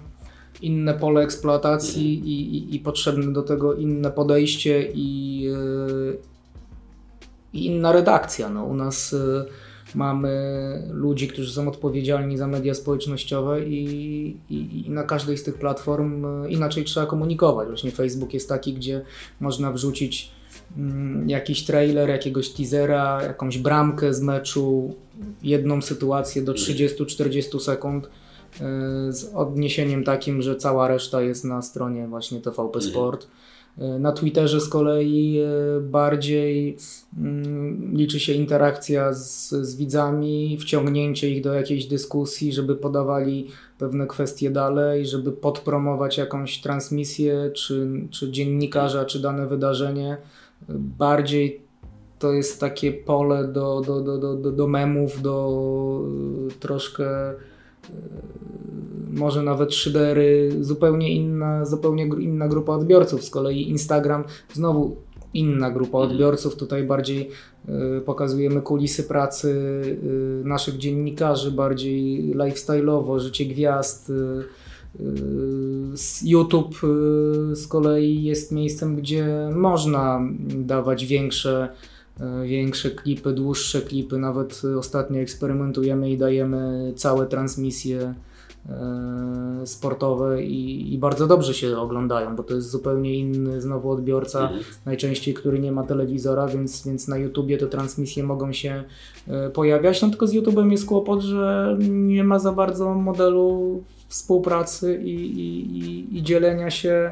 inne 0.61 0.93
pole 0.93 1.21
eksploatacji 1.21 2.13
i, 2.19 2.57
i, 2.57 2.75
i 2.75 2.79
potrzebne 2.79 3.33
do 3.33 3.41
tego 3.41 3.73
inne 3.73 4.11
podejście 4.11 4.91
i, 4.93 5.47
y, 5.47 6.17
i 7.53 7.65
inna 7.65 7.91
redakcja. 7.91 8.49
No, 8.49 8.65
u 8.65 8.75
nas 8.75 9.15
mamy 9.95 10.31
ludzi, 10.91 11.27
którzy 11.27 11.53
są 11.53 11.67
odpowiedzialni 11.67 12.37
za 12.37 12.47
media 12.47 12.73
społecznościowe 12.73 13.65
i, 13.65 14.37
i, 14.49 14.85
i, 14.87 14.89
na 14.89 15.03
każdej 15.03 15.37
z 15.37 15.43
tych 15.43 15.55
platform 15.55 16.25
e, 16.25 16.49
inaczej 16.49 16.83
trzeba 16.83 17.05
komunikować. 17.05 17.67
Właśnie 17.67 17.91
Facebook 17.91 18.33
jest 18.33 18.49
taki, 18.49 18.73
gdzie 18.73 19.01
można 19.39 19.71
wrzucić 19.71 20.31
mm, 20.77 21.29
jakiś 21.29 21.65
trailer, 21.65 22.09
jakiegoś 22.09 22.49
teasera, 22.49 23.23
jakąś 23.23 23.57
bramkę 23.57 24.13
z 24.13 24.21
meczu, 24.21 24.95
jedną 25.43 25.81
sytuację 25.81 26.41
do 26.41 26.53
30-40 26.53 27.59
sekund 27.59 28.05
e, 28.05 28.09
z 29.13 29.31
odniesieniem 29.35 30.03
takim, 30.03 30.41
że 30.41 30.55
cała 30.55 30.87
reszta 30.87 31.21
jest 31.21 31.45
na 31.45 31.61
stronie 31.61 32.07
właśnie 32.07 32.41
TVP 32.41 32.61
mhm. 32.63 32.83
Sport. 32.83 33.23
E, 33.23 33.27
na 33.99 34.11
Twitterze 34.11 34.61
z 34.61 34.69
kolei 34.69 35.39
e, 35.39 35.81
bardziej 35.81 36.77
mm, 37.17 37.95
liczy 37.95 38.19
się 38.19 38.33
interakcja 38.33 39.13
z, 39.13 39.49
z 39.49 39.75
widzami, 39.75 40.57
wciągnięcie 40.61 41.29
ich 41.29 41.43
do 41.43 41.53
jakiejś 41.53 41.85
dyskusji, 41.85 42.53
żeby 42.53 42.75
podawali 42.75 43.47
pewne 43.77 44.07
kwestie 44.07 44.51
dalej, 44.51 45.05
żeby 45.05 45.31
podpromować 45.31 46.17
jakąś 46.17 46.61
transmisję, 46.61 47.51
czy, 47.53 47.87
czy 48.11 48.31
dziennikarza, 48.31 49.05
czy 49.05 49.19
dane 49.21 49.47
wydarzenie. 49.47 50.17
Bardziej 50.69 51.61
to 52.19 52.33
jest 52.33 52.59
takie 52.59 52.93
pole 52.93 53.47
do, 53.47 53.81
do, 53.81 54.01
do, 54.01 54.35
do, 54.35 54.51
do 54.51 54.67
memów, 54.67 55.21
do 55.21 55.51
e, 56.47 56.59
troszkę 56.59 57.05
może 59.11 59.43
nawet 59.43 59.73
szydery, 59.73 60.51
zupełnie 60.61 61.15
inna, 61.15 61.65
zupełnie 61.65 62.03
inna 62.03 62.47
grupa 62.47 62.73
odbiorców. 62.73 63.23
Z 63.23 63.29
kolei 63.29 63.69
Instagram 63.69 64.23
znowu 64.53 64.95
inna 65.33 65.71
grupa 65.71 65.97
mhm. 65.97 66.11
odbiorców. 66.11 66.55
Tutaj 66.55 66.83
bardziej 66.83 67.29
y, 67.97 68.01
pokazujemy 68.01 68.61
kulisy 68.61 69.03
pracy 69.03 69.49
y, 70.41 70.47
naszych 70.47 70.77
dziennikarzy, 70.77 71.51
bardziej 71.51 72.31
lifestyle'owo, 72.35 73.19
życie 73.19 73.45
gwiazd. 73.45 74.09
Y, 74.09 74.43
YouTube 76.23 76.75
z 77.53 77.67
kolei 77.67 78.23
jest 78.23 78.51
miejscem, 78.51 78.95
gdzie 78.95 79.49
można 79.55 80.21
dawać 80.49 81.05
większe, 81.05 81.69
większe 82.45 82.91
klipy, 82.91 83.33
dłuższe 83.33 83.81
klipy. 83.81 84.17
Nawet 84.17 84.61
ostatnio 84.77 85.19
eksperymentujemy 85.19 86.11
i 86.11 86.17
dajemy 86.17 86.93
całe 86.95 87.25
transmisje 87.25 88.13
E, 88.69 89.67
sportowe 89.67 90.43
i, 90.43 90.93
i, 90.93 90.97
bardzo 90.97 91.27
dobrze 91.27 91.53
się 91.53 91.77
oglądają, 91.77 92.35
bo 92.35 92.43
to 92.43 92.55
jest 92.55 92.69
zupełnie 92.69 93.15
inny 93.15 93.61
znowu 93.61 93.91
odbiorca, 93.91 94.41
mhm. 94.41 94.63
najczęściej 94.85 95.33
który 95.33 95.59
nie 95.59 95.71
ma 95.71 95.83
telewizora, 95.83 96.47
więc, 96.47 96.87
więc 96.87 97.07
na 97.07 97.17
YouTubie 97.17 97.57
te 97.57 97.67
transmisje 97.67 98.23
mogą 98.23 98.53
się 98.53 98.83
e, 99.27 99.49
pojawiać. 99.49 100.01
No 100.01 100.09
tylko 100.09 100.27
z 100.27 100.33
YouTubem 100.33 100.71
jest 100.71 100.85
kłopot, 100.85 101.21
że 101.21 101.77
nie 101.89 102.23
ma 102.23 102.39
za 102.39 102.51
bardzo 102.51 102.93
modelu 102.93 103.83
współpracy 104.07 105.01
i, 105.03 105.15
i, 105.39 106.17
i 106.17 106.23
dzielenia 106.23 106.69
się 106.69 107.11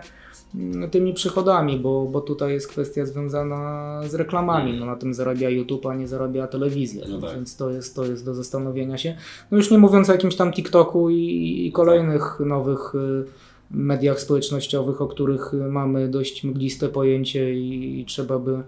tymi 0.91 1.13
przychodami, 1.13 1.79
bo, 1.79 2.05
bo 2.05 2.21
tutaj 2.21 2.53
jest 2.53 2.67
kwestia 2.67 3.05
związana 3.05 4.01
z 4.07 4.15
reklamami. 4.15 4.79
No, 4.79 4.85
na 4.85 4.95
tym 4.95 5.13
zarabia 5.13 5.49
YouTube, 5.49 5.85
a 5.85 5.95
nie 5.95 6.07
zarabia 6.07 6.47
telewizja, 6.47 7.05
no 7.09 7.21
tak. 7.21 7.35
więc 7.35 7.55
to 7.55 7.69
jest, 7.69 7.95
to 7.95 8.05
jest 8.05 8.25
do 8.25 8.33
zastanowienia 8.33 8.97
się. 8.97 9.15
No 9.51 9.57
już 9.57 9.71
nie 9.71 9.77
mówiąc 9.77 10.09
o 10.09 10.11
jakimś 10.11 10.35
tam 10.35 10.51
TikToku 10.53 11.09
i, 11.09 11.65
i 11.67 11.71
kolejnych 11.71 12.39
nowych 12.39 12.95
y, 12.95 13.25
mediach 13.71 14.19
społecznościowych, 14.19 15.01
o 15.01 15.07
których 15.07 15.53
mamy 15.69 16.07
dość 16.07 16.43
mgliste 16.43 16.89
pojęcie 16.89 17.53
i, 17.53 17.99
i 17.99 18.05
trzeba 18.05 18.39
by 18.39 18.63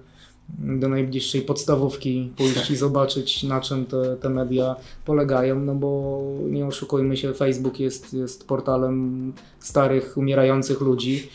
do 0.57 0.89
najbliższej 0.89 1.41
podstawówki 1.41 2.31
pójść 2.37 2.71
i 2.71 2.75
zobaczyć 2.85 3.43
na 3.43 3.61
czym 3.61 3.85
te, 3.85 4.15
te 4.15 4.29
media 4.29 4.75
polegają, 5.05 5.59
no 5.59 5.75
bo 5.75 6.21
nie 6.49 6.65
oszukujmy 6.65 7.17
się, 7.17 7.33
Facebook 7.33 7.79
jest, 7.79 8.13
jest 8.13 8.47
portalem 8.47 9.33
starych, 9.59 10.17
umierających 10.17 10.81
ludzi 10.81 11.29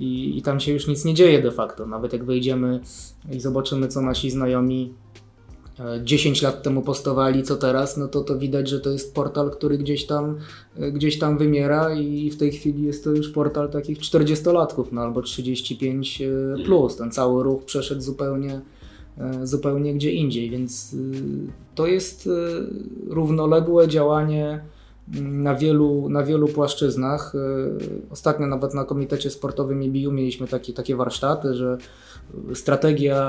i, 0.00 0.38
i 0.38 0.42
tam 0.42 0.60
się 0.60 0.72
już 0.72 0.86
nic 0.86 1.04
nie 1.04 1.14
dzieje 1.14 1.42
de 1.42 1.50
facto. 1.50 1.86
Nawet 1.86 2.12
jak 2.12 2.24
wejdziemy 2.24 2.80
i 3.32 3.40
zobaczymy, 3.40 3.88
co 3.88 4.02
nasi 4.02 4.30
znajomi 4.30 4.94
10 6.04 6.42
e, 6.42 6.46
lat 6.46 6.62
temu 6.62 6.82
postowali, 6.82 7.42
co 7.42 7.56
teraz, 7.56 7.96
no 7.96 8.08
to 8.08 8.24
to 8.24 8.38
widać, 8.38 8.68
że 8.68 8.80
to 8.80 8.90
jest 8.90 9.14
portal, 9.14 9.50
który 9.50 9.78
gdzieś 9.78 10.06
tam, 10.06 10.36
e, 10.76 10.92
gdzieś 10.92 11.18
tam 11.18 11.38
wymiera 11.38 11.94
i 11.94 12.30
w 12.30 12.36
tej 12.36 12.52
chwili 12.52 12.82
jest 12.82 13.04
to 13.04 13.10
już 13.10 13.28
portal 13.28 13.70
takich 13.70 13.98
40-latków, 13.98 14.84
no 14.92 15.00
albo 15.00 15.22
35 15.22 16.22
e, 16.22 16.64
plus. 16.64 16.96
Ten 16.96 17.10
cały 17.10 17.42
ruch 17.42 17.64
przeszedł 17.64 18.00
zupełnie, 18.00 18.60
zupełnie 19.42 19.94
gdzie 19.94 20.12
indziej, 20.12 20.50
więc 20.50 20.96
to 21.74 21.86
jest 21.86 22.28
równoległe 23.06 23.88
działanie 23.88 24.60
na 25.20 25.54
wielu, 25.54 26.08
na 26.08 26.22
wielu 26.22 26.48
płaszczyznach. 26.48 27.34
E, 27.34 27.38
ostatnio 28.10 28.46
nawet 28.46 28.74
na 28.74 28.84
Komitecie 28.84 29.30
Sportowym 29.30 29.82
IBU 29.82 30.12
mieliśmy 30.12 30.46
takie, 30.46 30.72
takie 30.72 30.96
warsztaty, 30.96 31.54
że 31.54 31.78
strategia 32.54 33.28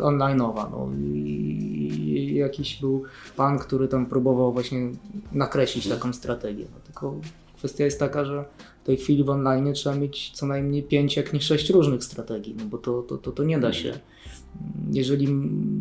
online'owa. 0.00 0.70
No, 0.70 0.88
i 1.02 2.34
jakiś 2.34 2.80
był 2.80 3.02
pan, 3.36 3.58
który 3.58 3.88
tam 3.88 4.06
próbował 4.06 4.52
właśnie 4.52 4.90
nakreślić 5.32 5.88
taką 5.88 6.12
strategię. 6.12 6.64
No, 6.74 6.80
tylko 6.84 7.14
kwestia 7.56 7.84
jest 7.84 8.00
taka, 8.00 8.24
że 8.24 8.44
w 8.82 8.86
tej 8.86 8.96
chwili 8.96 9.24
w 9.24 9.30
online 9.30 9.72
trzeba 9.72 9.96
mieć 9.96 10.30
co 10.30 10.46
najmniej 10.46 10.82
5, 10.82 11.16
jak 11.16 11.32
nie 11.32 11.40
6 11.40 11.70
różnych 11.70 12.04
strategii, 12.04 12.54
no 12.58 12.64
bo 12.64 12.78
to, 12.78 13.02
to, 13.02 13.18
to, 13.18 13.32
to 13.32 13.44
nie 13.44 13.58
da 13.58 13.72
się. 13.72 13.98
Jeżeli 14.92 15.28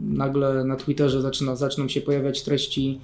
nagle 0.07 0.63
na 0.63 0.75
Twitterze 0.75 1.21
zaczyna, 1.21 1.55
zaczną 1.55 1.88
się 1.88 2.01
pojawiać 2.01 2.43
treści 2.43 2.99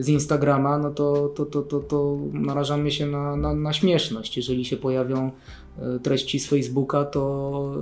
z 0.00 0.08
Instagrama, 0.08 0.78
no 0.78 0.90
to, 0.90 1.28
to, 1.28 1.46
to, 1.46 1.62
to, 1.62 1.80
to 1.80 2.18
narażamy 2.32 2.90
się 2.90 3.06
na, 3.06 3.36
na, 3.36 3.54
na 3.54 3.72
śmieszność. 3.72 4.36
Jeżeli 4.36 4.64
się 4.64 4.76
pojawią 4.76 5.30
e, 5.78 5.98
treści 5.98 6.40
z 6.40 6.48
Facebooka, 6.48 7.04
to 7.04 7.74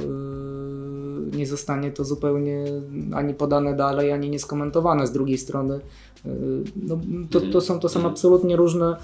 e, 1.33 1.37
nie 1.37 1.47
zostanie 1.47 1.91
to 1.91 2.05
zupełnie 2.05 2.65
ani 3.15 3.35
podane 3.35 3.77
dalej, 3.77 4.13
ani 4.13 4.31
nieskomentowane. 4.31 5.07
Z 5.07 5.13
drugiej 5.13 5.39
strony 5.39 5.81
no, 6.77 6.99
to, 7.31 7.41
to, 7.41 7.61
są, 7.61 7.81
to 7.81 7.89
są 7.89 8.07
absolutnie 8.07 8.57
różne, 8.57 8.97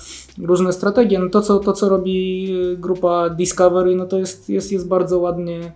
różne 0.43 0.73
strategie. 0.73 1.19
No 1.19 1.29
to, 1.29 1.43
co, 1.43 1.59
to, 1.59 1.73
co 1.73 1.89
robi 1.89 2.49
grupa 2.77 3.31
Discovery, 3.31 3.97
no 3.97 4.07
to 4.07 4.19
jest, 4.19 4.49
jest, 4.49 4.73
jest 4.73 4.89
bardzo 4.89 5.19
ładnie 5.19 5.73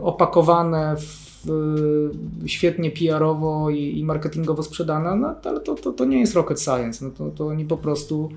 opakowane 0.00 0.96
w 0.96 1.25
Y, 1.25 1.25
świetnie 2.46 2.90
PR-owo 2.90 3.70
i, 3.70 3.98
i 3.98 4.04
marketingowo 4.04 4.62
sprzedana, 4.62 5.16
no, 5.16 5.34
ale 5.44 5.60
to, 5.60 5.74
to, 5.74 5.92
to 5.92 6.04
nie 6.04 6.20
jest 6.20 6.34
rocket 6.34 6.60
science. 6.60 7.04
No, 7.04 7.10
to, 7.10 7.30
to 7.30 7.46
oni 7.46 7.64
po 7.64 7.76
prostu 7.76 8.28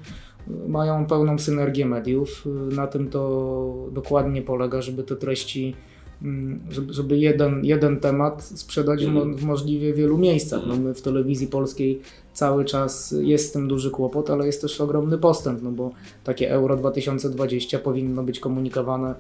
y, 0.48 0.70
mają 0.70 1.06
pełną 1.06 1.40
synergię 1.40 1.86
mediów. 1.86 2.48
Y, 2.72 2.76
na 2.76 2.88
tym 2.88 3.10
to 3.10 3.90
dokładnie 3.92 4.42
polega, 4.42 4.82
żeby 4.82 5.04
te 5.04 5.16
treści, 5.16 5.76
mm, 6.22 6.60
żeby, 6.70 6.94
żeby 6.94 7.18
jeden, 7.18 7.66
jeden 7.66 8.00
temat 8.00 8.44
sprzedać 8.44 9.06
w, 9.06 9.36
w 9.36 9.44
możliwie 9.44 9.94
wielu 9.94 10.18
miejscach. 10.18 10.62
No 10.68 10.76
my 10.76 10.94
w 10.94 11.02
telewizji 11.02 11.48
polskiej 11.48 12.02
cały 12.34 12.66
czas 12.66 13.16
jest 13.22 13.50
z 13.50 13.52
tym 13.52 13.68
duży 13.68 13.92
kłopot, 13.92 14.30
ale 14.30 14.46
jest 14.46 14.62
też 14.62 14.82
ogromny 14.82 15.18
postęp, 15.18 15.62
no 15.62 15.72
bo 15.72 15.92
takie 16.24 16.52
Euro 16.52 16.78
2020 16.78 17.80
powinno 17.80 18.24
być 18.24 18.40
komunikowane 18.40 19.16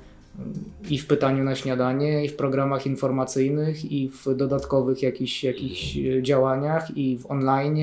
i 0.89 0.97
w 0.97 1.07
pytaniu 1.07 1.43
na 1.43 1.55
śniadanie, 1.55 2.25
i 2.25 2.29
w 2.29 2.35
programach 2.35 2.85
informacyjnych, 2.85 3.91
i 3.91 4.09
w 4.09 4.35
dodatkowych 4.35 5.01
jakichś, 5.01 5.43
jakichś 5.43 5.97
działaniach, 6.21 6.97
i 6.97 7.17
w 7.17 7.31
online, 7.31 7.77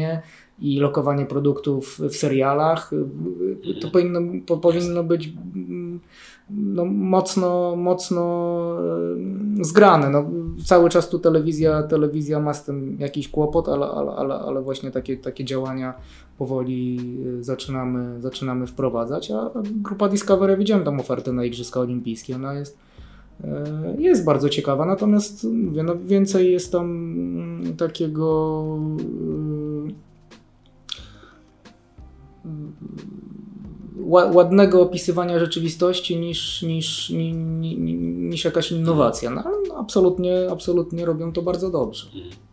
i 0.58 0.80
lokowanie 0.80 1.26
produktów 1.26 1.98
w 1.98 2.16
serialach. 2.16 2.90
To 3.80 3.90
powinno, 3.90 4.20
po, 4.46 4.56
powinno 4.56 5.04
być 5.04 5.32
no, 6.50 6.84
mocno, 6.84 7.76
mocno 7.76 8.22
e, 9.60 9.64
zgrane. 9.64 10.10
No, 10.10 10.30
cały 10.64 10.90
czas 10.90 11.08
tu 11.08 11.18
telewizja, 11.18 11.82
telewizja 11.82 12.40
ma 12.40 12.54
z 12.54 12.64
tym 12.64 12.96
jakiś 13.00 13.28
kłopot, 13.28 13.68
ale, 13.68 13.86
ale, 13.86 14.12
ale, 14.12 14.34
ale 14.34 14.62
właśnie 14.62 14.90
takie, 14.90 15.16
takie 15.16 15.44
działania 15.44 15.94
powoli 16.38 16.98
y, 17.26 17.44
zaczynamy, 17.44 18.20
zaczynamy 18.20 18.66
wprowadzać, 18.66 19.30
a 19.30 19.50
grupa 19.64 20.08
Discovery, 20.08 20.56
widziałem 20.56 20.84
tam 20.84 21.00
ofertę 21.00 21.32
na 21.32 21.44
Igrzyska 21.44 21.80
Olimpijskie, 21.80 22.36
ona 22.36 22.54
jest, 22.54 22.78
y, 23.44 23.46
jest 24.02 24.24
bardzo 24.24 24.48
ciekawa, 24.48 24.86
natomiast 24.86 25.44
mówię, 25.44 25.82
no 25.82 25.96
więcej 26.04 26.52
jest 26.52 26.72
tam 26.72 26.86
mm, 26.86 27.76
takiego 27.76 28.64
ładnego 34.04 34.82
opisywania 34.82 35.38
rzeczywistości 35.38 36.16
niż, 36.16 36.62
niż, 36.62 37.10
niż, 37.10 37.74
niż 38.18 38.44
jakaś 38.44 38.72
innowacja. 38.72 39.30
No, 39.30 39.42
ale 39.44 39.78
absolutnie, 39.78 40.32
absolutnie 40.50 41.04
robią 41.04 41.32
to 41.32 41.42
bardzo 41.42 41.70
dobrze. 41.70 42.06
Mhm. 42.14 42.46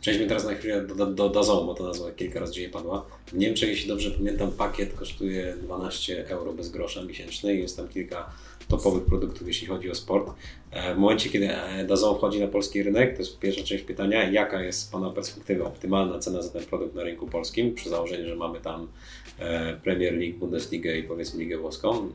Przejdźmy 0.00 0.26
teraz 0.26 0.44
na 0.44 0.54
chwilę 0.54 0.86
do, 0.86 1.06
do, 1.06 1.28
do 1.28 1.64
bo 1.66 1.74
to 1.74 1.84
nazwa 1.84 2.10
kilka 2.10 2.40
razy 2.40 2.52
dzisiaj 2.52 2.70
padła. 2.70 3.06
W 3.26 3.36
Niemczech, 3.36 3.68
jeśli 3.68 3.88
dobrze 3.88 4.10
pamiętam, 4.10 4.50
pakiet 4.50 4.94
kosztuje 4.94 5.56
12 5.62 6.28
euro 6.28 6.52
bez 6.52 6.70
grosza 6.70 7.02
miesięcznie 7.02 7.54
i 7.54 7.60
jest 7.60 7.76
tam 7.76 7.88
kilka 7.88 8.30
topowych 8.68 9.04
produktów, 9.04 9.48
jeśli 9.48 9.66
chodzi 9.66 9.90
o 9.90 9.94
sport. 9.94 10.30
E, 10.70 10.94
w 10.94 10.98
momencie, 10.98 11.30
kiedy 11.30 11.50
e, 11.50 11.84
DAZN 11.84 12.14
wchodzi 12.16 12.40
na 12.40 12.46
polski 12.46 12.82
rynek, 12.82 13.12
to 13.12 13.18
jest 13.18 13.38
pierwsza 13.38 13.64
część 13.64 13.84
pytania, 13.84 14.30
jaka 14.30 14.62
jest 14.62 14.92
Pana 14.92 15.10
perspektywy 15.10 15.64
optymalna 15.64 16.18
cena 16.18 16.42
za 16.42 16.50
ten 16.50 16.64
produkt 16.64 16.94
na 16.94 17.02
rynku 17.02 17.26
polskim, 17.26 17.74
przy 17.74 17.88
założeniu, 17.88 18.28
że 18.28 18.36
mamy 18.36 18.60
tam 18.60 18.82
e, 18.82 19.21
Premier 19.84 20.14
League, 20.14 20.38
Bundesligę 20.38 20.96
i 20.96 21.02
powiedzmy 21.02 21.40
Ligę 21.40 21.58
Włoską, 21.58 22.08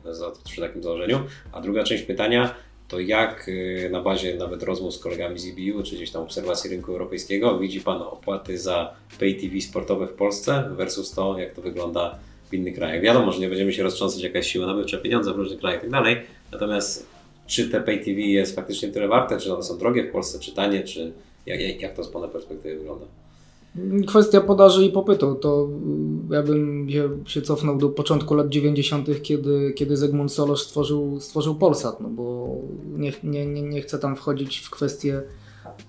przy 0.43 0.61
takim 0.61 0.83
założeniu. 0.83 1.19
A 1.51 1.61
druga 1.61 1.83
część 1.83 2.03
pytania, 2.03 2.55
to 2.87 2.99
jak 2.99 3.49
na 3.91 4.01
bazie 4.01 4.35
nawet 4.35 4.63
rozmów 4.63 4.93
z 4.95 4.99
kolegami 4.99 5.39
z 5.39 5.45
EBU, 5.47 5.83
czy 5.83 5.95
gdzieś 5.95 6.11
tam 6.11 6.23
obserwacji 6.23 6.69
rynku 6.69 6.91
europejskiego, 6.91 7.59
widzi 7.59 7.81
Pan 7.81 8.01
opłaty 8.01 8.57
za 8.57 8.93
pay 9.19 9.33
TV 9.33 9.61
sportowe 9.61 10.07
w 10.07 10.13
Polsce 10.13 10.69
versus 10.71 11.11
to, 11.11 11.39
jak 11.39 11.53
to 11.53 11.61
wygląda 11.61 12.19
w 12.49 12.53
innych 12.53 12.75
krajach. 12.75 13.01
Wiadomo, 13.01 13.31
że 13.31 13.39
nie 13.39 13.49
będziemy 13.49 13.73
się 13.73 13.83
roztrząsać 13.83 14.23
jakaś 14.23 14.47
siła 14.47 14.67
nabywcza 14.67 14.97
pieniądze 14.97 15.33
w 15.33 15.35
różnych 15.35 15.59
krajach 15.59 15.79
i 15.79 15.81
tak 15.81 15.91
dalej, 15.91 16.17
natomiast 16.51 17.07
czy 17.47 17.69
te 17.69 17.81
pay 17.81 17.97
TV 17.97 18.11
jest 18.21 18.55
faktycznie 18.55 18.89
tyle 18.89 19.07
warte, 19.07 19.39
czy 19.39 19.53
one 19.53 19.63
są 19.63 19.77
drogie 19.77 20.03
w 20.03 20.11
Polsce, 20.11 20.39
czy 20.39 20.55
tanie, 20.55 20.83
czy 20.83 21.13
jak, 21.45 21.81
jak 21.81 21.93
to 21.93 22.03
z 22.03 22.09
Pana 22.09 22.27
perspektywy 22.27 22.77
wygląda? 22.77 23.05
Kwestia 24.07 24.41
podaży 24.41 24.85
i 24.85 24.91
popytu, 24.91 25.35
to 25.35 25.69
ja 26.29 26.43
bym 26.43 26.87
się 27.25 27.41
cofnął 27.41 27.77
do 27.77 27.89
początku 27.89 28.35
lat 28.35 28.49
90., 28.49 29.21
kiedy, 29.21 29.73
kiedy 29.75 29.97
Zygmunt 29.97 30.31
Solosz 30.31 30.61
stworzył, 30.63 31.19
stworzył 31.19 31.55
Polsat, 31.55 32.01
no 32.01 32.09
bo 32.09 32.55
nie, 32.97 33.13
nie, 33.23 33.45
nie, 33.45 33.61
nie 33.61 33.81
chcę 33.81 33.99
tam 33.99 34.15
wchodzić 34.15 34.57
w 34.57 34.69
kwestię 34.69 35.21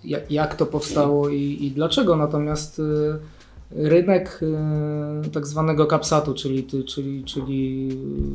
jak, 0.05 0.31
jak 0.31 0.55
to 0.55 0.67
powstało 0.67 1.29
i, 1.29 1.59
i 1.61 1.71
dlaczego, 1.71 2.17
natomiast 2.17 2.79
y, 2.79 2.83
rynek 3.71 4.41
e, 4.43 5.31
tak 5.31 5.47
zwanego 5.47 5.87
kapsatu, 5.87 6.35
czyli, 6.35 6.67
czyli, 6.87 7.25
czyli 7.25 7.89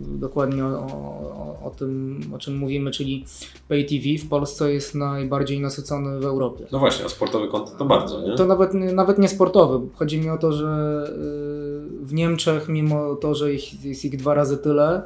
dokładnie 0.06 0.66
o, 0.66 0.68
o, 0.68 1.60
o, 1.64 1.70
tym, 1.70 2.22
o 2.36 2.38
czym 2.38 2.58
mówimy, 2.58 2.92
czyli 2.92 3.26
Pay 3.70 3.84
TV 3.84 4.26
w 4.26 4.30
Polsce 4.30 4.74
jest 4.74 4.96
najbardziej 4.96 5.60
nasycony 5.60 6.20
w 6.20 6.26
Europie. 6.26 6.66
No 6.72 6.80
właśnie, 6.80 7.06
a 7.06 7.10
sportowy 7.10 7.48
kontent 7.48 7.78
to 7.78 7.86
bardzo, 7.86 8.22
nie? 8.22 8.36
To 8.36 8.46
nawet, 8.46 8.74
nawet 8.74 9.20
nie 9.20 9.30
sportowy. 9.30 9.88
Chodzi 9.96 10.20
mi 10.22 10.30
o 10.30 10.38
to, 10.38 10.52
że 10.52 11.04
e, 11.08 12.06
w 12.06 12.14
Niemczech, 12.14 12.70
mimo 12.70 13.16
to, 13.16 13.36
że 13.36 13.54
ich, 13.54 13.86
jest 13.86 14.06
ich 14.06 14.18
dwa 14.18 14.34
razy 14.34 14.58
tyle, 14.58 15.04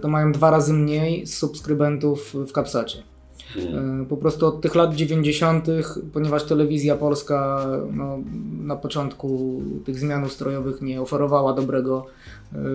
to 0.00 0.08
mają 0.08 0.32
dwa 0.32 0.50
razy 0.50 0.72
mniej 0.72 1.26
subskrybentów 1.26 2.34
w 2.34 2.52
kapsacie. 2.52 3.02
Hmm. 3.54 4.06
Po 4.06 4.16
prostu 4.16 4.46
od 4.46 4.60
tych 4.60 4.74
lat 4.74 4.94
90., 4.94 5.66
ponieważ 6.12 6.44
telewizja 6.44 6.96
polska 6.96 7.66
no, 7.92 8.18
na 8.60 8.76
początku 8.76 9.60
tych 9.84 9.98
zmian 9.98 10.24
ustrojowych 10.24 10.82
nie 10.82 11.02
oferowała 11.02 11.52
dobrego 11.52 12.06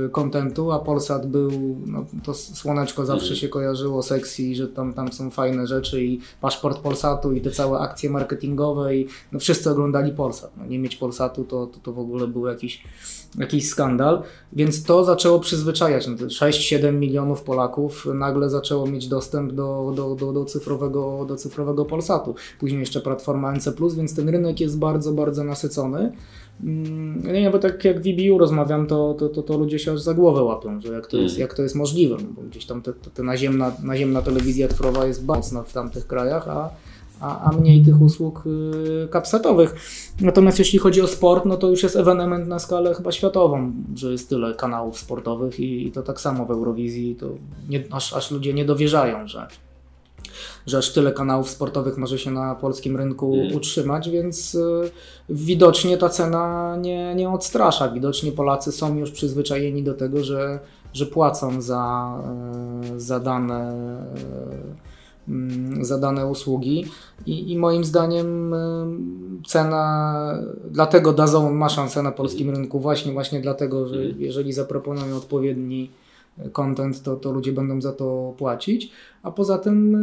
Y, 0.06 0.10
kontentu, 0.10 0.72
a 0.72 0.80
Polsat 0.80 1.28
był, 1.28 1.52
no, 1.86 2.06
to 2.24 2.34
słoneczko 2.34 3.06
zawsze 3.06 3.24
mhm. 3.24 3.40
się 3.40 3.50
kojarzyło 3.50 4.04
sexy, 4.04 4.56
że 4.56 4.68
tam, 4.68 4.94
tam 4.94 5.12
są 5.12 5.30
fajne 5.30 5.68
rzeczy 5.68 6.04
i 6.04 6.20
paszport 6.42 6.80
Polsatu 6.80 7.32
i 7.32 7.42
te 7.42 7.52
całe 7.52 7.80
akcje 7.80 8.10
marketingowe 8.10 8.96
i 8.96 9.08
no, 9.32 9.40
wszyscy 9.40 9.70
oglądali 9.70 10.12
Polsat. 10.12 10.52
No, 10.58 10.66
nie 10.66 10.80
mieć 10.80 10.96
Polsatu 10.96 11.44
to, 11.44 11.68
to, 11.68 11.80
to 11.80 11.94
w 11.94 12.00
ogóle 12.00 12.28
był 12.28 12.48
jakiś, 12.48 12.84
jakiś 13.38 13.70
skandal, 13.70 14.24
więc 14.54 14.84
to 14.84 15.04
zaczęło 15.04 15.40
przyzwyczajać. 15.40 16.08
No, 16.08 16.14
6-7 16.14 16.94
milionów 16.94 17.44
Polaków 17.44 18.08
nagle 18.14 18.50
zaczęło 18.50 18.88
mieć 18.88 19.08
dostęp 19.08 19.52
do, 19.52 19.94
do, 19.96 20.16
do, 20.16 20.34
do, 20.34 20.46
cyfrowego, 20.64 21.26
do 21.26 21.36
cyfrowego 21.36 21.86
Polsatu. 21.86 22.36
Później 22.60 22.80
jeszcze 22.80 23.02
platforma 23.02 23.52
NC+, 23.52 23.70
więc 23.98 24.16
ten 24.16 24.30
rynek 24.30 24.60
jest 24.60 24.80
bardzo, 24.80 25.14
bardzo 25.14 25.44
nasycony. 25.44 26.12
Mm, 26.64 27.34
nie, 27.34 27.52
bo 27.52 27.60
tak 27.60 27.86
jak 27.86 28.00
w 28.00 28.04
VBU 28.04 28.38
rozmawiam, 28.38 28.88
to, 28.88 29.14
to, 29.14 29.30
to, 29.30 29.44
to, 29.44 29.58
ludzie 29.58 29.80
się 29.80 29.92
aż 29.92 30.02
za 30.02 30.14
głowę 30.14 30.44
łapią, 30.44 30.82
że 30.82 30.94
jak 30.94 31.08
to 31.08 31.18
jest, 31.18 31.36
mm. 31.36 31.42
jak 31.42 31.54
to 31.54 31.64
jest 31.64 31.76
możliwe, 31.76 32.16
no 32.16 32.28
bo 32.36 32.42
gdzieś 32.42 32.66
tam 32.66 32.82
te, 32.82 32.94
te 32.94 33.24
naziemna, 33.24 33.72
naziemna 33.84 34.22
telewizja 34.22 34.68
cyfrowa 34.68 35.06
jest 35.06 35.26
mocna 35.26 35.64
w 35.64 35.74
tamtych 35.74 36.08
krajach, 36.08 36.48
a, 36.48 36.70
a, 37.22 37.50
a 37.50 37.52
mniej 37.52 37.86
tych 37.86 38.02
usług 38.02 38.44
y, 38.46 39.08
kapsetowych. 39.08 39.76
Natomiast 40.22 40.60
jeśli 40.60 40.80
chodzi 40.80 41.02
o 41.02 41.08
sport, 41.08 41.46
no 41.46 41.58
to 41.58 41.70
już 41.70 41.84
jest 41.84 41.96
ewenement 41.96 42.48
na 42.48 42.60
skalę 42.60 42.94
chyba 42.94 43.12
światową, 43.12 43.72
że 43.96 44.12
jest 44.12 44.30
tyle 44.30 44.54
kanałów 44.54 45.00
sportowych 45.00 45.60
i, 45.60 45.88
i 45.88 45.92
to 45.92 46.02
tak 46.02 46.22
samo 46.22 46.46
w 46.46 46.52
Eurowizji, 46.52 47.16
to 47.16 47.30
nie, 47.70 47.84
aż, 47.92 48.14
aż 48.14 48.32
ludzie 48.32 48.54
nie 48.54 48.66
dowierzają, 48.66 49.28
że 49.28 49.48
że 50.66 50.78
aż 50.78 50.94
tyle 50.94 51.12
kanałów 51.12 51.50
sportowych 51.50 51.98
może 51.98 52.20
się 52.20 52.32
na 52.32 52.56
polskim 52.56 52.98
rynku 52.98 53.34
mm. 53.34 53.56
utrzymać, 53.56 54.10
więc 54.10 54.56
y, 54.56 54.92
widocznie 55.30 55.98
ta 55.98 56.10
cena 56.10 56.76
nie, 56.82 57.16
nie 57.16 57.30
odstrasza. 57.30 57.90
Widocznie 57.90 58.32
Polacy 58.32 58.72
są 58.72 58.98
już 58.98 59.12
przyzwyczajeni 59.12 59.84
do 59.84 59.94
tego, 59.94 60.24
że, 60.24 60.60
że 60.94 61.06
płacą 61.06 61.62
za, 61.62 62.14
y, 62.96 63.00
za 63.00 63.20
dane 63.20 63.74
y, 64.08 64.84
za 65.82 65.98
dane 65.98 66.28
usługi 66.28 66.86
I, 67.26 67.52
i 67.52 67.58
moim 67.58 67.84
zdaniem 67.84 68.56
cena, 69.48 70.44
dlatego 70.72 71.14
Dazon 71.14 71.54
ma 71.54 71.70
szansę 71.70 72.04
na 72.04 72.12
polskim 72.12 72.50
rynku 72.50 72.80
właśnie, 72.80 73.14
właśnie 73.14 73.42
dlatego, 73.42 73.88
że 73.88 73.96
mm. 73.96 74.22
jeżeli 74.22 74.54
zaproponują 74.54 75.18
odpowiedni 75.18 75.90
content, 76.52 77.04
to, 77.04 77.16
to 77.16 77.32
ludzie 77.32 77.54
będą 77.54 77.82
za 77.82 77.94
to 77.94 78.34
płacić. 78.38 78.92
A 79.24 79.32
poza 79.32 79.58
tym 79.58 79.96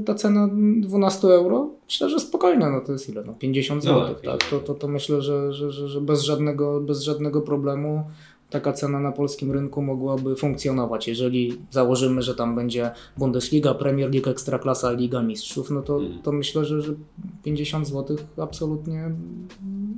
y, 0.00 0.04
ta 0.04 0.14
cena 0.14 0.48
12 0.80 1.28
euro, 1.28 1.70
myślę, 1.84 2.10
że 2.10 2.20
spokojna, 2.20 2.70
no 2.70 2.80
to 2.80 2.92
jest 2.92 3.08
ile? 3.08 3.24
No 3.24 3.34
50 3.34 3.82
zł, 3.82 4.14
no, 4.24 4.32
tak? 4.32 4.50
To, 4.50 4.58
to, 4.58 4.74
to 4.74 4.88
myślę, 4.88 5.22
że, 5.22 5.52
że, 5.52 5.70
że, 5.70 5.88
że 5.88 6.00
bez, 6.00 6.22
żadnego, 6.22 6.80
bez 6.80 7.02
żadnego 7.02 7.40
problemu 7.40 8.04
taka 8.50 8.72
cena 8.72 9.00
na 9.00 9.12
polskim 9.12 9.52
rynku 9.52 9.82
mogłaby 9.82 10.36
funkcjonować. 10.36 11.08
Jeżeli 11.08 11.58
założymy, 11.70 12.22
że 12.22 12.34
tam 12.34 12.54
będzie 12.54 12.90
Bundesliga, 13.16 13.74
Premier 13.74 14.10
League, 14.10 14.30
Ekstraklasa, 14.30 14.92
Liga 14.92 15.22
Mistrzów, 15.22 15.70
no 15.70 15.82
to, 15.82 15.98
hmm. 15.98 16.22
to 16.22 16.32
myślę, 16.32 16.64
że, 16.64 16.82
że 16.82 16.94
50 17.42 17.88
zł 17.88 18.16
absolutnie 18.36 19.10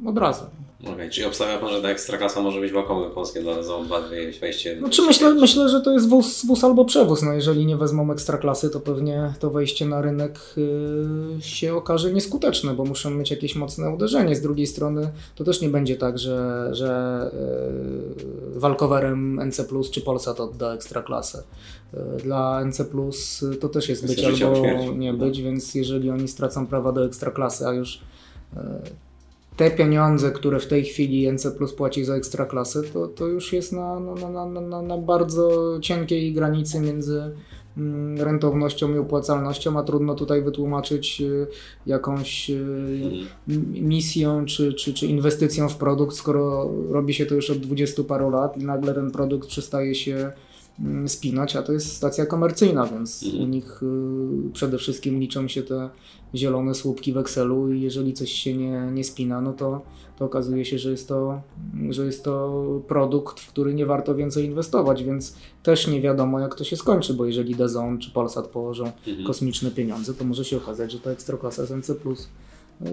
od 0.07 0.19
razu. 0.19 0.45
Okej, 0.83 0.95
okay, 0.95 1.11
czyli 1.11 1.27
obstawia 1.27 1.59
Pan, 1.59 1.71
że 1.71 1.83
ta 1.83 1.89
ekstraklasa 1.89 2.43
może 2.43 2.61
być 2.61 2.73
łakomym 2.73 3.11
polskie 3.11 3.43
dla 3.43 3.63
Zone 3.63 3.87
2 3.87 4.01
wejście? 4.41 4.79
No, 4.81 4.89
czy 4.89 5.03
myślę, 5.03 5.35
myślę, 5.35 5.69
że 5.69 5.81
to 5.81 5.93
jest 5.93 6.09
wóz, 6.09 6.47
wóz 6.47 6.65
albo 6.65 6.85
przewóz. 6.85 7.23
No, 7.23 7.33
jeżeli 7.33 7.67
nie 7.67 7.77
wezmą 7.77 8.13
ekstraklasy, 8.13 8.71
to 8.71 8.81
pewnie 8.81 9.35
to 9.39 9.51
wejście 9.51 9.87
na 9.87 10.03
rynek 10.03 10.41
yy, 10.57 11.43
się 11.43 11.75
okaże 11.75 12.13
nieskuteczne, 12.13 12.75
bo 12.75 12.85
muszą 12.85 13.11
mieć 13.11 13.31
jakieś 13.31 13.57
mocne 13.57 13.91
uderzenie. 13.91 14.37
Z 14.37 14.41
drugiej 14.41 14.67
strony 14.67 15.13
to 15.35 15.45
też 15.45 15.61
nie 15.61 15.69
będzie 15.69 15.97
tak, 15.97 16.19
że, 16.19 16.69
że 16.73 17.31
yy, 18.55 18.61
walkowerem 18.61 19.41
NC 19.47 19.65
Plus 19.65 19.91
czy 19.91 20.01
Polsat 20.01 20.41
odda 20.41 20.75
ekstraklasę. 20.75 21.43
Yy, 21.93 22.01
dla 22.23 22.65
NC 22.65 22.85
Plus 22.91 23.45
to 23.61 23.69
też 23.69 23.89
jest, 23.89 24.03
jest 24.03 24.15
być 24.15 24.43
albo 24.43 24.93
nie 24.93 25.13
być, 25.13 25.43
więc 25.43 25.75
jeżeli 25.75 26.11
oni 26.11 26.29
stracą 26.29 26.67
prawa 26.67 26.93
do 26.93 27.05
ekstraklasy, 27.05 27.67
a 27.67 27.73
już 27.73 28.01
yy, 28.57 28.63
te 29.57 29.71
pieniądze, 29.71 30.31
które 30.31 30.61
w 30.61 30.67
tej 30.67 30.85
chwili 30.85 31.33
NC 31.33 31.51
Plus 31.57 31.73
płaci 31.75 32.05
za 32.05 32.15
ekstraklasy, 32.15 32.83
to, 32.93 33.09
to 33.09 33.27
już 33.27 33.53
jest 33.53 33.73
na, 33.73 34.01
na, 34.01 34.47
na, 34.47 34.61
na, 34.61 34.83
na 34.83 34.99
bardzo 34.99 35.79
cienkiej 35.81 36.33
granicy 36.33 36.81
między 36.81 37.33
mm, 37.77 38.21
rentownością 38.21 38.95
i 38.95 38.99
opłacalnością, 38.99 39.79
a 39.79 39.83
trudno 39.83 40.15
tutaj 40.15 40.43
wytłumaczyć 40.43 41.21
y, 41.21 41.47
jakąś 41.87 42.51
y, 42.51 42.57
misją 43.81 44.45
czy, 44.47 44.75
czy, 44.75 44.95
czy 44.95 45.07
inwestycją 45.07 45.69
w 45.69 45.77
produkt, 45.77 46.17
skoro 46.17 46.71
robi 46.91 47.15
się 47.15 47.27
to 47.27 47.35
już 47.35 47.51
od 47.51 47.59
dwudziestu 47.59 48.05
paru 48.05 48.31
lat 48.31 48.57
i 48.57 48.65
nagle 48.65 48.95
ten 48.95 49.11
produkt 49.11 49.49
przestaje 49.49 49.95
się 49.95 50.33
spinać, 51.07 51.57
a 51.57 51.63
to 51.63 51.73
jest 51.73 51.93
stacja 51.97 52.27
komercyjna, 52.27 52.87
więc 52.87 53.23
Mhm. 53.23 53.43
u 53.45 53.47
nich 53.47 53.83
y, 53.83 54.51
przede 54.53 54.79
wszystkim 54.79 55.21
liczą 55.21 55.49
się 55.49 55.63
te 55.63 55.91
zielone 56.35 56.75
słupki 56.75 57.13
w 57.13 57.17
Excelu 57.19 57.73
i 57.73 57.81
jeżeli 57.81 58.13
coś 58.13 58.31
się 58.33 58.57
nie, 58.57 58.89
nie 58.93 59.05
spina, 59.05 59.41
no 59.41 59.53
to, 59.53 59.81
to 60.19 60.25
okazuje 60.25 60.65
się, 60.65 60.79
że 60.79 60.91
jest 60.91 61.09
to, 61.09 61.41
że 61.91 62.07
jest 62.07 62.25
to 62.25 62.63
produkt, 62.89 63.41
w 63.41 63.49
który 63.49 63.75
nie 63.75 63.87
warto 63.87 64.15
więcej 64.15 64.45
inwestować, 64.45 65.05
więc 65.05 65.35
też 65.63 65.89
nie 65.89 66.01
wiadomo 66.01 66.41
jak 66.41 66.55
to 66.55 66.65
się 66.65 66.77
skończy, 66.77 67.15
bo 67.15 67.27
jeżeli 67.27 67.55
DAZN 67.55 67.99
czy 67.99 68.11
Polsat 68.11 68.47
położą 68.49 68.85
Mhm. 69.07 69.27
kosmiczne 69.27 69.71
pieniądze, 69.71 70.15
to 70.15 70.25
może 70.25 70.45
się 70.45 70.57
okazać, 70.57 70.93
że 70.93 70.99
ta 70.99 71.11
ekstraklasa 71.11 71.67
SNC 71.67 71.95
Plus 71.95 72.29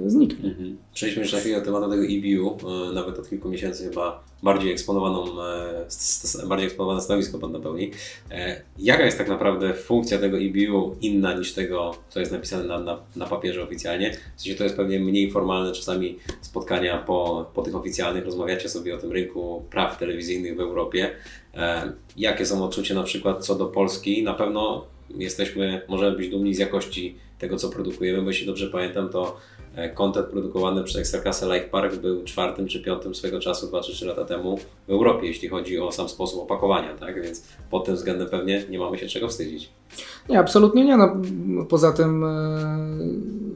zniknie. 0.07 0.49
Mhm. 0.49 0.77
Przejdźmy 0.93 1.21
jeszcze 1.21 1.37
na 1.37 1.41
chwilę 1.41 1.59
do 1.59 1.65
tematu 1.65 1.89
tego 1.89 2.03
EBU, 2.03 2.57
e, 2.89 2.93
nawet 2.93 3.19
od 3.19 3.29
kilku 3.29 3.49
miesięcy 3.49 3.89
chyba 3.89 4.23
bardziej 4.43 4.71
eksponowaną, 4.71 5.43
e, 5.43 6.47
bardziej 6.47 6.67
eksponowane 6.67 7.01
stanowisko 7.01 7.39
Pan 7.39 7.51
napełni. 7.51 7.91
E, 8.31 8.61
Jaka 8.79 9.05
jest 9.05 9.17
tak 9.17 9.29
naprawdę 9.29 9.73
funkcja 9.73 10.17
tego 10.17 10.37
EBU 10.37 10.95
inna 11.01 11.33
niż 11.33 11.53
tego, 11.53 11.95
co 12.09 12.19
jest 12.19 12.31
napisane 12.31 12.63
na, 12.63 12.79
na, 12.79 12.99
na 13.15 13.25
papierze 13.25 13.63
oficjalnie? 13.63 14.13
W 14.35 14.41
sensie 14.41 14.57
to 14.57 14.63
jest 14.63 14.75
pewnie 14.75 14.99
mniej 14.99 15.31
formalne 15.31 15.71
czasami 15.71 16.19
spotkania 16.41 16.97
po, 16.97 17.51
po 17.53 17.61
tych 17.61 17.75
oficjalnych, 17.75 18.25
rozmawiacie 18.25 18.69
sobie 18.69 18.95
o 18.95 18.97
tym 18.97 19.11
rynku 19.11 19.63
praw 19.69 19.97
telewizyjnych 19.97 20.55
w 20.55 20.59
Europie. 20.59 21.09
Jakie 22.17 22.45
są 22.45 22.63
odczucia 22.63 22.95
na 22.95 23.03
przykład 23.03 23.45
co 23.45 23.55
do 23.55 23.65
Polski? 23.65 24.23
Na 24.23 24.33
pewno 24.33 24.85
jesteśmy, 25.17 25.81
możemy 25.87 26.17
być 26.17 26.29
dumni 26.29 26.55
z 26.55 26.59
jakości 26.59 27.15
tego, 27.39 27.57
co 27.57 27.69
produkujemy, 27.69 28.21
bo 28.21 28.27
jeśli 28.27 28.45
dobrze 28.45 28.67
pamiętam, 28.67 29.09
to 29.09 29.37
content 29.88 30.27
produkowany 30.27 30.84
przez 30.84 30.97
Ekstraklasę 30.97 31.45
Like 31.45 31.69
Park 31.69 31.95
był 31.95 32.23
czwartym 32.23 32.67
czy 32.67 32.82
piątym 32.82 33.15
swego 33.15 33.39
czasu, 33.39 33.67
2 33.67 33.82
czy 33.82 33.91
3 33.91 34.05
lata 34.05 34.25
temu 34.25 34.57
w 34.88 34.89
Europie, 34.89 35.27
jeśli 35.27 35.47
chodzi 35.47 35.80
o 35.80 35.91
sam 35.91 36.09
sposób 36.09 36.41
opakowania, 36.43 36.93
tak? 36.93 37.23
Więc 37.23 37.43
pod 37.71 37.86
tym 37.86 37.95
względem 37.95 38.30
pewnie 38.30 38.63
nie 38.69 38.80
mamy 38.80 38.97
się 38.97 39.07
czego 39.07 39.27
wstydzić. 39.27 39.69
Nie, 40.30 40.39
absolutnie 40.39 40.86
nie. 40.86 40.97
No, 40.97 41.15
poza 41.69 41.91
tym 41.91 42.23
e, 42.23 42.27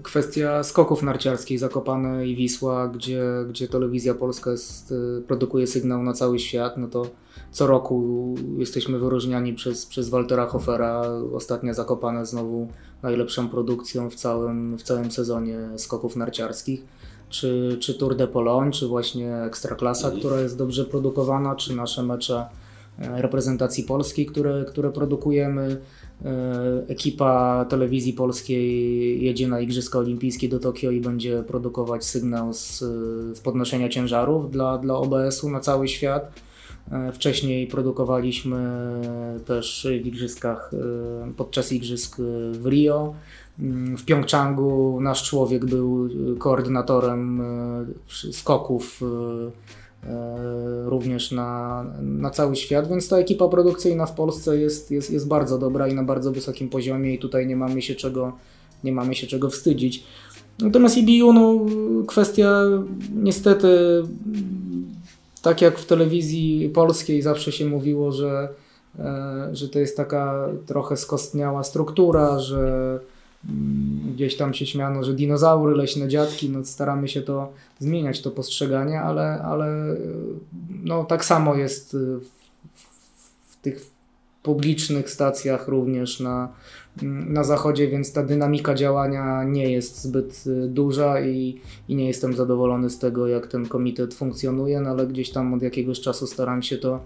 kwestia 0.04 0.64
skoków 0.64 1.04
narciarskich 1.04 1.60
Zakopane 1.60 2.28
i 2.28 2.36
Wisła, 2.36 2.88
gdzie, 2.88 3.24
gdzie 3.50 3.68
telewizja 3.68 4.14
polska 4.14 4.52
jest, 4.52 4.92
e, 4.92 5.22
produkuje 5.22 5.68
sygnał 5.68 6.04
na 6.04 6.14
cały 6.14 6.40
świat, 6.40 6.78
no 6.78 6.88
to 6.88 7.06
co 7.52 7.68
roku 7.68 8.36
jesteśmy 8.58 9.00
wyróżniani 9.00 9.54
przez, 9.54 9.86
przez 9.86 10.10
Waltera 10.10 10.46
Hofera. 10.46 11.02
Ostatnia 11.34 11.74
Zakopane 11.74 12.26
znowu 12.26 12.68
najlepszą 13.04 13.50
produkcją 13.50 14.10
w 14.10 14.16
całym, 14.16 14.78
w 14.78 14.84
całym 14.84 15.12
sezonie 15.12 15.58
skoków 15.78 16.16
narciarskich. 16.16 16.86
Czy, 17.30 17.78
czy 17.80 17.94
Tour 17.94 18.16
de 18.16 18.28
Pologne, 18.28 18.72
czy 18.72 18.88
właśnie 18.88 19.36
Ekstraklasa, 19.36 20.08
Mhm. 20.08 20.20
która 20.20 20.42
jest 20.42 20.58
dobrze 20.58 20.86
produkowana, 20.86 21.56
czy 21.56 21.76
nasze 21.76 22.04
mecze 22.04 22.46
e, 23.00 23.22
reprezentacji 23.22 23.84
polskiej, 23.84 24.26
które, 24.26 24.66
które 24.66 24.92
produkujemy. 24.92 25.82
E, 26.26 26.84
Ekipa 26.88 27.66
telewizji 27.70 28.14
polskiej 28.14 29.24
jedzie 29.24 29.48
na 29.48 29.60
Igrzyska 29.60 30.00
Olimpijskie 30.00 30.50
do 30.50 30.60
Tokio 30.60 30.92
i 30.92 31.02
będzie 31.02 31.44
produkować 31.48 32.06
sygnał 32.06 32.54
z, 32.54 32.80
z 33.38 33.40
podnoszenia 33.40 33.90
ciężarów 33.90 34.52
dla, 34.52 34.78
dla 34.78 34.96
OBS-u 34.96 35.50
na 35.50 35.60
cały 35.60 35.88
świat. 35.88 36.32
E, 36.92 37.12
Wcześniej 37.12 37.68
produkowaliśmy 37.68 38.58
też 39.46 39.88
w 39.90 40.06
igrzyskach, 40.06 40.72
e, 40.74 41.34
podczas 41.34 41.72
igrzysk 41.72 42.18
w 42.52 42.66
Rio. 42.66 43.14
Mm, 43.60 43.98
W 43.98 44.06
Pjongczangu 44.06 45.00
nasz 45.02 45.24
człowiek 45.24 45.66
był 45.66 46.10
koordynatorem 46.40 47.42
e, 47.42 47.86
skoków 48.32 49.02
e, 49.02 50.10
e, 50.10 50.90
również 50.90 51.32
na, 51.32 51.86
na 52.02 52.30
cały 52.30 52.56
świat, 52.56 52.90
więc 52.90 53.10
ta 53.10 53.18
ekipa 53.18 53.48
produkcyjna 53.48 54.06
w 54.06 54.16
Polsce 54.16 54.58
jest, 54.58 54.92
jest, 54.92 55.12
jest 55.12 55.28
bardzo 55.28 55.58
dobra 55.58 55.88
i 55.88 55.94
na 55.94 56.04
bardzo 56.04 56.32
wysokim 56.32 56.70
poziomie 56.70 57.14
i 57.14 57.20
tutaj 57.20 57.48
nie 57.48 57.56
mamy 57.56 57.82
się 57.82 57.96
czego, 57.96 58.34
nie 58.84 58.92
mamy 58.92 59.16
się 59.16 59.28
czego 59.28 59.50
wstydzić. 59.50 60.04
Natomiast 60.60 60.98
IBU, 60.98 61.34
no, 61.34 61.66
kwestia 62.08 62.64
niestety, 63.16 63.68
tak 65.44 65.62
jak 65.62 65.80
w 65.80 65.86
telewizji 65.86 66.70
polskiej 66.70 67.22
zawsze 67.22 67.52
się 67.52 67.66
mówiło, 67.66 68.12
że, 68.12 68.50
e, 69.00 69.50
że 69.52 69.70
to 69.70 69.80
jest 69.80 69.98
taka 69.98 70.48
trochę 70.66 70.98
skostniała 70.98 71.64
struktura, 71.64 72.40
że 72.40 73.00
mm, 73.50 74.14
gdzieś 74.14 74.38
tam 74.38 74.54
się 74.54 74.66
śmiano, 74.66 75.04
że 75.04 75.14
dinozaury, 75.14 75.76
leśne 75.76 76.08
dziadki, 76.08 76.50
no 76.50 76.66
staramy 76.66 77.08
się 77.08 77.22
to 77.22 77.52
zmieniać, 77.80 78.22
to 78.22 78.32
postrzeganie, 78.32 79.02
ale, 79.02 79.42
ale 79.42 79.96
no, 80.84 81.04
tak 81.04 81.26
samo 81.26 81.56
jest 81.56 81.98
w, 81.98 82.26
w 83.50 83.62
tych 83.62 83.86
publicznych 84.44 85.10
stacjach 85.10 85.68
również 85.68 86.20
na, 86.20 86.50
na 87.02 87.44
zachodzie, 87.44 87.88
więc 87.88 88.14
ta 88.14 88.24
dynamika 88.24 88.76
działania 88.76 89.44
nie 89.44 89.72
jest 89.72 90.02
zbyt 90.04 90.44
y, 90.48 90.68
duża 90.68 91.22
i, 91.22 91.62
i 91.88 91.96
nie 91.96 92.08
jestem 92.08 92.34
zadowolony 92.34 92.90
z 92.90 93.00
tego, 93.00 93.28
jak 93.28 93.48
ten 93.48 93.66
komitet 93.68 94.14
funkcjonuje, 94.14 94.82
no 94.82 94.90
ale 94.90 95.08
gdzieś 95.08 95.30
tam 95.32 95.54
od 95.54 95.62
jakiegoś 95.62 96.00
czasu 96.00 96.28
staram 96.28 96.62
się 96.64 96.78
to 96.78 97.00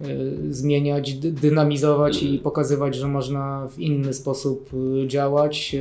y, 0.00 0.36
zmieniać, 0.54 1.14
dy- 1.14 1.32
dynamizować 1.32 2.22
i 2.22 2.38
pokazywać, 2.38 2.94
że 2.94 3.08
można 3.08 3.68
w 3.70 3.78
inny 3.78 4.12
sposób 4.12 4.70
y, 5.04 5.08
działać. 5.08 5.76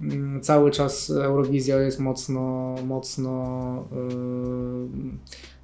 Mm, 0.00 0.40
Cały 0.40 0.70
czas 0.70 1.10
Eurowizja 1.10 1.78
jest 1.82 2.00
mocno, 2.00 2.74
mocno 2.86 3.84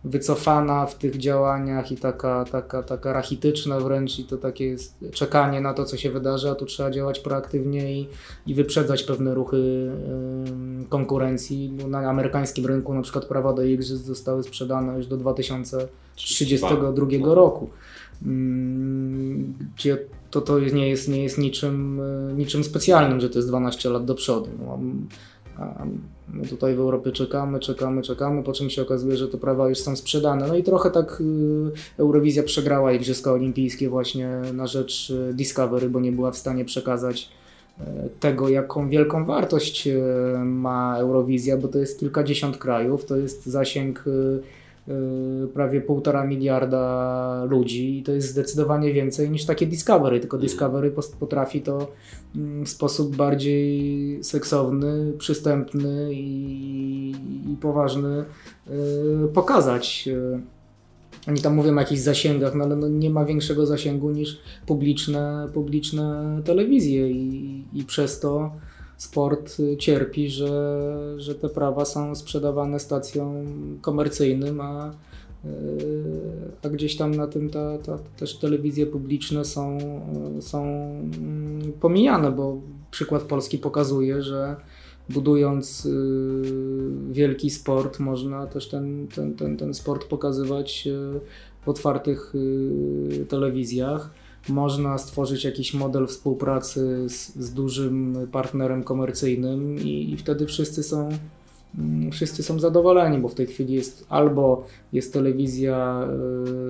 wycofana 0.04 0.86
w 0.86 0.98
tych 0.98 1.16
działaniach 1.16 1.92
i 1.92 1.96
taka, 1.96 2.44
taka, 2.44 2.82
taka 2.82 3.12
rachityczna 3.12 3.80
wręcz 3.80 4.18
i 4.18 4.24
to 4.24 4.36
takie 4.36 4.66
jest 4.66 4.94
czekanie 5.12 5.60
na 5.60 5.74
to, 5.74 5.84
co 5.84 5.96
się 5.96 6.10
wydarzy, 6.10 6.50
a 6.50 6.54
tu 6.54 6.66
trzeba 6.66 6.90
działać 6.90 7.20
proaktywnie 7.20 8.00
i, 8.00 8.08
i 8.46 8.54
wyprzedzać 8.54 9.02
pewne 9.02 9.34
ruchy 9.34 9.56
ym, 10.46 10.86
konkurencji. 10.88 11.70
Na 11.88 11.98
amerykańskim 11.98 12.66
rynku 12.66 12.94
na 12.94 13.02
przykład 13.02 13.24
prawa 13.24 13.52
do 13.52 13.62
igrzysk 13.62 14.04
zostały 14.04 14.42
sprzedane 14.42 14.96
już 14.96 15.06
do 15.06 15.16
2032 15.16 17.06
No. 17.18 17.34
roku. 17.34 17.70
Gdzie 19.76 19.98
to, 20.30 20.40
to 20.40 20.58
nie 20.58 20.88
jest, 20.88 21.08
nie 21.08 21.22
jest 21.22 21.38
niczym, 21.38 22.00
y, 22.00 22.34
niczym 22.36 22.64
specjalnym, 22.64 23.20
że 23.20 23.30
to 23.30 23.38
jest 23.38 23.48
12 23.48 23.90
lat 23.90 24.04
do 24.04 24.14
przodu. 24.14 24.50
No, 24.58 24.78
my 26.32 26.46
tutaj 26.46 26.74
w 26.74 26.80
Europie 26.80 27.12
czekamy, 27.12 27.60
czekamy, 27.60 28.02
czekamy, 28.02 28.42
po 28.42 28.52
czym 28.52 28.70
się 28.70 28.82
okazuje, 28.82 29.16
że 29.16 29.28
te 29.28 29.38
prawa 29.38 29.68
już 29.68 29.78
są 29.78 29.96
sprzedane. 29.96 30.48
No 30.48 30.56
i 30.56 30.62
trochę 30.62 30.90
tak 30.90 31.20
y, 31.20 31.98
Eurowizja 31.98 32.42
przegrała 32.42 32.92
Igrzyska 32.92 33.32
Olimpijskie 33.32 33.88
właśnie 33.88 34.28
na 34.54 34.66
rzecz 34.66 35.10
y, 35.10 35.34
Discovery, 35.34 35.90
bo 35.90 36.00
nie 36.00 36.12
była 36.12 36.30
w 36.30 36.36
stanie 36.36 36.64
przekazać 36.64 37.30
y, 37.80 37.84
tego, 38.20 38.48
jaką 38.48 38.88
wielką 38.88 39.24
wartość 39.24 39.88
ma 40.44 40.96
Eurowizja, 40.98 41.56
bo 41.56 41.68
to 41.68 41.78
jest 41.78 42.00
kilkadziesiąt 42.00 42.58
krajów, 42.58 43.04
to 43.04 43.16
jest 43.16 43.46
zasięg 43.46 44.04
prawie 45.54 45.80
półtora 45.80 46.26
miliarda 46.26 47.44
ludzi 47.50 47.98
i 47.98 48.02
to 48.02 48.12
jest 48.12 48.28
zdecydowanie 48.28 48.92
więcej 48.92 49.30
niż 49.30 49.44
takie 49.44 49.66
Discovery, 49.66 50.20
tylko 50.20 50.36
Mhm. 50.36 50.48
Discovery 50.48 50.92
potrafi 51.20 51.60
to 51.60 51.92
mm, 52.36 52.66
w 52.66 52.68
sposób 52.68 53.16
bardziej 53.16 54.24
seksowny, 54.24 55.12
przystępny 55.18 56.08
i, 56.12 57.14
i 57.52 57.56
poważny 57.56 58.24
y, 58.70 59.28
pokazać. 59.34 60.08
Y, 60.08 60.40
Oni 61.28 61.40
tam 61.40 61.54
mówią 61.54 61.76
o 61.76 61.80
jakichś 61.80 62.00
zasięgach, 62.00 62.54
no 62.54 62.64
ale 62.64 62.76
no 62.76 62.88
nie 62.88 63.10
ma 63.10 63.24
większego 63.24 63.66
zasięgu 63.66 64.10
niż 64.10 64.38
publiczne, 64.66 65.48
publiczne 65.54 66.40
telewizje 66.44 67.10
i, 67.10 67.64
i 67.74 67.84
przez 67.84 68.20
to 68.20 68.50
sport 68.98 69.60
y, 69.60 69.76
cierpi, 69.76 70.30
że, 70.30 71.14
że 71.16 71.34
te 71.34 71.48
prawa 71.48 71.84
są 71.84 72.14
sprzedawane 72.14 72.80
stacjom 72.80 73.46
komercyjnym, 73.80 74.60
a, 74.60 74.90
y, 75.44 75.48
a 76.62 76.68
gdzieś 76.68 76.96
tam 76.96 77.14
na 77.14 77.26
tym 77.26 77.50
ta, 77.50 77.78
ta, 77.78 77.98
też 78.16 78.38
telewizje 78.38 78.86
publiczne 78.86 79.44
są, 79.44 79.78
y, 80.38 80.42
są 80.42 80.64
mm, 80.64 81.72
pomijane, 81.80 82.32
bo 82.32 82.60
przykład 82.90 83.22
Polski 83.22 83.58
pokazuje, 83.58 84.22
że 84.22 84.56
budując 85.08 85.88
wielki 87.10 87.50
sport, 87.50 87.98
można 87.98 88.46
też 88.46 88.68
ten, 88.68 89.08
ten, 89.14 89.34
ten, 89.34 89.56
ten 89.56 89.74
sport 89.74 90.04
pokazywać 90.04 90.88
w 91.64 91.68
otwartych 91.68 92.32
telewizjach. 93.28 94.10
Można 94.48 94.98
stworzyć 94.98 95.44
jakiś 95.44 95.74
model 95.74 96.06
współpracy 96.06 97.08
z, 97.08 97.36
z 97.36 97.54
dużym 97.54 98.28
partnerem 98.32 98.82
komercyjnym 98.84 99.78
i, 99.78 100.12
i 100.12 100.16
wtedy 100.16 100.46
wszyscy 100.46 100.82
są, 100.82 101.08
mm, 101.78 102.12
wszyscy 102.12 102.42
są 102.42 102.60
zadowoleni, 102.60 103.18
bo 103.18 103.28
w 103.28 103.34
tej 103.34 103.46
chwili 103.46 103.74
jest 103.74 104.06
albo 104.08 104.64
jest 104.92 105.12
telewizja 105.12 106.08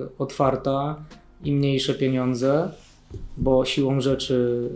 y, 0.03 0.17
otwarta 0.17 0.95
i 1.43 1.51
mniejsze 1.51 1.93
pieniądze, 1.93 2.71
bo 3.37 3.65
siłą 3.65 4.01
rzeczy 4.01 4.69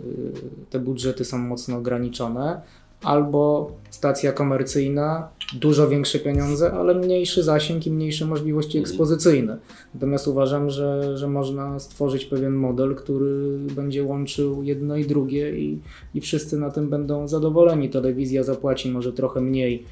y, 0.66 0.70
te 0.70 0.78
budżety 0.78 1.24
są 1.24 1.38
mocno 1.38 1.76
ograniczone, 1.76 2.60
albo 3.04 3.70
stacja 3.90 4.32
komercyjna, 4.32 5.28
dużo 5.60 5.88
większe 5.88 6.18
pieniądze, 6.18 6.72
ale 6.72 6.94
mniejszy 6.94 7.42
zasięg 7.42 7.86
i 7.86 7.90
mniejsze 7.90 8.26
możliwości 8.26 8.78
Mhm. 8.78 8.90
ekspozycyjne. 8.90 9.58
Natomiast 9.94 10.28
uważam, 10.28 10.70
że, 10.70 11.18
że 11.18 11.28
można 11.28 11.78
stworzyć 11.78 12.24
pewien 12.24 12.52
model, 12.52 12.94
który 12.94 13.58
będzie 13.58 14.04
łączył 14.04 14.62
jedno 14.62 14.96
i 14.96 15.04
drugie 15.04 15.58
i, 15.58 15.78
i 16.14 16.20
wszyscy 16.20 16.58
na 16.58 16.70
tym 16.70 16.88
będą 16.88 17.28
zadowoleni. 17.28 17.90
Telewizja 17.90 18.42
zapłaci 18.42 18.90
może 18.90 19.12
trochę 19.12 19.40
mniej, 19.40 19.84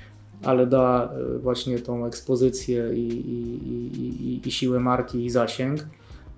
ale 0.43 0.67
da 0.67 1.13
e, 1.37 1.39
właśnie 1.39 1.79
tą 1.79 2.07
ekspozycję 2.07 2.91
i, 2.95 3.09
i, 3.09 3.69
i, 4.03 4.33
i, 4.33 4.49
i 4.49 4.51
siłę 4.51 4.81
marki 4.81 5.25
i 5.25 5.31
zasięg 5.31 5.87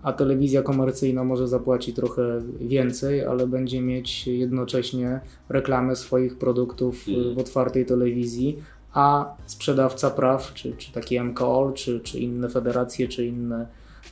a 0.05 0.13
telewizja 0.13 0.63
komercyjna 0.63 1.25
może 1.25 1.49
zapłaci 1.49 1.93
trochę 1.93 2.43
więcej, 2.61 3.25
ale 3.25 3.47
będzie 3.47 3.81
mieć 3.81 4.27
jednocześnie 4.27 5.21
reklamę 5.49 5.97
swoich 5.97 6.39
produktów 6.39 7.09
y, 7.09 7.11
Mhm. 7.15 7.35
w 7.35 7.39
otwartej 7.39 7.87
telewizji, 7.87 8.59
a 8.93 9.35
sprzedawca 9.47 10.11
praw, 10.11 10.55
czy, 10.55 10.73
czy 10.79 10.93
taki 10.93 11.21
MKOL, 11.21 11.73
czy, 11.73 12.01
czy 12.01 12.19
inne 12.19 12.49
federacje, 12.49 13.09
czy 13.09 13.27
inne 13.27 13.67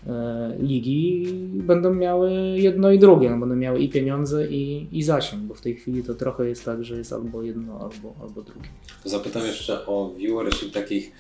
e, 0.07 0.57
ligi 0.61 1.27
będą 1.55 1.95
miały 1.95 2.31
jedno 2.57 2.91
i 2.91 2.99
drugie, 2.99 3.31
no 3.31 3.39
będą 3.39 3.57
miały 3.57 3.79
i 3.79 3.89
pieniądze 3.89 4.47
i, 4.49 4.89
i 4.93 5.03
zasięg, 5.03 5.43
bo 5.43 5.55
w 5.55 5.61
tej 5.61 5.75
chwili 5.77 6.03
to 6.03 6.15
trochę 6.15 6.49
jest 6.49 6.65
tak, 6.65 6.85
że 6.85 6.97
jest 6.97 7.13
albo 7.13 7.43
jedno, 7.43 7.73
albo, 7.73 8.15
albo 8.23 8.43
drugie. 8.43 8.69
To 9.03 9.09
zapytam 9.09 9.43
jeszcze 9.47 9.87
o 9.87 10.15
viewership 10.19 10.73
takich 10.73 11.13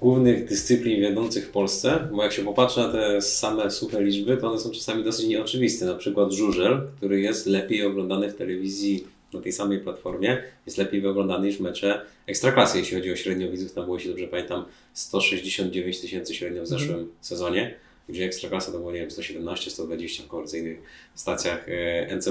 głównych 0.00 0.48
dyscyplin 0.48 1.00
wiodących 1.00 1.46
w 1.46 1.50
Polsce, 1.50 2.08
bo 2.12 2.22
jak 2.22 2.32
się 2.32 2.44
popatrzy 2.44 2.80
na 2.80 2.92
te 2.92 3.22
same 3.22 3.70
suche 3.70 4.02
liczby, 4.02 4.36
to 4.36 4.50
one 4.50 4.60
są 4.60 4.70
czasami 4.70 5.04
dosyć 5.04 5.26
nieoczywiste. 5.26 5.86
Na 5.86 5.94
przykład 5.94 6.32
żużel, 6.32 6.80
który 6.96 7.20
jest 7.20 7.46
lepiej 7.46 7.86
oglądany 7.86 8.30
w 8.30 8.36
telewizji 8.36 9.04
na 9.34 9.40
tej 9.40 9.52
samej 9.52 9.78
platformie, 9.78 10.42
jest 10.66 10.78
lepiej 10.78 11.06
oglądany 11.06 11.46
niż 11.46 11.60
mecze 11.60 12.00
Ekstraklasy, 12.26 12.78
jeśli 12.78 12.96
chodzi 12.96 13.12
o 13.12 13.16
średnio 13.16 13.50
widzów. 13.50 13.72
Tam 13.72 13.84
było, 13.84 13.96
jeśli 13.96 14.10
dobrze 14.10 14.28
pamiętam, 14.28 14.64
169 14.94 16.00
tysięcy 16.00 16.34
średnio 16.34 16.62
w 16.62 16.66
zeszłym 16.66 17.08
sezonie, 17.20 17.74
gdzie 18.10 18.24
Ekstraklasa 18.24 18.72
to 18.72 18.78
było, 18.78 18.92
nie 18.92 19.00
wiem, 19.00 19.10
117, 19.10 19.70
120 19.70 20.22
w 20.22 20.26
komercyjnych 20.26 20.78
stacjach 21.14 21.68
e, 21.68 22.16
NC+. 22.16 22.28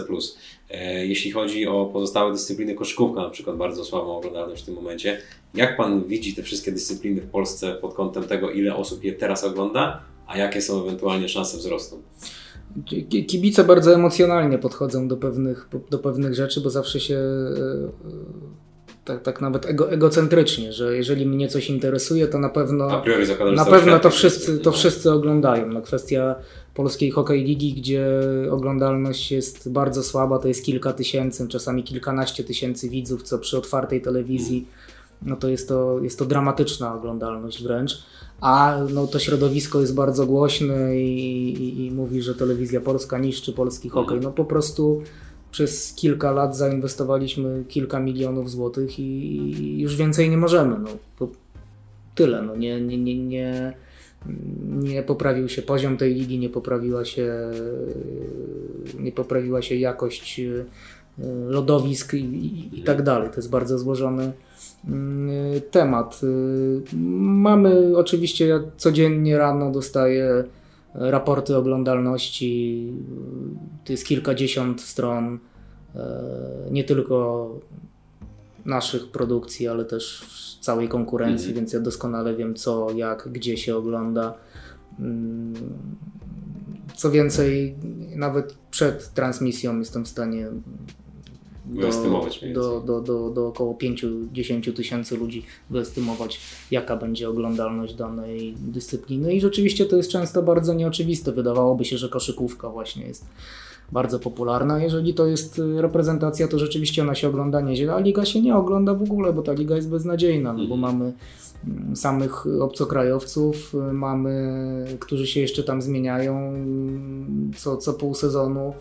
E, 0.70 1.06
Jeśli 1.08 1.32
chodzi 1.32 1.68
o 1.68 1.86
pozostałe 1.94 2.32
dyscypliny, 2.32 2.76
koszykówka 2.76 3.22
na 3.22 3.30
przykład 3.30 3.58
bardzo 3.58 3.86
słabą 3.86 4.18
oglądalność 4.18 4.64
w 4.64 4.66
tym 4.66 4.76
momencie. 4.76 5.22
Jak 5.54 5.78
Pan 5.78 6.04
widzi 6.04 6.36
te 6.36 6.44
wszystkie 6.44 6.72
dyscypliny 6.72 7.22
w 7.22 7.30
Polsce 7.30 7.76
pod 7.82 7.94
kątem 7.94 8.24
tego, 8.24 8.52
ile 8.52 8.76
osób 8.76 9.04
je 9.04 9.14
teraz 9.14 9.44
ogląda, 9.44 10.02
a 10.28 10.38
jakie 10.38 10.62
są 10.62 10.82
ewentualnie 10.84 11.30
szanse 11.30 11.58
wzrostu? 11.58 12.02
Ki- 12.86 13.26
Kibice 13.26 13.64
bardzo 13.64 13.94
emocjonalnie 13.96 14.58
podchodzą 14.58 15.08
do 15.08 15.18
pewnych, 15.18 15.68
do 15.90 16.00
pewnych 16.00 16.34
rzeczy, 16.36 16.62
bo 16.62 16.70
zawsze 16.70 17.00
się 17.00 17.16
e, 17.16 17.50
tak, 19.06 19.24
tak 19.24 19.42
nawet 19.42 19.66
ego, 19.66 19.92
egocentrycznie, 19.92 20.74
że 20.74 20.98
jeżeli 20.98 21.26
mnie 21.26 21.48
coś 21.48 21.70
interesuje, 21.70 22.28
to 22.28 22.40
na 22.40 22.50
pewno 22.50 22.92
A 22.92 23.02
priori 23.02 23.26
zakładam, 23.26 23.56
na 23.56 23.66
pewno 23.66 24.00
to 24.00 24.10
wszyscy, 24.10 24.60
to 24.60 24.70
no. 24.70 24.78
wszyscy 24.78 25.12
oglądają. 25.12 25.68
No, 25.68 25.82
kwestia 25.82 26.36
polskiej 26.74 27.12
hokej 27.12 27.44
ligi, 27.44 27.74
gdzie 27.74 28.06
oglądalność 28.52 29.32
jest 29.32 29.72
bardzo 29.72 30.04
słaba, 30.04 30.40
to 30.40 30.48
jest 30.48 30.66
kilka 30.66 30.94
tysięcy, 30.94 31.48
czasami 31.48 31.84
kilkanaście 31.84 32.44
tysięcy 32.44 32.90
widzów, 32.90 33.24
co 33.24 33.40
przy 33.40 33.58
otwartej 33.58 34.02
telewizji, 34.02 34.68
no 35.22 35.36
to 35.36 35.50
jest 35.50 35.68
to, 35.68 36.00
jest 36.02 36.20
to 36.20 36.26
dramatyczna 36.26 36.96
oglądalność 36.96 37.64
wręcz. 37.64 38.04
A 38.42 38.78
no, 38.94 39.08
to 39.08 39.20
środowisko 39.20 39.82
jest 39.82 39.96
bardzo 39.96 40.26
głośne 40.26 40.98
i, 40.98 41.54
i, 41.54 41.86
i 41.86 41.92
mówi, 41.92 42.22
że 42.22 42.36
telewizja 42.36 42.82
polska 42.82 43.18
niszczy 43.18 43.54
polski 43.54 43.90
hokej. 43.90 44.20
No 44.20 44.32
po 44.32 44.46
prostu 44.46 45.02
przez 45.52 45.94
kilka 45.94 46.32
lat 46.32 46.58
zainwestowaliśmy 46.58 47.64
kilka 47.68 48.00
milionów 48.00 48.52
złotych 48.52 49.00
i, 49.00 49.80
już 49.80 49.96
więcej 49.96 50.30
nie 50.30 50.38
możemy. 50.38 50.76
No, 50.80 50.90
tyle. 52.16 52.42
No, 52.42 52.56
nie, 52.56 52.82
nie, 52.82 52.98
nie, 52.98 53.16
nie, 53.16 53.74
nie 54.70 55.04
poprawił 55.04 55.50
się 55.50 55.62
poziom 55.62 55.98
tej 55.98 56.14
ligi, 56.14 56.40
nie 56.40 56.50
poprawiła 56.50 57.06
się, 57.06 57.34
nie 59.00 59.12
poprawiła 59.12 59.62
się 59.62 59.76
jakość 59.76 60.40
y, 60.40 60.66
lodowisk 61.48 62.14
i, 62.14 62.18
i, 62.18 62.80
i 62.80 62.84
tak 62.84 63.04
dalej. 63.04 63.30
To 63.30 63.36
jest 63.36 63.50
bardzo 63.50 63.80
złożony 63.80 64.32
y, 65.56 65.62
temat. 65.62 66.22
Y, 66.24 66.82
Mamy 67.20 67.98
oczywiście, 67.98 68.48
ja 68.48 68.60
codziennie 68.78 69.38
rano 69.38 69.72
dostaję 69.72 70.44
raporty 71.00 71.56
oglądalności. 71.58 72.94
To 73.86 73.92
jest 73.94 74.06
kilkadziesiąt 74.06 74.82
stron, 74.82 75.36
y, 75.36 76.00
nie 76.72 76.84
tylko 76.84 77.50
naszych 78.66 79.12
produkcji, 79.12 79.68
ale 79.68 79.86
też 79.86 80.26
całej 80.62 80.88
konkurencji, 80.90 81.48
Mhm. 81.48 81.56
więc 81.56 81.74
ja 81.74 81.80
doskonale 81.80 82.36
wiem 82.36 82.56
co, 82.56 82.92
jak, 82.96 83.30
gdzie 83.32 83.58
się 83.58 83.76
ogląda. 83.76 84.34
Mm, 85.00 85.54
Co 86.96 87.12
więcej, 87.12 87.76
nawet 88.16 88.54
przed 88.72 89.14
transmisją 89.14 89.80
jestem 89.80 90.06
w 90.06 90.08
stanie 90.08 90.48
Wyestymować 91.70 92.44
do, 92.54 92.82
do, 92.82 93.02
do, 93.02 93.30
do 93.30 93.48
około 93.48 93.74
5-10 93.74 94.74
tysięcy 94.74 95.18
ludzi 95.18 95.46
wyestymować, 95.70 96.40
jaka 96.72 96.98
będzie 96.98 97.30
oglądalność 97.30 97.94
danej 97.94 98.56
dyscypliny. 98.58 99.34
I 99.34 99.42
rzeczywiście 99.42 99.86
to 99.86 99.98
jest 99.98 100.12
często 100.12 100.44
bardzo 100.44 100.74
nieoczywiste. 100.74 101.32
Wydawałoby 101.32 101.86
się, 101.86 101.98
że 101.98 102.10
koszykówka 102.10 102.70
właśnie 102.70 103.06
jest 103.08 103.26
bardzo 103.92 104.20
popularna. 104.20 104.84
Jeżeli 104.84 105.14
to 105.14 105.28
jest 105.28 105.60
y, 105.60 105.82
reprezentacja, 105.82 106.48
to 106.48 106.60
rzeczywiście 106.60 107.02
ona 107.02 107.16
się 107.16 107.28
ogląda 107.28 107.62
nieźle, 107.62 107.94
a 107.94 108.00
liga 108.00 108.26
się 108.26 108.42
nie 108.42 108.56
ogląda 108.56 108.94
w 108.94 109.04
ogóle, 109.04 109.34
bo 109.34 109.42
ta 109.42 109.54
liga 109.54 109.76
jest 109.76 109.90
beznadziejna, 109.90 110.54
no 110.54 110.68
bo 110.68 110.76
Mhm. 110.76 110.80
mamy 110.82 111.14
mm, 111.68 111.96
samych 111.96 112.48
obcokrajowców, 112.62 113.76
y, 113.90 113.94
mamy, 113.94 114.86
którzy 115.00 115.28
się 115.28 115.40
jeszcze 115.40 115.64
tam 115.64 115.82
zmieniają 115.82 116.38
mm, 116.38 117.52
co, 117.58 117.78
co 117.78 117.94
pół 117.94 118.14
sezonu. 118.16 118.74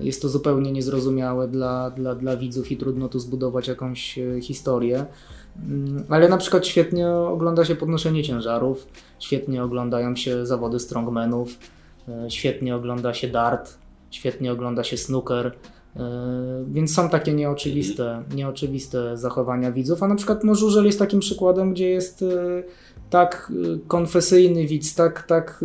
Jest 0.00 0.22
to 0.22 0.28
zupełnie 0.28 0.72
niezrozumiałe 0.72 1.48
dla, 1.48 1.90
dla, 1.90 2.14
dla 2.14 2.36
widzów 2.36 2.72
i 2.72 2.76
trudno 2.76 3.08
tu 3.08 3.18
zbudować 3.18 3.68
jakąś 3.68 4.18
e, 4.18 4.40
historię. 4.40 5.06
Mm, 5.68 6.04
Ale 6.08 6.28
na 6.28 6.36
przykład 6.36 6.66
świetnie 6.66 7.08
ogląda 7.10 7.64
się 7.64 7.76
podnoszenie 7.76 8.22
ciężarów, 8.22 8.86
świetnie 9.20 9.64
oglądają 9.64 10.16
się 10.16 10.46
zawody 10.46 10.78
strongmenów, 10.80 11.58
e, 12.08 12.30
świetnie 12.30 12.76
ogląda 12.76 13.14
się 13.14 13.28
dart, 13.28 13.78
świetnie 14.10 14.52
ogląda 14.52 14.84
się 14.84 14.96
snooker. 14.96 15.52
e, 15.96 16.00
Więc 16.68 16.94
są 16.94 17.08
takie 17.08 17.32
nieoczywiste, 17.34 18.22
nieoczywiste 18.34 19.16
zachowania 19.16 19.72
widzów. 19.72 20.02
A 20.02 20.08
na 20.08 20.14
przykład 20.14 20.44
no, 20.44 20.54
żużel 20.54 20.84
jest 20.86 20.98
takim 20.98 21.20
przykładem, 21.20 21.72
gdzie 21.72 21.88
jest 21.88 22.24
tak 23.10 23.52
konfesyjny 23.88 24.66
widz, 24.66 24.94
tak, 24.94 25.22
tak 25.26 25.64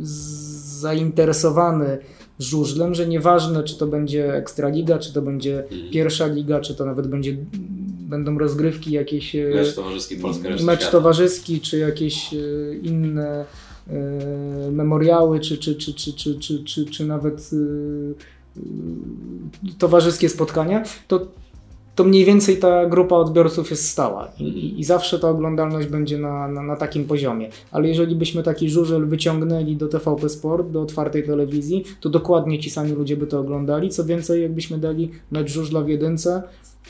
z- 0.00 0.53
zainteresowany 0.84 1.98
żużlem, 2.38 2.94
że 2.94 3.06
nieważne 3.08 3.62
czy 3.62 3.78
to 3.78 3.86
będzie 3.86 4.34
Ekstraliga, 4.34 4.98
czy 4.98 5.12
to 5.12 5.22
będzie 5.22 5.64
Mhm. 5.64 5.90
pierwsza 5.90 6.26
liga, 6.26 6.60
czy 6.60 6.74
to 6.74 6.84
nawet 6.84 7.06
będzie, 7.06 7.36
będą 8.08 8.38
rozgrywki 8.38 8.90
jakieś 8.90 9.36
e, 9.36 9.50
Mecz 9.54 9.74
towarzyski 9.74 10.16
Polska 10.16 10.48
mecz 10.64 10.90
towarzyski, 10.90 11.60
czy 11.60 11.78
jakieś 11.78 12.34
e, 12.34 12.38
inne 12.82 13.44
e, 13.88 14.70
memoriały, 14.72 15.40
czy, 15.40 15.58
czy, 15.58 15.74
czy, 15.74 15.94
czy, 15.94 16.12
czy, 16.14 16.38
czy, 16.38 16.64
czy, 16.64 16.84
czy 16.86 17.06
nawet 17.06 17.50
towarzyskie 19.78 20.28
spotkania, 20.28 20.82
to, 21.08 21.26
to 21.94 22.04
mniej 22.04 22.24
więcej 22.24 22.56
ta 22.56 22.86
grupa 22.86 23.16
odbiorców 23.16 23.70
jest 23.70 23.88
stała 23.88 24.28
i, 24.38 24.44
i, 24.44 24.80
i 24.80 24.84
zawsze 24.84 25.18
ta 25.18 25.28
oglądalność 25.28 25.88
będzie 25.88 26.18
na, 26.18 26.48
na, 26.48 26.62
na 26.62 26.76
takim 26.76 27.04
poziomie. 27.04 27.48
Ale 27.70 27.88
jeżeli 27.88 28.16
byśmy 28.16 28.42
taki 28.42 28.70
żużel 28.70 29.06
wyciągnęli 29.06 29.76
do 29.76 29.88
TVP 29.88 30.28
Sport, 30.28 30.70
do 30.70 30.82
otwartej 30.82 31.22
telewizji, 31.26 31.84
to 32.00 32.10
dokładnie 32.10 32.58
ci 32.58 32.70
sami 32.70 32.92
ludzie 32.92 33.16
by 33.16 33.26
to 33.26 33.40
oglądali. 33.40 33.90
Co 33.90 34.04
więcej, 34.04 34.42
jakbyśmy 34.42 34.78
dali 34.78 35.10
mecz 35.30 35.52
żużla 35.52 35.80
w 35.80 35.88
jedynce, 35.88 36.42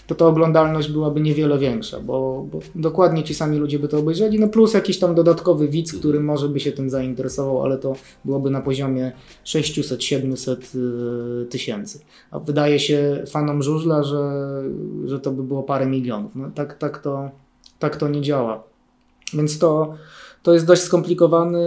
to 0.06 0.14
ta 0.14 0.26
oglądalność 0.26 0.88
byłaby 0.88 1.20
niewiele 1.20 1.58
większa, 1.58 2.00
bo, 2.00 2.46
bo 2.52 2.58
dokładnie 2.74 3.22
ci 3.22 3.34
sami 3.34 3.58
ludzie 3.58 3.78
by 3.78 3.88
to 3.88 3.98
obejrzeli, 3.98 4.40
no 4.40 4.48
plus 4.48 4.74
jakiś 4.74 4.98
tam 4.98 5.14
dodatkowy 5.14 5.68
widz, 5.68 5.92
który 5.92 6.20
może 6.20 6.48
by 6.48 6.60
się 6.60 6.72
tym 6.72 6.90
zainteresował, 6.90 7.62
ale 7.62 7.78
to 7.78 7.96
byłoby 8.24 8.50
na 8.50 8.60
poziomie 8.60 9.12
600-700 9.44 10.56
y, 11.42 11.46
tysięcy. 11.46 12.00
A 12.30 12.38
wydaje 12.38 12.78
się 12.78 13.24
fanom 13.30 13.62
żużla, 13.62 14.02
że, 14.02 14.32
że 15.04 15.20
to 15.20 15.30
by 15.30 15.42
było 15.42 15.62
parę 15.62 15.86
milionów. 15.86 16.32
No, 16.34 16.50
tak, 16.54 16.78
tak, 16.78 16.98
to, 16.98 17.30
tak 17.78 17.96
to 17.96 18.08
nie 18.08 18.22
działa. 18.22 18.62
Więc 19.34 19.58
to, 19.58 19.94
to 20.42 20.54
jest 20.54 20.66
dość 20.66 20.82
skomplikowany 20.82 21.60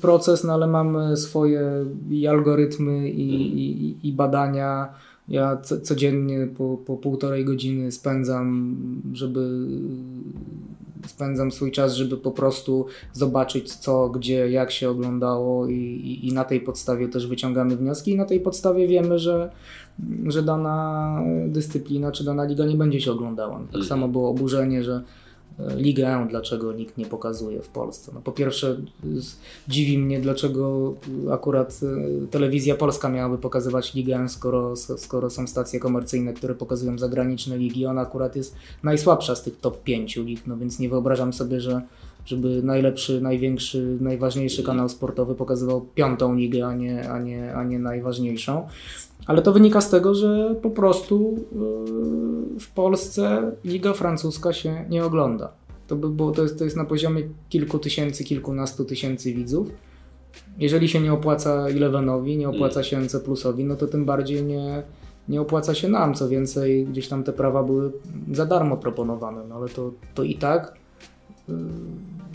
proces, 0.00 0.44
no 0.44 0.52
ale 0.52 0.66
mamy 0.66 1.16
swoje 1.16 1.86
i 2.10 2.26
algorytmy 2.26 3.10
i, 3.10 3.58
i, 3.58 4.08
i 4.08 4.12
badania. 4.12 4.94
Ja 5.32 5.56
co, 5.56 5.80
codziennie 5.80 6.46
po, 6.46 6.78
po 6.86 6.96
półtorej 6.96 7.44
godziny 7.44 7.92
spędzam, 7.92 8.76
żeby 9.12 9.66
spędzam 11.06 11.52
swój 11.52 11.72
czas, 11.72 11.94
żeby 11.94 12.16
po 12.16 12.30
prostu 12.30 12.86
zobaczyć 13.12 13.74
co, 13.74 14.08
gdzie, 14.08 14.50
jak 14.50 14.70
się 14.70 14.90
oglądało 14.90 15.66
i, 15.68 15.74
i, 15.74 16.28
i 16.28 16.32
na 16.32 16.44
tej 16.44 16.60
podstawie 16.60 17.08
też 17.08 17.26
wyciągamy 17.26 17.76
wnioski 17.76 18.10
i 18.10 18.16
na 18.16 18.24
tej 18.24 18.40
podstawie 18.40 18.88
wiemy, 18.88 19.18
że, 19.18 19.50
że 20.26 20.42
dana 20.42 21.18
dyscyplina 21.46 22.12
czy 22.12 22.24
dana 22.24 22.44
liga 22.44 22.64
nie 22.66 22.76
będzie 22.76 23.00
się 23.00 23.12
oglądała. 23.12 23.54
Tak 23.54 23.66
mhm. 23.66 23.84
samo 23.84 24.08
było 24.08 24.28
oburzenie, 24.28 24.82
że 24.84 25.02
Ligę, 25.76 26.26
dlaczego 26.30 26.72
nikt 26.72 26.98
nie 26.98 27.06
pokazuje 27.06 27.62
w 27.62 27.68
Polsce. 27.68 28.10
No 28.14 28.20
po 28.20 28.32
pierwsze, 28.32 28.76
dziwi 29.68 29.98
mnie, 29.98 30.20
dlaczego 30.20 30.94
akurat 31.32 31.80
e, 31.82 32.26
telewizja 32.26 32.74
polska 32.74 33.08
miałaby 33.08 33.38
pokazywać 33.38 33.94
Ligę, 33.94 34.28
skoro, 34.28 34.76
skoro 34.76 35.30
są 35.30 35.46
stacje 35.46 35.80
komercyjne, 35.80 36.32
które 36.32 36.54
pokazują 36.54 36.98
zagraniczne 36.98 37.58
ligi. 37.58 37.86
Ona 37.86 38.00
akurat 38.00 38.36
jest 38.36 38.54
najsłabsza 38.82 39.34
z 39.34 39.42
tych 39.42 39.60
top 39.60 39.82
5 39.82 40.16
lig, 40.16 40.46
no 40.46 40.56
więc 40.56 40.78
nie 40.78 40.88
wyobrażam 40.88 41.32
sobie, 41.32 41.60
że 41.60 41.82
żeby 42.26 42.62
najlepszy, 42.62 43.20
największy, 43.20 43.98
najważniejszy 44.00 44.62
kanał 44.62 44.88
sportowy 44.88 45.34
pokazywał 45.34 45.86
piątą 45.94 46.34
ligę, 46.34 46.66
a 46.66 46.74
nie, 46.74 47.10
a 47.10 47.18
nie, 47.18 47.54
a 47.54 47.64
nie 47.64 47.78
najważniejszą. 47.78 48.68
Ale 49.26 49.42
to 49.42 49.52
wynika 49.52 49.80
z 49.80 49.90
tego, 49.90 50.14
że 50.14 50.54
po 50.62 50.70
prostu 50.70 51.34
yy, 52.54 52.60
w 52.60 52.70
Polsce 52.74 53.52
liga 53.64 53.92
francuska 53.92 54.52
się 54.52 54.84
nie 54.90 55.04
ogląda. 55.04 55.52
To, 55.86 55.96
by 55.96 56.08
było, 56.08 56.32
to, 56.32 56.42
jest, 56.42 56.58
to 56.58 56.64
jest 56.64 56.76
na 56.76 56.84
poziomie 56.84 57.22
kilku 57.48 57.78
tysięcy, 57.78 58.24
kilkunastu 58.24 58.84
tysięcy 58.84 59.34
widzów. 59.34 59.68
Jeżeli 60.58 60.88
się 60.88 61.00
nie 61.00 61.12
opłaca 61.12 61.68
Elevenowi, 61.68 62.36
nie 62.36 62.48
opłaca 62.48 62.80
mm. 62.80 62.84
się 62.84 63.00
NC 63.00 63.24
Plusowi, 63.24 63.64
no 63.64 63.76
to 63.76 63.86
tym 63.86 64.04
bardziej 64.04 64.44
nie, 64.44 64.82
nie 65.28 65.40
opłaca 65.40 65.74
się 65.74 65.88
nam. 65.88 66.14
Co 66.14 66.28
więcej, 66.28 66.86
gdzieś 66.86 67.08
tam 67.08 67.24
te 67.24 67.32
prawa 67.32 67.62
były 67.62 67.92
za 68.32 68.46
darmo 68.46 68.76
proponowane, 68.76 69.44
no 69.48 69.54
ale 69.54 69.68
to, 69.68 69.92
to 70.14 70.22
i 70.22 70.34
tak 70.34 70.74
yy, 71.48 71.54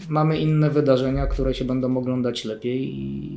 mamy 0.10 0.40
inne 0.40 0.70
wydarzenia, 0.70 1.28
które 1.28 1.54
się 1.54 1.66
będą 1.66 1.98
oglądać 1.98 2.46
lepiej 2.46 2.84
i, 2.84 3.34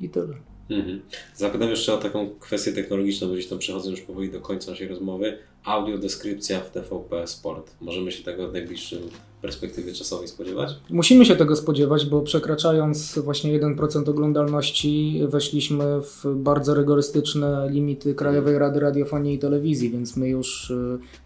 i, 0.00 0.04
i 0.04 0.08
tyle. 0.08 0.34
Mhm. 0.70 1.00
Zapytam 1.34 1.70
jeszcze 1.70 1.94
o 1.94 1.98
taką 1.98 2.30
kwestię 2.40 2.72
technologiczną, 2.72 3.28
bo 3.28 3.34
gdzieś 3.34 3.46
tam 3.46 3.58
przechodzę 3.58 3.90
już 3.90 4.00
powoli 4.00 4.30
do 4.30 4.40
końca 4.40 4.70
naszej 4.70 4.88
rozmowy. 4.88 5.38
Audiodeskrypcja 5.64 6.60
w 6.60 6.70
TVP 6.70 7.26
Sport. 7.26 7.70
Możemy 7.80 8.12
się 8.12 8.24
tego 8.24 8.48
w 8.48 8.52
najbliższym 8.52 8.98
perspektywie 9.42 9.92
czasowej 9.92 10.28
spodziewać? 10.28 10.70
Musimy 10.90 11.26
się 11.26 11.36
tego 11.36 11.56
spodziewać, 11.56 12.06
bo 12.06 12.22
przekraczając 12.22 13.18
właśnie 13.18 13.60
1% 13.60 14.10
oglądalności 14.10 15.20
weszliśmy 15.28 15.84
w 16.00 16.24
bardzo 16.36 16.74
rygorystyczne 16.74 17.68
limity 17.70 18.14
Krajowej 18.14 18.58
Rady 18.58 18.80
Radiofonii 18.80 19.34
i 19.34 19.38
Telewizji, 19.38 19.90
więc 19.90 20.16
my 20.16 20.28
już, 20.28 20.72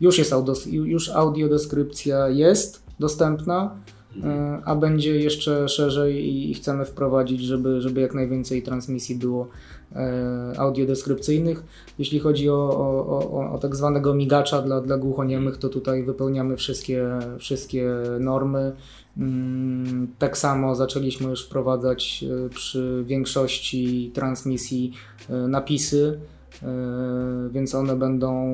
już 0.01 0.19
jest 0.19 0.33
audio, 0.33 0.55
już 0.67 1.09
audiodeskrypcja 1.09 2.29
jest 2.29 2.83
dostępna 3.01 3.77
a 4.65 4.77
będzie 4.77 5.17
jeszcze 5.17 5.69
szerzej 5.69 6.51
i 6.51 6.55
chcemy 6.55 6.85
wprowadzić, 6.85 7.41
żeby, 7.41 7.81
żeby 7.81 8.01
jak 8.01 8.15
najwięcej 8.15 8.63
transmisji 8.63 9.15
było 9.15 9.49
e, 9.93 10.53
audiodeskrypcyjnych. 10.57 11.65
Jeśli 11.99 12.19
chodzi 12.19 12.51
o, 12.51 12.71
o, 12.71 13.31
o, 13.31 13.53
o 13.53 13.59
tak 13.59 13.77
zwanego 13.77 14.15
migacza 14.15 14.63
dla, 14.63 14.81
dla 14.81 14.99
głuchoniemych, 14.99 15.57
to 15.57 15.69
tutaj 15.69 16.03
wypełniamy 16.03 16.57
wszystkie, 16.57 17.09
wszystkie 17.39 17.91
normy. 18.21 18.73
Mm, 19.17 20.09
tak 20.19 20.39
samo 20.39 20.75
zaczęliśmy 20.75 21.31
już 21.31 21.47
wprowadzać 21.47 22.25
e, 22.47 22.49
przy 22.49 23.05
większości 23.07 24.11
transmisji 24.15 24.93
napisy 25.49 26.21
E, 26.21 26.40
więc 27.51 27.75
one 27.75 27.97
będą 27.97 28.53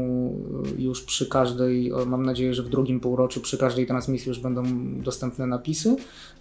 już 0.78 1.02
przy 1.02 1.26
każdej, 1.26 1.92
mam 2.07 2.26
nadzieję, 2.26 2.54
że 2.54 2.62
w 2.62 2.68
drugim 2.68 3.00
półroczu 3.00 3.40
przy 3.40 3.59
każdej 3.59 3.86
transmisji 3.86 4.28
już 4.28 4.40
będą 4.40 4.62
dostępne 5.02 5.46
napisy, 5.46 5.96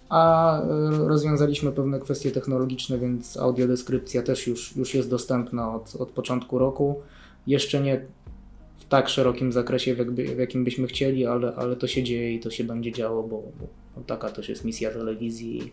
a 0.08 0.60
e, 0.62 0.68
rozwiązaliśmy 1.08 1.72
pewne 1.72 2.00
kwestie 2.00 2.30
technologiczne, 2.30 2.98
więc 2.98 3.36
audiodeskrypcja 3.36 4.22
też 4.22 4.46
już, 4.46 4.76
już 4.76 4.94
jest 4.94 5.10
dostępna 5.10 5.74
od, 5.74 5.96
od 5.96 6.10
początku 6.10 6.58
roku. 6.58 7.00
Jeszcze 7.46 7.80
nie 7.80 8.00
w 8.78 8.84
tak 8.84 9.08
szerokim 9.08 9.52
zakresie, 9.52 9.94
w, 9.94 9.98
jakby, 9.98 10.24
w 10.24 10.38
jakim 10.38 10.64
byśmy 10.64 10.86
chcieli, 10.86 11.26
ale, 11.26 11.54
ale 11.54 11.76
to 11.76 11.86
się 11.86 12.02
dzieje 12.02 12.34
i 12.34 12.40
to 12.40 12.50
się 12.50 12.64
będzie 12.64 12.92
działo, 12.92 13.22
bo, 13.22 13.42
bo 13.96 14.02
taka 14.02 14.30
też 14.30 14.48
jest 14.48 14.64
misja 14.64 14.90
telewizji 14.90 15.72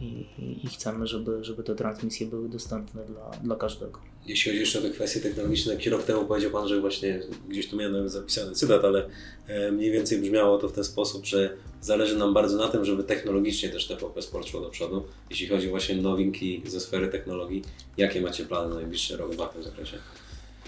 i, 0.00 0.26
i, 0.64 0.68
chcemy, 0.68 1.06
żeby, 1.06 1.44
żeby 1.44 1.62
te 1.62 1.74
transmisje 1.74 2.26
były 2.26 2.48
dostępne 2.48 3.04
dla, 3.04 3.30
dla 3.30 3.56
każdego. 3.56 4.00
Jeśli 4.26 4.50
chodzi 4.50 4.60
jeszcze 4.60 4.78
o 4.78 4.82
te 4.82 4.90
kwestie 4.90 5.20
technologiczne, 5.20 5.72
jakiś 5.72 5.86
rok 5.86 6.02
temu 6.02 6.24
powiedział 6.24 6.50
Pan, 6.50 6.68
że 6.68 6.80
właśnie 6.80 7.20
gdzieś 7.48 7.68
tu 7.68 7.76
miałem 7.76 8.08
zapisany 8.08 8.52
cytat, 8.52 8.84
ale 8.84 9.08
e, 9.46 9.72
mniej 9.72 9.90
więcej 9.90 10.20
brzmiało 10.20 10.58
to 10.58 10.68
w 10.68 10.72
ten 10.72 10.84
sposób, 10.84 11.26
że 11.26 11.56
zależy 11.80 12.18
nam 12.18 12.34
bardzo 12.34 12.56
na 12.56 12.68
tym, 12.68 12.84
żeby 12.84 13.04
technologicznie 13.04 13.68
też 13.68 13.86
TVP 13.86 14.22
Sport 14.22 14.48
szło 14.48 14.60
do 14.60 14.70
przodu. 14.70 15.04
Jeśli 15.30 15.48
chodzi 15.48 15.68
właśnie 15.68 15.98
o 15.98 16.02
nowinki 16.02 16.62
ze 16.66 16.80
sfery 16.80 17.08
technologii, 17.08 17.62
jakie 17.96 18.20
macie 18.20 18.44
plany 18.44 18.68
na 18.68 18.74
najbliższy 18.74 19.16
rok, 19.16 19.32
w 19.32 19.52
tym 19.52 19.62
zakresie? 19.62 19.98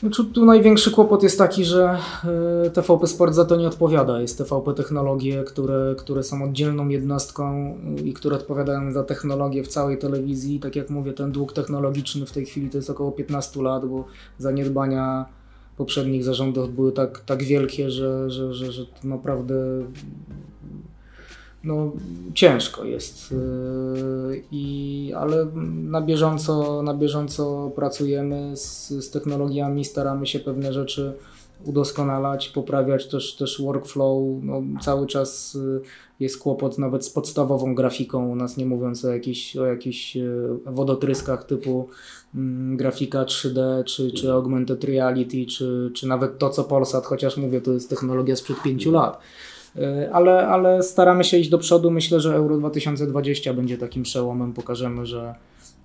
Znaczy, 0.01 0.25
tu 0.25 0.45
największy 0.45 0.91
kłopot 0.91 1.23
jest 1.23 1.39
taki, 1.39 1.65
że 1.65 1.99
e, 2.67 2.71
TVP 2.71 3.07
Sport 3.07 3.35
za 3.35 3.45
to 3.45 3.57
nie 3.57 3.69
odpowiada. 3.69 4.21
Jest 4.21 4.39
TVP 4.39 4.75
Technologie, 4.75 5.45
które, 5.45 5.95
które 5.99 6.23
są 6.23 6.45
oddzielną 6.45 6.89
jednostką 6.89 7.77
i 8.05 8.13
które 8.13 8.37
odpowiadają 8.37 8.93
za 8.93 9.05
technologię 9.05 9.63
w 9.63 9.69
całej 9.69 9.99
telewizji. 9.99 10.61
Tak 10.61 10.77
jak 10.77 10.91
mówię, 10.91 11.13
ten 11.13 11.33
dług 11.33 11.53
technologiczny 11.53 12.27
w 12.27 12.33
tej 12.33 12.47
chwili 12.47 12.71
to 12.71 12.79
jest 12.79 12.91
około 12.91 13.13
15 13.13 13.63
lat, 13.63 13.87
bo 13.87 14.05
zaniedbania 14.39 15.27
poprzednich 15.77 16.25
zarządów 16.25 16.75
były 16.75 16.93
tak, 16.93 17.21
tak 17.21 17.43
wielkie, 17.43 17.91
że, 17.91 18.31
że, 18.31 18.55
że, 18.55 18.73
że 18.73 18.83
naprawdę 19.05 19.55
no, 21.65 21.93
ciężko 22.35 22.85
jest. 22.85 23.31
Yy, 23.31 24.43
I, 24.53 25.13
ale 25.17 25.47
na 25.83 26.01
bieżąco, 26.01 26.83
na 26.83 26.95
bieżąco 26.95 27.73
pracujemy 27.77 28.57
z, 28.57 28.89
z 28.89 29.11
technologiami, 29.11 29.85
staramy 29.85 30.27
się 30.27 30.39
pewne 30.39 30.73
rzeczy 30.73 31.13
udoskonalać, 31.65 32.49
poprawiać 32.49 33.07
też, 33.07 33.37
też 33.37 33.63
workflow. 33.63 34.43
No, 34.43 34.63
cały 34.81 35.07
czas 35.07 35.55
yy, 35.55 35.81
jest 36.21 36.39
kłopot 36.39 36.79
nawet 36.79 37.05
z 37.05 37.11
podstawową 37.11 37.75
grafiką 37.75 38.29
u 38.29 38.37
nas, 38.37 38.57
nie 38.57 38.67
mówiąc 38.67 39.05
o 39.05 39.09
jakichś, 39.09 39.57
o 39.57 39.67
jakichś 39.67 40.17
yy, 40.17 40.59
wodotryskach 40.67 41.45
typu 41.45 41.89
mm, 42.35 42.77
grafika 42.77 43.25
3D, 43.25 43.85
czy, 43.85 44.13
czy 44.13 44.33
augmented 44.33 44.85
reality, 44.85 45.47
czy, 45.47 45.91
czy 45.95 46.07
nawet 46.07 46.39
to, 46.39 46.51
co 46.51 46.65
Polsat, 46.65 47.07
chociaż 47.07 47.37
mówię, 47.37 47.61
to 47.61 47.73
jest 47.73 47.91
technologia 47.91 48.37
sprzed 48.37 48.63
5 48.63 48.87
lat. 48.87 49.19
E, 49.77 50.11
ale, 50.13 50.49
ale 50.49 50.83
staramy 50.83 51.25
się 51.25 51.39
iść 51.39 51.51
do 51.51 51.59
przodu. 51.59 51.91
Myślę, 51.91 52.21
że 52.21 52.35
Euro 52.35 52.59
2020 52.59 53.55
będzie 53.55 53.79
takim 53.79 54.03
przełomem. 54.03 54.53
Pokażemy, 54.53 55.07
że, 55.07 55.35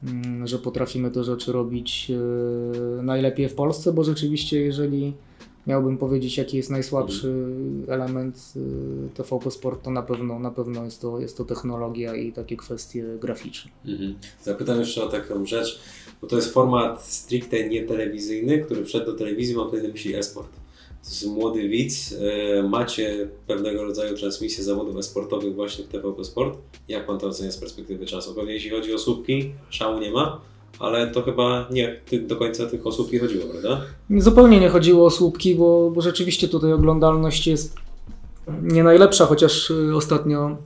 mm, 0.03 0.47
że 0.47 0.59
potrafimy 0.59 1.11
te 1.11 1.23
rzeczy 1.23 1.51
robić 1.51 2.11
e, 2.11 3.03
najlepiej 3.03 3.49
w 3.49 3.55
Polsce, 3.55 3.93
bo 3.93 4.03
rzeczywiście, 4.03 4.61
jeżeli 4.61 5.13
miałbym 5.67 5.97
powiedzieć, 5.97 6.37
jaki 6.37 6.57
jest 6.57 6.69
najsłabszy 6.69 7.33
element 7.87 8.53
e, 8.55 9.15
TVP 9.15 9.51
Sport, 9.51 9.83
to 9.83 9.91
na 9.91 10.01
pewno, 10.01 10.39
na 10.39 10.51
pewno 10.51 10.85
jest, 10.85 11.01
to, 11.01 11.19
jest 11.19 11.37
to 11.37 11.45
technologia 11.45 12.15
i 12.15 12.31
takie 12.31 12.57
kwestie 12.57 13.05
graficzne. 13.21 13.71
Mhm. 13.85 14.15
Zapytam 14.43 14.79
jeszcze 14.79 15.03
o 15.03 15.07
taką 15.07 15.45
rzecz, 15.45 15.79
bo 16.21 16.27
to 16.27 16.35
jest 16.35 16.53
format 16.53 17.03
stricte 17.03 17.69
nietelewizyjny, 17.69 18.59
który 18.59 18.85
wszedł 18.85 19.05
do 19.05 19.13
telewizji, 19.13 19.55
mam 19.55 19.65
tutaj 19.65 19.83
na 19.83 19.89
myśli 19.89 20.15
e-sport 20.15 20.64
młody 21.27 21.69
widz, 21.69 22.15
e, 22.59 22.63
macie 22.63 23.27
pewnego 23.47 23.83
rodzaju 23.83 24.17
transmisję 24.17 24.63
zawodów 24.63 24.97
e-sportowych 24.97 25.55
właśnie 25.55 25.85
w 25.85 25.87
TVP 25.87 26.23
Sport. 26.23 26.57
Jak 26.87 27.05
Pan 27.05 27.19
to 27.19 27.27
ocenia 27.27 27.51
z 27.51 27.57
perspektywy 27.57 28.05
czasu? 28.05 28.35
Pewnie 28.35 28.53
jeśli 28.53 28.69
chodzi 28.69 28.93
o 28.93 28.97
słupki, 28.97 29.51
szału 29.69 29.99
nie 29.99 30.11
ma, 30.11 30.41
ale 30.79 31.07
to 31.07 31.21
chyba 31.21 31.67
nie 31.71 32.01
do 32.21 32.35
końca 32.35 32.65
tylko 32.65 32.89
o 32.89 32.91
słupki 32.91 33.19
chodziło, 33.19 33.45
prawda? 33.45 33.81
Zupełnie 34.17 34.59
nie 34.59 34.69
chodziło 34.69 35.05
o 35.05 35.09
słupki, 35.09 35.55
bo, 35.55 35.91
bo 35.91 36.01
rzeczywiście 36.01 36.47
tutaj 36.47 36.73
oglądalność 36.73 37.47
jest 37.47 37.75
nie 38.61 38.83
najlepsza, 38.83 39.25
chociaż 39.25 39.69
y, 39.69 39.95
ostatnio 39.95 40.57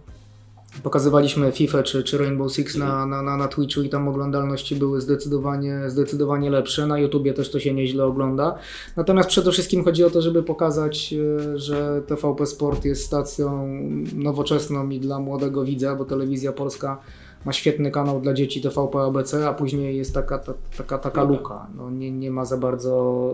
Pokazywaliśmy 0.84 1.51
FIFA 1.51 1.84
czy, 1.84 2.03
czy 2.03 2.17
Rainbow 2.17 2.53
Six 2.53 2.76
na, 2.76 3.05
na, 3.05 3.22
na, 3.22 3.38
na 3.38 3.47
Twitchu 3.47 3.82
i 3.82 3.89
tam 3.89 4.07
oglądalności 4.07 4.76
były 4.76 5.01
zdecydowanie, 5.01 5.82
zdecydowanie 5.88 6.49
lepsze. 6.49 6.88
Na 6.88 6.99
YouTubie 6.99 7.34
też 7.34 7.51
to 7.51 7.59
się 7.59 7.74
nieźle 7.74 8.05
ogląda. 8.05 8.55
Natomiast 8.95 9.30
przede 9.30 9.51
wszystkim 9.51 9.84
chodzi 9.84 10.03
o 10.03 10.09
to, 10.09 10.22
żeby 10.22 10.43
pokazać, 10.43 11.13
e, 11.13 11.57
że 11.57 12.01
TVP 12.07 12.45
Sport 12.45 12.86
jest 12.86 13.05
stacją 13.05 13.67
nowoczesną 14.15 14.89
i 14.89 14.99
dla 14.99 15.20
młodego 15.20 15.65
widza, 15.65 15.95
bo 15.95 16.05
telewizja 16.05 16.51
polska 16.51 16.97
ma 17.45 17.53
świetny 17.53 17.91
kanał 17.91 18.22
dla 18.22 18.34
dzieci 18.34 18.61
TVP 18.61 18.99
ABC, 18.99 19.47
a 19.47 19.53
później 19.53 19.97
jest 19.97 20.13
taka, 20.13 20.38
ta, 20.38 20.53
taka, 20.78 20.97
taka 20.97 21.24
luka. 21.24 21.67
No, 21.78 21.91
nie, 21.91 22.11
nie 22.11 22.32
ma 22.32 22.45
za 22.45 22.57
bardzo 22.57 23.34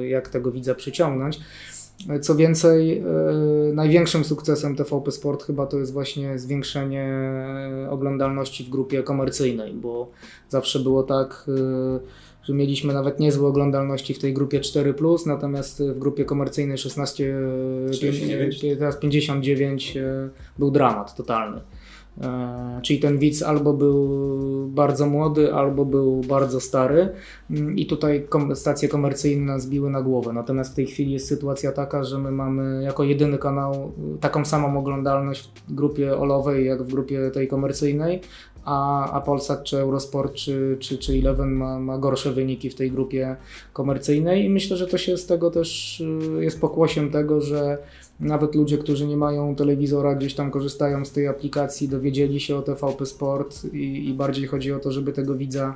e, 0.00 0.08
jak 0.08 0.28
tego 0.28 0.50
widza 0.50 0.74
przyciągnąć. 0.74 1.40
Co 2.20 2.34
więcej, 2.36 2.98
e, 2.98 3.04
największym 3.74 4.24
sukcesem 4.24 4.76
TVP 4.76 5.10
Sport 5.10 5.44
chyba 5.44 5.66
to 5.66 5.78
jest 5.78 5.92
właśnie 5.92 6.38
zwiększenie 6.38 7.08
oglądalności 7.90 8.64
w 8.64 8.68
grupie 8.68 9.02
komercyjnej, 9.02 9.72
bo 9.74 10.10
zawsze 10.48 10.78
było 10.78 11.02
tak, 11.02 11.46
e, 11.48 12.00
że 12.44 12.54
mieliśmy 12.54 12.94
nawet 12.94 13.20
niezłe 13.20 13.48
oglądalności 13.48 14.14
w 14.14 14.18
tej 14.18 14.34
grupie 14.34 14.60
4, 14.60 14.94
natomiast 15.26 15.82
w 15.82 15.98
grupie 15.98 16.24
komercyjnej 16.24 16.78
16, 16.78 17.34
39. 17.90 18.60
teraz 18.78 18.96
59 18.96 19.96
e, 19.96 20.28
był 20.58 20.70
dramat 20.70 21.16
totalny. 21.16 21.60
E, 22.20 22.80
czyli 22.82 23.00
ten 23.00 23.18
widz 23.18 23.42
albo 23.42 23.72
był 23.72 24.08
bardzo 24.68 25.06
młody, 25.06 25.54
albo 25.54 25.84
był 25.84 26.20
bardzo 26.20 26.60
stary 26.60 27.08
mm, 27.50 27.78
i 27.78 27.86
tutaj 27.86 28.26
stacje 28.54 28.88
komercyjne 28.88 29.44
nas 29.52 29.68
biły 29.68 29.90
na 29.90 30.02
głowę. 30.02 30.32
Natomiast 30.32 30.72
w 30.72 30.74
tej 30.74 30.86
chwili 30.86 31.12
jest 31.12 31.28
sytuacja 31.28 31.72
taka, 31.72 32.04
że 32.04 32.18
my 32.18 32.30
mamy 32.30 32.82
jako 32.82 33.04
jedyny 33.04 33.38
kanał 33.38 33.92
taką 34.20 34.44
samą 34.44 34.78
oglądalność 34.78 35.50
w 35.68 35.74
grupie 35.74 36.18
olowej 36.18 36.66
jak 36.66 36.82
w 36.82 36.90
grupie 36.90 37.30
tej 37.30 37.48
komercyjnej, 37.48 38.20
a, 38.64 39.10
a 39.12 39.20
Polsat 39.20 39.64
czy 39.64 39.78
Eurosport 39.78 40.34
czy, 40.34 40.76
czy, 40.80 40.98
czy 40.98 41.12
Eleven 41.12 41.52
ma, 41.52 41.78
ma 41.78 41.98
gorsze 41.98 42.32
wyniki 42.32 42.70
w 42.70 42.74
tej 42.74 42.90
grupie 42.90 43.36
komercyjnej 43.72 44.44
i 44.44 44.50
myślę, 44.50 44.76
że 44.76 44.86
to 44.86 44.98
się 44.98 45.16
z 45.16 45.26
tego 45.26 45.50
też 45.50 46.00
y, 46.00 46.44
jest 46.44 46.60
pokłosiem 46.60 47.10
tego, 47.10 47.40
że 47.40 47.78
nawet 48.20 48.54
ludzie, 48.54 48.78
którzy 48.78 49.06
nie 49.06 49.16
mają 49.16 49.56
telewizora, 49.56 50.14
gdzieś 50.14 50.34
tam 50.34 50.50
korzystają 50.50 51.04
z 51.04 51.12
tej 51.12 51.26
aplikacji, 51.26 51.88
dowiedzieli 51.88 52.40
się 52.40 52.56
o 52.56 52.62
TVP 52.62 53.06
Sport 53.06 53.64
i, 53.72 54.08
i 54.08 54.14
bardziej 54.14 54.46
chodzi 54.46 54.72
o 54.72 54.78
to, 54.78 54.92
żeby 54.92 55.12
tego 55.12 55.34
widza 55.34 55.74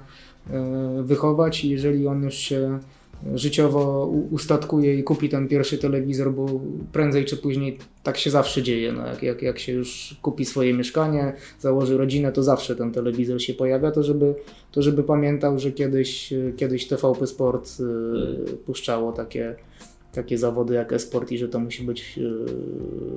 y, 1.01 1.03
wychować 1.03 1.65
i 1.65 1.71
jeżeli 1.71 2.07
on 2.07 2.23
już 2.23 2.35
się 2.35 2.79
życiowo 3.35 4.07
ustatkuje 4.31 4.95
i 4.95 5.03
kupi 5.03 5.29
ten 5.29 5.49
pierwszy 5.49 5.79
telewizor, 5.79 6.33
bo 6.33 6.47
prędzej 6.93 7.25
czy 7.25 7.37
później 7.37 7.79
tak 8.03 8.19
się 8.19 8.31
zawsze 8.31 8.63
dzieje. 8.63 8.93
No 8.93 9.07
jak, 9.07 9.23
jak, 9.23 9.43
jak 9.43 9.59
się 9.59 9.73
już 9.73 10.17
kupi 10.23 10.45
swoje 10.45 10.75
mieszkanie, 10.75 11.33
założy 11.61 11.97
rodzinę, 11.97 12.33
to 12.33 12.43
zawsze 12.43 12.77
ten 12.77 12.93
telewizor 12.93 13.43
się 13.43 13.55
pojawia, 13.55 13.91
to 13.91 14.03
żeby, 14.03 14.35
to 14.73 14.83
żeby 14.83 15.03
pamiętał, 15.03 15.59
że 15.59 15.73
kiedyś, 15.73 16.35
kiedyś 16.57 16.89
TVP 16.89 17.27
Sport 17.27 17.71
y, 17.81 18.57
puszczało 18.57 19.13
takie, 19.13 19.55
takie 20.23 20.39
zawody 20.39 20.75
jak 20.75 20.93
e-sport 20.93 21.33
i 21.33 21.39
że 21.39 21.49
to 21.49 21.59
musi 21.59 21.83
być 21.83 22.19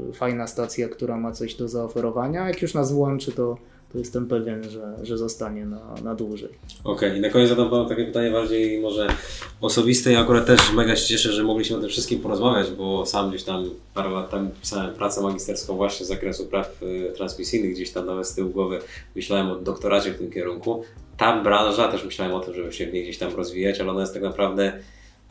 y, 0.09 0.13
fajna 0.13 0.47
stacja, 0.47 0.89
która 0.89 1.17
ma 1.17 1.31
coś 1.31 1.55
do 1.55 1.67
zaoferowania. 1.67 2.47
Jak 2.47 2.61
już 2.61 2.73
nas 2.73 2.91
włączy, 2.91 3.31
to 3.31 3.57
to 3.91 3.97
jestem 3.97 4.27
pewien, 4.27 4.69
że, 4.69 4.95
że 5.03 5.17
zostanie 5.17 5.65
na, 5.65 5.95
na 6.03 6.15
dłużej. 6.15 6.49
Okej, 6.83 7.09
okay. 7.09 7.17
i 7.17 7.21
na 7.21 7.29
koniec 7.29 7.49
zadam 7.49 7.69
Panu 7.69 7.89
takie 7.89 8.05
pytanie 8.05 8.31
bardziej 8.31 8.81
może 8.81 9.07
osobiste. 9.61 10.11
Ja 10.11 10.19
akurat 10.19 10.45
też 10.45 10.73
mega 10.73 10.95
się 10.95 11.07
cieszę, 11.07 11.31
że 11.31 11.43
mogliśmy 11.43 11.77
o 11.77 11.79
tym 11.79 11.89
wszystkim 11.89 12.19
porozmawiać, 12.19 12.71
bo 12.71 13.05
sam 13.05 13.29
gdzieś 13.29 13.43
tam 13.43 13.69
parę 13.93 14.09
lat 14.09 14.29
temu 14.29 14.49
pisałem 14.61 14.93
pracę 14.93 15.21
magisterską 15.21 15.75
właśnie 15.75 16.05
z 16.05 16.09
zakresu 16.09 16.45
praw 16.45 16.83
y, 16.83 17.11
transmisyjnych, 17.15 17.73
gdzieś 17.73 17.91
tam 17.91 18.05
nawet 18.05 18.27
z 18.27 18.35
tyłu 18.35 18.49
głowy 18.49 18.79
myślałem 19.15 19.51
o 19.51 19.55
doktoracie 19.55 20.11
w 20.11 20.17
tym 20.17 20.31
kierunku. 20.31 20.83
Ta 21.17 21.43
branża, 21.43 21.87
też 21.87 22.05
myślałem 22.05 22.33
o 22.33 22.39
tym, 22.39 22.53
żeby 22.53 22.73
się 22.73 22.87
w 22.87 22.93
niej 22.93 23.03
gdzieś 23.03 23.17
tam 23.17 23.35
rozwijać, 23.35 23.79
ale 23.79 23.91
ona 23.91 24.01
jest 24.01 24.13
tak 24.13 24.23
naprawdę 24.23 24.73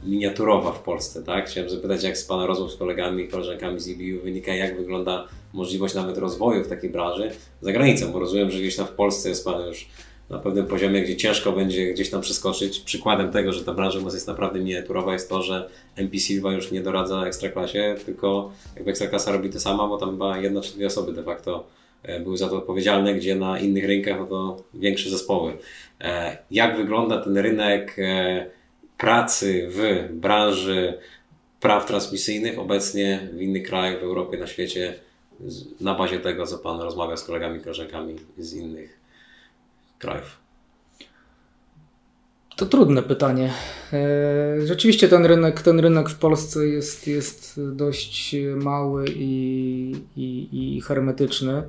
miniaturowa 0.05 0.73
w 0.73 0.83
Polsce, 0.83 1.23
tak? 1.23 1.49
Chciałem 1.49 1.71
zapytać, 1.71 2.03
jak 2.03 2.19
z 2.19 2.25
Pana 2.25 2.47
rozmów 2.47 2.73
z 2.73 2.77
kolegami, 2.77 3.29
koleżankami 3.29 3.81
z 3.81 3.89
IBU 3.89 4.23
wynika, 4.25 4.55
jak 4.55 4.77
wygląda 4.77 5.29
możliwość 5.53 5.95
nawet 5.95 6.19
rozwoju 6.19 6.65
w 6.65 6.69
takiej 6.69 6.91
branży 6.91 7.31
za 7.61 7.73
granicą, 7.73 8.13
bo 8.13 8.19
rozumiem, 8.19 8.51
że 8.51 8.59
gdzieś 8.59 8.77
tam 8.77 8.87
w 8.87 8.91
Polsce 8.91 9.29
jest 9.29 9.45
Pan 9.45 9.67
już 9.67 9.89
na 10.31 10.39
pewnym 10.39 10.67
poziomie, 10.67 11.03
gdzie 11.03 11.17
ciężko 11.17 11.53
będzie 11.53 11.93
gdzieś 11.93 12.11
tam 12.11 12.21
przeskoczyć. 12.21 12.81
Przykładem 12.81 13.31
tego, 13.31 13.53
że 13.53 13.65
ta 13.65 13.75
branża 13.75 13.99
u 13.99 14.03
nas 14.03 14.15
jest 14.15 14.29
naprawdę 14.29 14.61
miniaturowa 14.61 15.13
jest 15.13 15.29
to, 15.29 15.43
że 15.43 15.71
MP 15.97 16.19
Silva 16.19 16.53
już 16.53 16.71
nie 16.71 16.81
doradza 16.81 17.27
Ekstraklasie, 17.27 17.95
tylko 18.07 18.53
jakby 18.77 18.91
Ekstraklasa 18.91 19.33
robi 19.33 19.51
to 19.51 19.61
sama, 19.61 19.87
bo 19.87 19.99
tam 19.99 20.11
chyba 20.11 20.39
jedna 20.39 20.61
czy 20.61 20.75
dwie 20.75 20.87
osoby 20.87 21.13
de 21.13 21.23
facto 21.23 21.67
e, 22.03 22.21
były 22.21 22.37
za 22.37 22.49
to 22.49 22.57
odpowiedzialne, 22.57 23.15
gdzie 23.15 23.35
na 23.35 23.61
innych 23.61 23.85
rynkach 23.85 24.19
no 24.19 24.27
to 24.27 24.63
większe 24.75 25.11
zespoły. 25.11 25.53
E, 26.01 26.39
jak 26.51 26.77
wygląda 26.77 27.25
ten 27.25 27.39
rynek 27.39 27.97
e, 27.99 28.47
pracy 29.01 29.69
w 29.71 30.09
branży 30.13 30.99
praw 31.61 31.87
transmisyjnych 31.87 32.59
obecnie 32.59 33.29
w 33.33 33.41
innych 33.41 33.67
krajach 33.67 34.01
w 34.01 34.03
Europie, 34.03 34.39
na 34.39 34.47
świecie, 34.47 34.95
na 35.81 35.95
bazie 35.95 36.21
tego, 36.21 36.47
co 36.47 36.59
Pan 36.59 36.81
rozmawia 36.81 37.17
z 37.17 37.25
kolegami, 37.25 37.61
koleżankami 37.61 38.17
z 38.39 38.55
innych 38.55 38.99
krajów? 39.99 40.41
To 42.57 42.67
trudne 42.67 43.03
pytanie. 43.03 43.53
E, 43.93 44.67
rzeczywiście 44.67 45.09
ten 45.09 45.27
rynek, 45.27 45.63
ten 45.63 45.81
rynek 45.81 46.09
w 46.09 46.19
Polsce 46.19 46.67
jest, 46.67 47.07
jest 47.07 47.61
dość 47.73 48.37
mały 48.57 49.05
i, 49.17 49.93
i, 50.17 50.49
i 50.77 50.81
hermetyczny. 50.81 51.63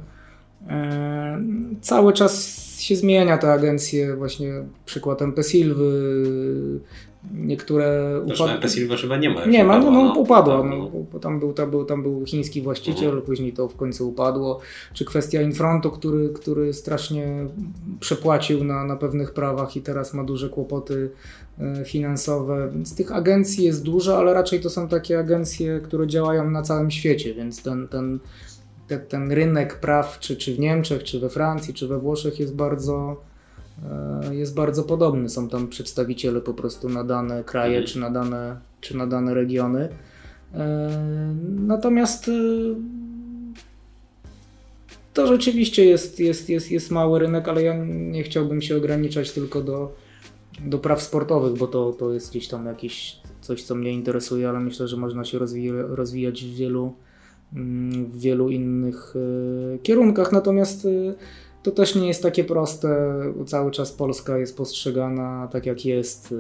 E, 0.70 1.44
cały 1.82 2.14
czas 2.14 2.62
się 2.80 2.96
zmienia 2.96 3.38
te 3.38 3.54
agencje, 3.54 4.16
właśnie 4.16 4.54
przykład 4.86 5.22
MP 5.22 5.44
Silwy, 5.44 5.92
niektóre 7.34 8.20
upadły. 8.26 8.52
MP 8.52 8.70
Silva 8.70 8.98
chyba 8.98 9.18
nie 9.18 9.30
ma. 9.30 9.46
Nie 9.46 9.64
ma, 9.64 9.80
no, 9.80 9.92
no, 9.92 10.14
upadła. 10.14 10.64
No, 10.64 10.92
bo 11.14 11.20
tam, 11.20 11.40
był, 11.40 11.54
tam, 11.54 11.72
był, 11.72 11.86
tam 11.86 12.04
był 12.04 12.26
chiński 12.26 12.62
właściciel, 12.62 13.06
mhm. 13.06 13.22
później 13.22 13.54
to 13.54 13.68
w 13.68 13.76
końcu 13.76 14.10
upadło. 14.10 14.60
Czy 14.94 15.06
kwestia 15.06 15.42
Infrontu, 15.42 15.92
który, 15.92 16.30
który 16.30 16.74
strasznie 16.74 17.48
przepłacił 18.00 18.64
na, 18.64 18.84
na 18.84 18.96
pewnych 18.96 19.34
prawach 19.34 19.76
i 19.76 19.82
teraz 19.82 20.14
ma 20.14 20.24
duże 20.24 20.50
kłopoty 20.50 21.12
e, 21.60 21.86
finansowe. 21.86 22.70
Więc 22.74 22.96
tych 22.96 23.12
agencji 23.12 23.66
jest 23.66 23.84
dużo, 23.84 24.18
ale 24.18 24.34
raczej 24.34 24.60
to 24.60 24.70
są 24.70 24.88
takie 24.88 25.20
agencje, 25.20 25.80
które 25.80 26.08
działają 26.08 26.52
na 26.52 26.62
całym 26.62 26.92
świecie, 26.92 27.34
więc 27.34 27.64
ten, 27.64 27.88
ten 27.88 28.20
te, 28.88 29.00
ten 29.00 29.32
rynek 29.32 29.80
praw, 29.80 30.20
czy, 30.20 30.36
czy 30.36 30.56
w 30.56 30.60
Niemczech, 30.60 31.04
czy 31.04 31.20
we 31.20 31.30
Francji, 31.30 31.74
czy 31.74 31.88
we 31.88 32.00
Włoszech 32.00 32.40
jest 32.40 32.56
bardzo, 32.56 33.22
jest 34.32 34.56
bardzo 34.56 34.84
podobny. 34.84 35.30
Są 35.30 35.50
tam 35.50 35.68
przedstawiciele 35.68 36.42
po 36.42 36.54
prostu 36.54 36.90
na 36.90 37.04
dane 37.04 37.44
kraje, 37.44 37.78
mhm. 37.78 37.88
czy 37.88 38.00
na 38.00 38.10
dane, 38.10 38.60
czy 38.82 38.98
na 38.98 39.08
dane 39.08 39.34
regiony. 39.34 39.90
E, 40.54 40.90
natomiast 41.56 42.28
e, 42.28 42.32
to 45.14 45.28
rzeczywiście 45.28 45.86
jest, 45.86 46.20
jest, 46.20 46.50
jest, 46.50 46.72
jest 46.72 46.92
mały 46.92 47.20
rynek, 47.20 47.48
ale 47.48 47.64
ja 47.64 47.86
nie 47.88 48.24
chciałbym 48.24 48.62
się 48.62 48.78
ograniczać 48.78 49.32
tylko 49.32 49.62
do, 49.62 49.96
do 50.66 50.80
praw 50.80 51.02
sportowych, 51.02 51.58
bo 51.58 51.68
to, 51.68 51.94
to 51.94 52.14
jest 52.14 52.30
gdzieś 52.30 52.48
tam 52.48 52.66
jakieś 52.66 53.22
coś, 53.42 53.64
co 53.64 53.76
mnie 53.76 53.92
interesuje, 53.92 54.50
ale 54.50 54.60
myślę, 54.60 54.88
że 54.88 54.98
można 54.98 55.26
się 55.26 55.40
rozwijać 55.88 56.44
w 56.44 56.56
wielu, 56.56 56.94
w 57.54 58.20
wielu 58.20 58.50
innych 58.50 59.14
e, 59.76 59.78
kierunkach. 59.80 60.32
Natomiast 60.32 60.86
e, 60.86 60.90
to 61.64 61.72
też 61.72 61.96
nie 61.96 62.08
jest 62.08 62.24
takie 62.24 62.44
proste. 62.44 63.12
Cały 63.46 63.72
czas 63.72 63.92
Polska 63.92 64.38
jest 64.38 64.58
postrzegana 64.58 65.48
tak, 65.52 65.66
jak 65.66 65.86
jest 65.86 66.26
e, 66.26 66.36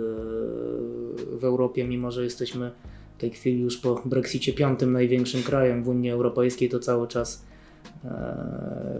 w 1.37 1.43
Europie, 1.43 1.83
mimo 1.87 2.11
że 2.11 2.23
jesteśmy 2.23 2.71
w 3.17 3.21
tej 3.21 3.31
chwili 3.31 3.61
już 3.61 3.77
po 3.77 4.01
Brexicie 4.05 4.53
piątym 4.53 4.91
największym 4.91 5.43
krajem 5.43 5.83
w 5.83 5.87
Unii 5.87 6.11
Europejskiej, 6.11 6.69
to 6.69 6.79
cały 6.79 7.07
czas 7.07 7.45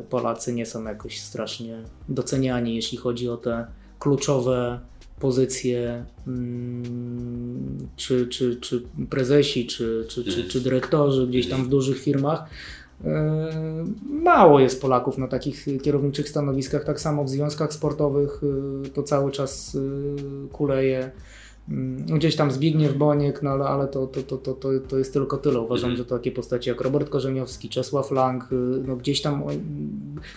Polacy 0.10 0.54
nie 0.54 0.66
są 0.66 0.84
jakoś 0.84 1.20
strasznie 1.20 1.84
doceniani, 2.10 2.76
jeśli 2.76 2.98
chodzi 2.98 3.30
o 3.30 3.38
te 3.38 3.66
kluczowe 4.00 4.80
pozycje 5.20 6.06
mm, 6.28 7.88
czy, 7.96 8.28
czy, 8.28 8.56
czy 8.56 8.84
prezesi, 9.10 9.68
czy, 9.68 10.06
czy, 10.10 10.24
czy, 10.24 10.44
czy 10.44 10.62
dyrektorzy 10.62 11.28
gdzieś 11.28 11.50
tam 11.50 11.66
w 11.66 11.70
dużych 11.70 12.00
firmach. 12.00 12.50
E, 13.06 13.86
mało 14.10 14.60
jest 14.60 14.82
Polaków 14.82 15.18
na 15.18 15.28
takich 15.28 15.66
kierowniczych 15.84 16.30
stanowiskach. 16.30 16.84
Tak 16.84 17.00
samo 17.00 17.24
w 17.24 17.30
związkach 17.30 17.74
sportowych 17.74 18.42
e, 18.86 18.90
to 18.90 19.04
cały 19.04 19.32
czas 19.32 19.76
e, 19.76 20.48
kuleje. 20.48 21.12
Mm, 21.70 22.06
gdzieś 22.06 22.36
tam 22.36 22.52
Zbigniew 22.52 22.98
Boniek, 22.98 23.44
no 23.44 23.50
ale, 23.50 23.66
ale 23.66 23.88
to, 23.88 24.08
to, 24.08 24.38
to, 24.38 24.54
to, 24.54 24.70
to 24.88 24.98
jest 24.98 25.14
tylko 25.14 25.38
tyle. 25.38 25.60
Uważam, 25.60 25.90
mhm. 25.90 25.98
że 25.98 26.06
to 26.06 26.18
takie 26.18 26.32
postacie 26.32 26.72
jak 26.72 26.82
Robert 26.82 27.10
Korzeniowski, 27.10 27.70
Czesław 27.70 28.12
Lang, 28.12 28.48
no 28.88 28.96
gdzieś 28.96 29.22
tam 29.22 29.44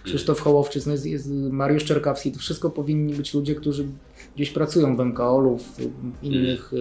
Krzysztof 0.04 0.44
jest, 0.74 1.06
jest 1.06 1.30
Mariusz 1.30 1.84
Czerkawski, 1.84 2.32
to 2.32 2.38
wszystko 2.38 2.70
powinni 2.70 3.14
być 3.14 3.34
ludzie, 3.34 3.54
którzy 3.54 3.86
gdzieś 4.36 4.50
pracują 4.50 4.96
w 4.96 5.00
MKOL-u, 5.00 5.58
w 5.58 5.78
innych, 6.22 6.72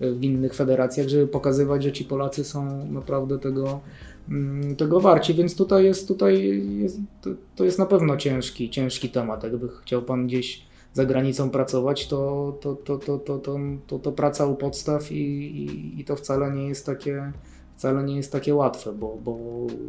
w 0.00 0.22
innych 0.22 0.54
federacjach, 0.54 1.08
żeby 1.08 1.26
pokazywać, 1.26 1.82
że 1.82 1.92
ci 1.92 2.04
Polacy 2.04 2.44
są 2.44 2.86
naprawdę 2.92 3.38
tego, 3.38 3.80
tego 4.76 5.00
warci, 5.00 5.34
więc 5.34 5.56
tutaj 5.56 5.84
jest, 5.84 6.08
tutaj 6.08 6.62
jest, 6.78 6.98
to, 7.22 7.30
to 7.56 7.64
jest 7.64 7.78
na 7.78 7.86
pewno 7.86 8.16
ciężki, 8.16 8.70
ciężki 8.70 9.08
temat. 9.08 9.42
Jakby 9.42 9.68
chciał 9.82 10.02
Pan 10.02 10.26
gdzieś 10.26 10.62
za 10.92 11.04
granicą 11.04 11.50
pracować, 11.50 12.06
to, 12.06 12.52
to, 12.60 12.74
to, 12.74 12.98
to, 12.98 13.18
to, 13.18 13.38
to, 13.38 13.58
to, 13.86 13.98
to 13.98 14.12
praca 14.12 14.46
u 14.46 14.54
podstaw 14.54 15.12
i, 15.12 15.16
i, 15.16 16.00
i 16.00 16.04
to 16.04 16.16
wcale 16.16 16.52
nie 16.52 16.68
jest 16.68 16.86
takie 16.86 17.32
wcale 17.78 18.04
nie 18.04 18.16
jest 18.16 18.32
takie 18.32 18.54
łatwe, 18.54 18.92
bo, 18.92 19.18
bo 19.24 19.38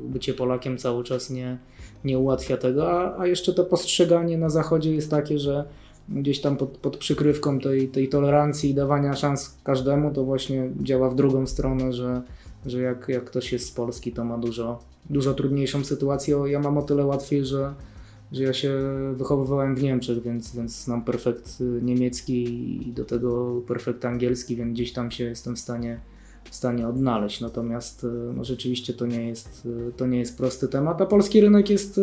bycie 0.04 0.34
Polakiem 0.34 0.78
cały 0.78 1.04
czas 1.04 1.30
nie, 1.30 1.58
nie 2.04 2.20
ułatwia 2.20 2.58
tego, 2.58 2.92
a, 2.92 3.20
a 3.22 3.28
jeszcze 3.28 3.54
to 3.54 3.66
postrzeganie 3.66 4.38
na 4.38 4.50
zachodzie 4.50 4.96
jest 4.96 5.12
takie, 5.12 5.40
że 5.40 5.66
gdzieś 6.10 6.42
tam 6.42 6.58
pod, 6.58 6.70
pod 6.70 6.98
przykrywką 6.98 7.60
tej, 7.60 7.88
tej 7.88 8.10
tolerancji 8.10 8.70
i 8.70 8.74
dawania 8.74 9.16
szans 9.16 9.58
każdemu, 9.64 10.14
to 10.14 10.24
właśnie 10.24 10.70
działa 10.82 11.10
w 11.10 11.16
drugą 11.16 11.48
stronę, 11.48 11.94
że, 11.94 12.22
że 12.70 12.82
jak, 12.82 13.10
jak 13.10 13.26
ktoś 13.26 13.52
jest 13.52 13.68
z 13.68 13.72
Polski, 13.72 14.12
to 14.12 14.26
ma 14.26 14.38
dużo, 14.38 14.80
dużo 15.10 15.34
trudniejszą 15.34 15.84
sytuację. 15.84 16.44
Ja 16.48 16.60
mam 16.60 16.78
o 16.78 16.82
tyle 16.82 17.06
łatwiej, 17.06 17.46
że, 17.46 17.74
że 18.32 18.44
ja 18.44 18.54
się 18.54 18.74
wychowywałem 19.16 19.76
w 19.76 19.84
Niemczech, 19.84 20.24
więc, 20.24 20.56
więc 20.56 20.84
znam 20.84 21.04
perfekt 21.04 21.58
niemiecki 21.82 22.44
i 22.88 22.92
do 22.94 23.06
tego 23.06 23.62
perfekt 23.68 24.06
angielski, 24.06 24.56
więc 24.56 24.74
gdzieś 24.74 24.94
tam 24.94 25.12
się 25.12 25.24
jestem 25.24 25.56
w 25.56 25.60
stanie, 25.60 26.00
w 26.52 26.56
stanie 26.56 26.88
odnaleźć. 26.88 27.42
Natomiast 27.42 28.06
no, 28.36 28.44
rzeczywiście 28.44 28.94
to 28.94 29.06
nie, 29.06 29.28
jest, 29.28 29.68
to 29.98 30.08
nie 30.08 30.20
jest 30.20 30.38
prosty 30.38 30.68
temat, 30.68 31.02
a 31.02 31.06
polski 31.06 31.42
rynek 31.42 31.70
jest 31.70 32.00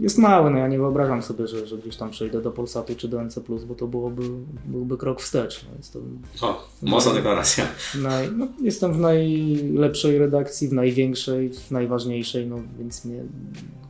jest 0.00 0.18
mały. 0.18 0.50
No 0.50 0.58
ja 0.58 0.68
nie 0.68 0.78
wyobrażam 0.78 1.22
sobie, 1.22 1.46
że, 1.46 1.66
że 1.66 1.78
gdzieś 1.78 1.96
tam 1.96 2.10
przejdę 2.10 2.42
do 2.42 2.50
Polsatu 2.50 2.94
czy 2.96 3.08
do 3.08 3.24
NC, 3.24 3.40
bo 3.66 3.74
to 3.74 3.86
byłoby, 3.86 4.22
byłby 4.66 4.96
krok 4.96 5.20
wstecz. 5.22 5.64
No 5.70 5.76
jest 5.76 5.92
to, 5.92 5.98
o, 6.46 6.68
mocna 6.82 7.12
deklaracja. 7.14 7.68
Naj, 7.94 8.28
no, 8.36 8.48
jestem 8.62 8.92
w 8.92 8.98
najlepszej 8.98 10.18
redakcji, 10.18 10.68
w 10.68 10.72
największej, 10.72 11.50
w 11.50 11.70
najważniejszej, 11.70 12.46
no 12.46 12.56
więc 12.78 13.04
mnie 13.04 13.24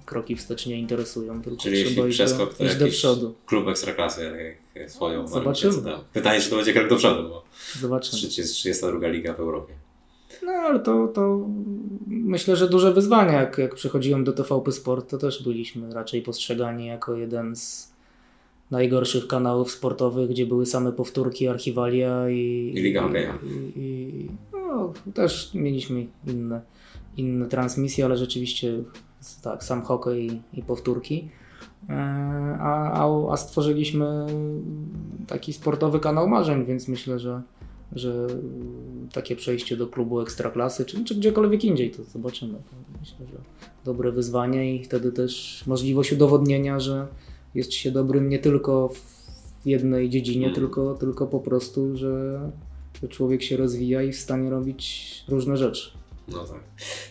kroki 0.07 0.37
wstecz 0.37 0.67
nie 0.67 0.79
interesują. 0.79 1.43
Tylko 1.43 1.63
Czyli 1.63 1.85
trzeba 1.85 2.07
jeśli 2.07 2.25
przeskok 2.27 2.55
to 2.55 2.65
iść 2.65 2.77
do 2.77 2.89
przodu. 2.89 3.35
klub 3.47 3.69
ekstraklasy, 3.69 4.55
swoją. 4.89 5.29
Zobaczymy. 5.29 5.83
Pytanie, 6.13 6.41
czy 6.41 6.51
to 6.51 6.57
będzie 6.57 6.73
krok 6.73 6.89
do 6.89 6.97
przodu, 6.97 7.29
bo 7.29 7.45
Zobaczymy. 7.81 8.29
32 8.29 9.09
liga 9.09 9.35
w 9.35 9.41
Europie. 9.41 9.80
No 10.43 10.53
ale 10.53 10.81
to, 10.81 11.09
to 11.09 11.49
myślę, 12.07 12.57
że 12.57 12.69
duże 12.69 12.93
wyzwanie. 12.95 13.33
Jak, 13.33 13.59
jak 13.59 13.75
przychodziłem 13.75 14.25
do 14.25 14.33
TVP 14.33 14.73
Sport, 14.73 15.11
to 15.11 15.19
też 15.19 15.43
byliśmy 15.43 15.95
raczej 15.95 16.23
postrzegani 16.23 16.87
jako 16.87 17.17
jeden 17.17 17.57
z 17.57 17.93
najgorszych 18.71 19.27
kanałów 19.27 19.71
sportowych, 19.71 20.31
gdzie 20.31 20.47
były 20.47 20.67
same 20.67 20.93
powtórki, 20.93 21.49
archiwalia 21.49 22.31
i, 22.31 22.73
I 22.75 22.83
Liga 22.83 23.03
Hokeja. 23.03 23.39
I, 23.43 23.81
i, 23.81 24.29
no, 24.53 24.93
też 25.15 25.55
mieliśmy 25.55 26.07
inne, 26.27 26.61
inne 27.17 27.47
transmisje, 27.47 28.05
ale 28.05 28.17
rzeczywiście 28.17 28.73
tak, 29.43 29.65
sam 29.65 29.83
hokej 29.83 30.27
i, 30.27 30.59
i 30.59 30.63
powtórki. 30.63 31.29
E, 31.89 31.95
a, 32.61 33.05
a, 33.05 33.33
a 33.33 33.37
stworzyliśmy 33.37 34.27
taki 35.27 35.53
sportowy 35.53 36.01
kanał 36.01 36.29
marzeń, 36.29 36.65
więc 36.65 36.89
myślę, 36.89 37.19
że 37.19 37.43
że 37.93 38.27
takie 39.13 39.37
przejście 39.37 39.77
do 39.77 39.87
klubu 39.87 40.21
ekstraklasy, 40.21 40.85
czy, 40.85 41.05
czy 41.05 41.15
gdziekolwiek 41.15 41.65
indziej, 41.65 41.91
to 41.91 42.05
zobaczymy. 42.05 42.59
Myślę, 43.01 43.27
że 43.27 43.39
dobre 43.85 44.13
wyzwanie 44.13 44.77
i 44.77 44.85
wtedy 44.85 45.13
też 45.13 45.65
możliwość 45.67 46.13
udowodnienia, 46.13 46.81
że 46.81 47.07
jest 47.55 47.73
się 47.73 47.91
dobrym 47.91 48.29
nie 48.29 48.39
tylko 48.39 48.89
w 48.89 49.67
jednej 49.67 50.11
dziedzinie, 50.11 50.47
mm. 50.47 50.55
tylko, 50.55 50.95
tylko 50.95 51.27
po 51.27 51.41
prostu, 51.41 51.97
że, 51.97 52.41
że 53.03 53.09
człowiek 53.09 53.43
się 53.43 53.57
rozwija 53.57 54.03
i 54.03 54.13
w 54.13 54.17
stanie 54.17 54.51
robić 54.51 55.25
różne 55.29 55.57
rzeczy. 55.57 56.00
No 56.29 56.45
tak. 56.45 56.61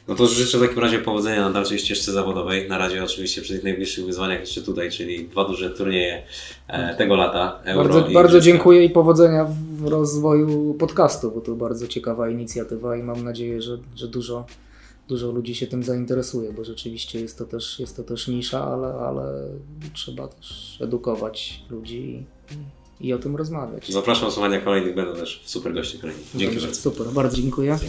No 0.07 0.16
to 0.16 0.28
życzę 0.28 0.57
w 0.57 0.62
takim 0.62 0.80
razie 0.80 0.99
powodzenia 0.99 1.41
na 1.41 1.51
dalszej 1.51 1.80
ścieżce 1.80 2.12
zawodowej. 2.12 2.70
Na 2.70 2.78
razie 2.78 3.03
oczywiście 3.03 3.41
przy 3.41 3.53
tych 3.53 3.64
najbliższych 3.64 4.05
wyzwaniach 4.05 4.39
jeszcze 4.39 4.62
tutaj, 4.62 4.91
czyli 4.91 5.30
dwa 5.30 5.45
duże 5.45 5.70
turnieje 5.70 6.24
e, 6.68 6.95
tego 6.95 7.16
lata. 7.16 7.60
Euro 7.66 7.93
bardzo 7.93 8.14
bardzo 8.14 8.39
dziękuję 8.39 8.86
i 8.86 8.89
powodzenia 8.89 9.47
w 9.72 9.88
rozwoju 9.88 10.74
podcastu, 10.74 11.32
bo 11.32 11.41
to 11.41 11.55
bardzo 11.55 11.88
ciekawa 11.88 12.30
inicjatywa 12.30 12.97
i 12.97 13.03
mam 13.03 13.24
nadzieję, 13.24 13.62
że, 13.62 13.78
że 13.95 14.07
dużo, 14.07 14.45
dużo 15.07 15.32
ludzi 15.32 15.55
się 15.55 15.68
tym 15.68 15.84
zainteresuje, 15.84 16.53
bo 16.53 16.64
rzeczywiście 16.64 17.22
jest 17.22 17.38
to 17.38 17.45
też, 17.45 17.80
jest 17.80 17.97
to 17.97 18.03
też 18.03 18.28
nisza, 18.28 18.66
ale, 18.66 18.88
ale 18.88 19.47
trzeba 19.93 20.28
też 20.28 20.78
edukować 20.82 21.64
ludzi 21.70 22.26
i, 23.01 23.07
i 23.07 23.14
o 23.14 23.20
tym 23.20 23.36
rozmawiać. 23.36 23.91
Zapraszam 23.91 24.26
do 24.26 24.32
słuchania 24.32 24.62
kolejnych, 24.62 24.95
będą 24.95 25.16
też 25.16 25.41
super 25.45 25.74
goście 25.74 25.97
kolejni. 25.97 26.24
Dzięki 26.36 26.55
Dobrze, 26.55 26.68
bardzo. 26.68 26.82
Super, 26.82 27.07
bardzo 27.07 27.38
dziękuję. 27.38 27.80